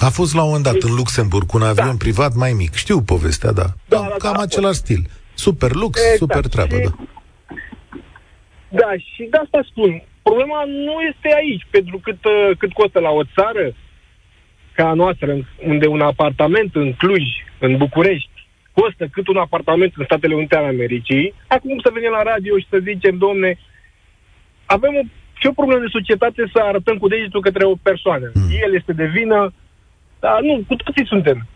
A 0.00 0.10
fost 0.10 0.34
la 0.34 0.42
un 0.42 0.46
moment 0.46 0.64
dat 0.64 0.82
în 0.82 0.94
Luxemburg 0.94 1.46
cu 1.46 1.56
un 1.56 1.62
avion 1.62 1.96
da. 1.96 2.04
privat 2.04 2.34
mai 2.34 2.52
mic. 2.52 2.74
Știu 2.74 3.02
povestea, 3.02 3.52
da. 3.52 3.66
da, 3.88 4.06
da 4.08 4.14
Cam 4.18 4.32
da, 4.36 4.42
același 4.42 4.78
stil. 4.78 5.02
Super 5.34 5.72
lux, 5.72 6.00
exact. 6.00 6.18
super 6.18 6.46
treabă, 6.46 6.76
și, 6.76 6.82
da. 6.82 6.90
Da, 8.68 8.90
și 8.96 9.22
de 9.30 9.36
asta 9.44 9.60
spun. 9.70 10.02
Problema 10.22 10.64
nu 10.64 10.96
este 11.10 11.28
aici, 11.36 11.66
pentru 11.70 11.98
cât, 11.98 12.24
uh, 12.24 12.56
cât 12.58 12.72
costă 12.72 12.98
la 13.00 13.10
o 13.10 13.22
țară 13.24 13.74
ca 14.72 14.88
a 14.88 14.94
noastră, 14.94 15.30
unde 15.66 15.86
un 15.86 16.00
apartament 16.00 16.74
în 16.74 16.92
Cluj, 16.92 17.24
în 17.58 17.76
București, 17.76 18.46
costă 18.72 19.06
cât 19.06 19.28
un 19.28 19.36
apartament 19.36 19.92
în 19.96 20.04
Statele 20.04 20.34
Unite 20.34 20.56
ale 20.56 20.66
Americii, 20.66 21.34
acum 21.46 21.78
să 21.82 21.90
venim 21.92 22.10
la 22.10 22.22
radio 22.22 22.58
și 22.58 22.66
să 22.70 22.78
zicem, 22.82 23.16
domne, 23.18 23.58
avem 24.64 24.94
o, 24.94 25.02
și 25.40 25.46
o 25.46 25.58
problemă 25.60 25.80
de 25.80 25.96
societate 25.96 26.50
să 26.52 26.58
arătăm 26.62 26.96
cu 26.98 27.08
degetul 27.08 27.40
către 27.40 27.64
o 27.64 27.74
persoană. 27.82 28.30
Mm. 28.34 28.50
El 28.64 28.74
este 28.74 28.92
de 28.92 29.06
vină, 29.06 29.52
dar 30.20 30.40
nu, 30.40 30.64
cu 30.66 30.74
toții 30.74 31.06
suntem. 31.06 31.46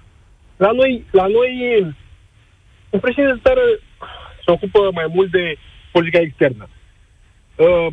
La 0.56 0.70
noi, 0.70 1.04
la 1.10 1.26
noi 1.26 1.50
un 2.90 3.00
președinte 3.00 3.34
de 3.34 3.40
țară 3.42 3.60
se 4.44 4.50
ocupă 4.50 4.90
mai 4.92 5.06
mult 5.14 5.30
de 5.30 5.56
politica 5.92 6.18
externă. 6.18 6.68
Uh, 7.56 7.86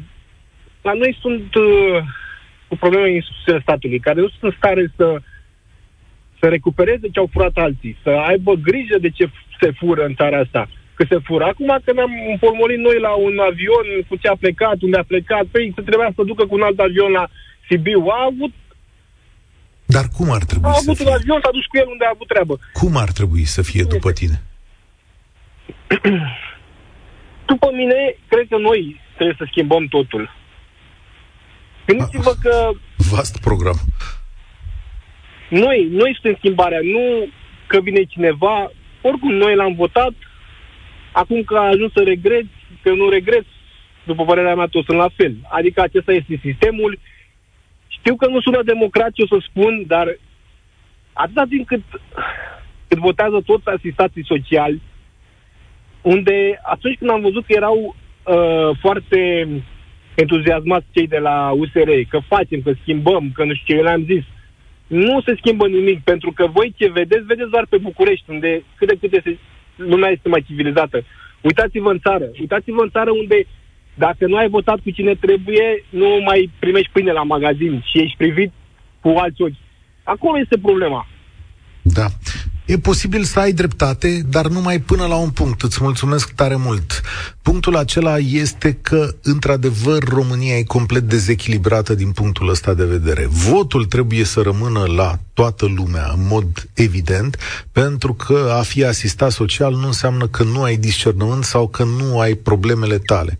la 0.82 0.94
noi 0.94 1.18
sunt 1.22 1.56
uh, 1.56 1.98
cu 2.68 2.76
probleme 2.76 3.10
instituțiile 3.12 3.60
statului, 3.62 4.00
care 4.00 4.20
nu 4.20 4.28
sunt 4.30 4.44
în 4.44 4.54
stare 4.58 4.92
să, 4.96 5.18
să 6.40 6.48
recupereze 6.48 7.08
ce 7.12 7.20
au 7.20 7.30
furat 7.32 7.56
alții, 7.58 7.98
să 8.04 8.10
aibă 8.10 8.54
grijă 8.54 8.98
de 8.98 9.10
ce 9.10 9.30
se 9.62 9.72
fură 9.72 10.06
în 10.06 10.16
țara 10.16 10.38
asta. 10.38 10.70
Că 10.94 11.06
se 11.10 11.18
fură. 11.24 11.44
Acum 11.44 11.80
că 11.84 11.92
ne-am 11.94 12.14
împolmolit 12.32 12.78
noi 12.78 13.00
la 13.00 13.12
un 13.12 13.40
avion 13.40 13.88
cu 14.08 14.16
ce 14.16 14.28
a 14.28 14.36
plecat, 14.36 14.82
unde 14.82 14.98
a 14.98 15.04
plecat, 15.04 15.46
păi 15.46 15.72
se 15.76 15.82
trebuia 15.82 16.12
să 16.16 16.24
ducă 16.24 16.46
cu 16.46 16.56
un 16.56 16.62
alt 16.62 16.80
avion 16.80 17.12
la 17.12 17.28
Sibiu. 17.68 18.06
A 18.08 18.24
avut 18.32 18.54
dar 19.96 20.06
cum 20.18 20.32
ar 20.32 20.44
trebui 20.44 20.70
a 20.70 20.74
să 20.74 20.80
avut 20.86 20.98
fie? 20.98 21.06
un 21.06 21.14
avion, 21.14 21.40
s-a 21.44 21.52
dus 21.52 21.66
cu 21.66 21.78
el 21.78 21.88
unde 21.88 22.06
a 22.06 22.12
avut 22.14 22.28
treabă. 22.28 22.60
Cum 22.74 22.96
ar 22.96 23.12
trebui 23.12 23.44
să 23.46 23.62
fie 23.62 23.84
după 23.84 24.12
tine? 24.12 24.42
după 27.52 27.70
mine, 27.74 28.16
cred 28.28 28.46
că 28.50 28.58
noi 28.58 29.02
trebuie 29.16 29.36
să 29.38 29.46
schimbăm 29.52 29.86
totul. 29.86 30.24
Gândiți-vă 31.86 32.34
că... 32.42 32.70
Vast 33.12 33.40
program. 33.40 33.78
Noi, 35.50 35.88
noi 35.92 36.12
suntem 36.14 36.36
schimbarea, 36.38 36.80
nu 36.84 37.28
că 37.68 37.82
vine 37.82 38.04
cineva. 38.04 38.72
Oricum, 39.02 39.34
noi 39.34 39.56
l-am 39.56 39.74
votat. 39.76 40.14
Acum 41.12 41.44
că 41.44 41.56
a 41.56 41.68
ajuns 41.68 41.92
să 41.92 42.02
regret, 42.04 42.46
că 42.84 42.90
nu 42.90 43.10
regret, 43.10 43.46
după 44.04 44.26
părerea 44.26 44.56
mea, 44.56 44.66
toți 44.66 44.86
sunt 44.86 44.98
la 44.98 45.10
fel. 45.16 45.36
Adică 45.50 45.82
acesta 45.82 46.12
este 46.12 46.40
sistemul 46.44 47.00
știu 48.00 48.16
că 48.16 48.28
nu 48.28 48.42
sună 48.42 48.64
democrat 48.64 49.12
ce 49.12 49.22
o 49.24 49.40
să 49.40 49.46
spun, 49.50 49.84
dar 49.88 50.18
atâta 51.14 51.46
timp 51.50 51.68
cât, 51.68 51.82
cât 52.88 52.98
votează 52.98 53.42
toți 53.46 53.68
asistații 53.68 54.26
sociali, 54.26 54.82
unde 56.02 56.60
atunci 56.64 56.98
când 56.98 57.10
am 57.10 57.22
văzut 57.22 57.46
că 57.46 57.54
erau 57.54 57.78
uh, 57.86 58.78
foarte 58.80 59.48
entuziasmați 60.16 60.86
cei 60.92 61.08
de 61.08 61.18
la 61.18 61.52
USR, 61.52 61.90
că 62.10 62.20
facem, 62.28 62.62
că 62.62 62.72
schimbăm, 62.82 63.32
că 63.34 63.44
nu 63.44 63.54
știu 63.54 63.74
ce, 63.74 63.80
eu 63.80 63.84
le-am 63.84 64.04
zis, 64.04 64.24
nu 64.88 65.22
se 65.22 65.36
schimbă 65.38 65.68
nimic, 65.68 66.04
pentru 66.04 66.32
că 66.32 66.48
voi 66.48 66.74
ce 66.78 66.92
vedeți, 66.92 67.26
vedeți 67.26 67.50
doar 67.50 67.66
pe 67.70 67.78
București, 67.78 68.30
unde 68.30 68.64
cât 68.76 68.88
de 68.88 68.98
cât 69.00 69.14
este, 69.14 69.38
lumea 69.76 70.10
este 70.10 70.30
mai 70.30 70.44
civilizată. 70.48 71.04
Uitați-vă 71.42 71.92
în 71.92 72.00
țară, 72.00 72.26
uitați-vă 72.40 72.82
în 72.82 72.90
țară 72.90 73.12
unde 73.12 73.48
dacă 74.06 74.28
nu 74.28 74.38
ai 74.38 74.50
votat 74.50 74.80
cu 74.84 74.90
cine 74.90 75.16
trebuie, 75.16 75.66
nu 75.90 76.10
mai 76.26 76.52
primești 76.60 76.92
pâine 76.92 77.12
la 77.12 77.24
magazin 77.24 77.84
și 77.90 78.02
ești 78.04 78.18
privit 78.18 78.52
cu 79.02 79.10
alți 79.18 79.42
ochi. 79.42 79.62
Acolo 80.04 80.40
este 80.40 80.58
problema. 80.58 81.08
Da. 81.82 82.06
E 82.66 82.78
posibil 82.78 83.24
să 83.24 83.40
ai 83.40 83.52
dreptate, 83.52 84.22
dar 84.30 84.48
numai 84.48 84.80
până 84.80 85.06
la 85.06 85.16
un 85.16 85.30
punct. 85.30 85.62
Îți 85.62 85.80
mulțumesc 85.82 86.32
tare 86.32 86.56
mult. 86.56 87.02
Punctul 87.42 87.76
acela 87.76 88.18
este 88.18 88.74
că, 88.82 89.08
într-adevăr, 89.24 90.04
România 90.04 90.58
e 90.58 90.64
complet 90.64 91.04
dezechilibrată 91.04 91.96
din 91.96 92.12
punctul 92.12 92.50
ăsta 92.50 92.74
de 92.74 92.86
vedere. 92.86 93.28
Votul 93.30 93.86
trebuie 93.86 94.24
să 94.24 94.42
rămână 94.42 94.84
la 94.96 95.20
toată 95.34 95.66
lumea, 95.76 96.12
în 96.14 96.28
mod 96.28 96.70
evident, 96.74 97.38
pentru 97.72 98.14
că 98.14 98.56
a 98.60 98.62
fi 98.62 98.84
asistat 98.84 99.32
social 99.32 99.74
nu 99.74 99.86
înseamnă 99.86 100.28
că 100.28 100.44
nu 100.44 100.62
ai 100.62 100.78
discernământ 100.78 101.44
sau 101.44 101.68
că 101.68 101.84
nu 101.84 102.20
ai 102.20 102.34
problemele 102.34 102.98
tale. 102.98 103.40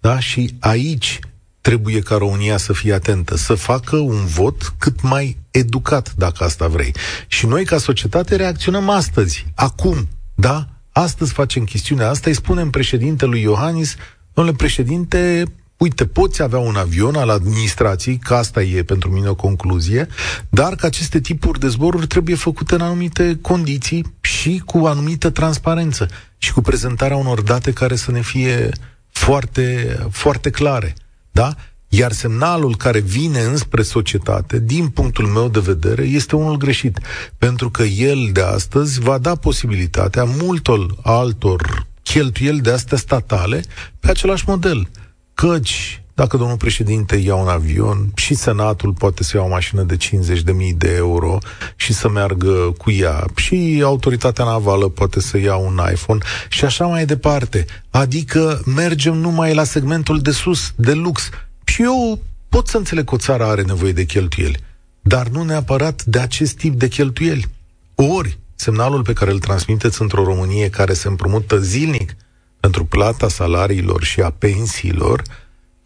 Da? 0.00 0.18
Și 0.18 0.54
aici 0.60 1.18
trebuie 1.60 2.00
ca 2.00 2.16
România 2.16 2.56
să 2.56 2.72
fie 2.72 2.92
atentă, 2.92 3.36
să 3.36 3.54
facă 3.54 3.96
un 3.96 4.24
vot 4.24 4.74
cât 4.78 5.02
mai 5.02 5.36
educat, 5.50 6.14
dacă 6.16 6.44
asta 6.44 6.66
vrei. 6.66 6.94
Și 7.26 7.46
noi, 7.46 7.64
ca 7.64 7.78
societate, 7.78 8.36
reacționăm 8.36 8.88
astăzi, 8.88 9.46
acum, 9.54 10.08
da? 10.34 10.68
Astăzi 10.92 11.32
facem 11.32 11.64
chestiunea 11.64 12.08
asta, 12.08 12.28
îi 12.28 12.36
spunem 12.36 12.70
președintelui 12.70 13.40
Iohannis, 13.40 13.96
domnule 14.34 14.56
președinte, 14.56 15.44
uite, 15.76 16.06
poți 16.06 16.42
avea 16.42 16.58
un 16.58 16.76
avion 16.76 17.14
al 17.14 17.28
administrației, 17.28 18.16
că 18.16 18.34
asta 18.34 18.62
e 18.62 18.82
pentru 18.82 19.10
mine 19.10 19.28
o 19.28 19.34
concluzie, 19.34 20.08
dar 20.48 20.74
că 20.74 20.86
aceste 20.86 21.20
tipuri 21.20 21.60
de 21.60 21.68
zboruri 21.68 22.06
trebuie 22.06 22.36
făcute 22.36 22.74
în 22.74 22.80
anumite 22.80 23.38
condiții 23.40 24.14
și 24.20 24.62
cu 24.64 24.78
anumită 24.86 25.30
transparență 25.30 26.08
și 26.38 26.52
cu 26.52 26.60
prezentarea 26.60 27.16
unor 27.16 27.40
date 27.40 27.72
care 27.72 27.96
să 27.96 28.10
ne 28.10 28.20
fie 28.20 28.70
foarte, 29.16 29.98
foarte 30.10 30.50
clare. 30.50 30.94
Da? 31.30 31.54
Iar 31.88 32.12
semnalul 32.12 32.76
care 32.76 32.98
vine 32.98 33.40
înspre 33.40 33.82
societate, 33.82 34.58
din 34.60 34.88
punctul 34.88 35.26
meu 35.26 35.48
de 35.48 35.60
vedere, 35.60 36.02
este 36.02 36.36
unul 36.36 36.56
greșit. 36.56 36.98
Pentru 37.38 37.70
că 37.70 37.82
el 37.82 38.28
de 38.32 38.42
astăzi 38.42 39.00
va 39.00 39.18
da 39.18 39.34
posibilitatea 39.34 40.24
multor 40.24 40.94
altor 41.02 41.86
cheltuieli 42.02 42.60
de 42.60 42.70
astea 42.70 42.96
statale 42.96 43.64
pe 44.00 44.10
același 44.10 44.44
model. 44.46 44.88
Căci, 45.34 46.02
dacă 46.16 46.36
domnul 46.36 46.56
președinte 46.56 47.16
ia 47.16 47.34
un 47.34 47.48
avion 47.48 48.10
și 48.14 48.34
Senatul 48.34 48.92
poate 48.92 49.22
să 49.22 49.36
ia 49.36 49.42
o 49.42 49.48
mașină 49.48 49.82
de 49.82 49.96
50.000 49.96 50.76
de 50.76 50.94
euro 50.94 51.38
și 51.76 51.92
să 51.92 52.08
meargă 52.08 52.74
cu 52.78 52.90
ea 52.90 53.24
și 53.34 53.80
autoritatea 53.84 54.44
navală 54.44 54.88
poate 54.88 55.20
să 55.20 55.38
ia 55.38 55.56
un 55.56 55.80
iPhone 55.92 56.20
și 56.48 56.64
așa 56.64 56.86
mai 56.86 57.06
departe. 57.06 57.66
Adică 57.90 58.60
mergem 58.74 59.14
numai 59.14 59.54
la 59.54 59.64
segmentul 59.64 60.20
de 60.20 60.30
sus, 60.30 60.72
de 60.76 60.92
lux. 60.92 61.28
Și 61.64 61.82
eu 61.82 62.20
pot 62.48 62.68
să 62.68 62.76
înțeleg 62.76 63.04
că 63.04 63.14
o 63.14 63.18
țară 63.18 63.44
are 63.44 63.62
nevoie 63.62 63.92
de 63.92 64.04
cheltuieli, 64.04 64.60
dar 65.00 65.28
nu 65.28 65.42
neapărat 65.42 66.04
de 66.04 66.18
acest 66.18 66.56
tip 66.56 66.78
de 66.78 66.88
cheltuieli. 66.88 67.48
Ori, 67.94 68.38
semnalul 68.54 69.02
pe 69.02 69.12
care 69.12 69.30
îl 69.30 69.38
transmiteți 69.38 70.02
într-o 70.02 70.24
Românie 70.24 70.70
care 70.70 70.92
se 70.92 71.08
împrumută 71.08 71.58
zilnic 71.58 72.16
pentru 72.60 72.84
plata 72.84 73.28
salariilor 73.28 74.02
și 74.02 74.20
a 74.20 74.30
pensiilor, 74.30 75.22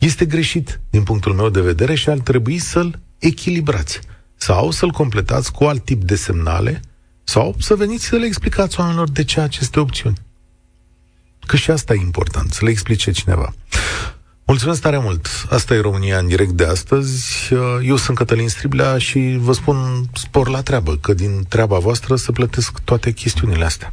este 0.00 0.24
greșit 0.24 0.80
din 0.90 1.02
punctul 1.02 1.32
meu 1.32 1.48
de 1.48 1.60
vedere 1.60 1.94
și 1.94 2.08
ar 2.08 2.18
trebui 2.18 2.58
să-l 2.58 2.98
echilibrați. 3.18 4.00
Sau 4.36 4.70
să-l 4.70 4.90
completați 4.90 5.52
cu 5.52 5.64
alt 5.64 5.84
tip 5.84 6.02
de 6.02 6.14
semnale, 6.14 6.80
sau 7.24 7.54
să 7.58 7.74
veniți 7.74 8.04
să 8.04 8.16
le 8.16 8.26
explicați 8.26 8.80
oamenilor 8.80 9.10
de 9.10 9.24
ce 9.24 9.40
aceste 9.40 9.80
opțiuni. 9.80 10.16
Că 11.46 11.56
și 11.56 11.70
asta 11.70 11.94
e 11.94 12.00
important, 12.00 12.52
să 12.52 12.64
le 12.64 12.70
explice 12.70 13.10
cineva. 13.10 13.54
Mulțumesc 14.46 14.80
tare 14.80 14.98
mult! 14.98 15.26
Asta 15.50 15.74
e 15.74 15.80
România 15.80 16.18
în 16.18 16.26
direct 16.26 16.50
de 16.50 16.64
astăzi. 16.64 17.48
Eu 17.82 17.96
sunt 17.96 18.16
Cătălin 18.16 18.48
Striblea 18.48 18.98
și 18.98 19.36
vă 19.40 19.52
spun 19.52 20.04
spor 20.14 20.48
la 20.48 20.62
treabă, 20.62 20.96
că 20.96 21.14
din 21.14 21.44
treaba 21.48 21.78
voastră 21.78 22.16
să 22.16 22.32
plătesc 22.32 22.78
toate 22.78 23.12
chestiunile 23.12 23.64
astea. 23.64 23.92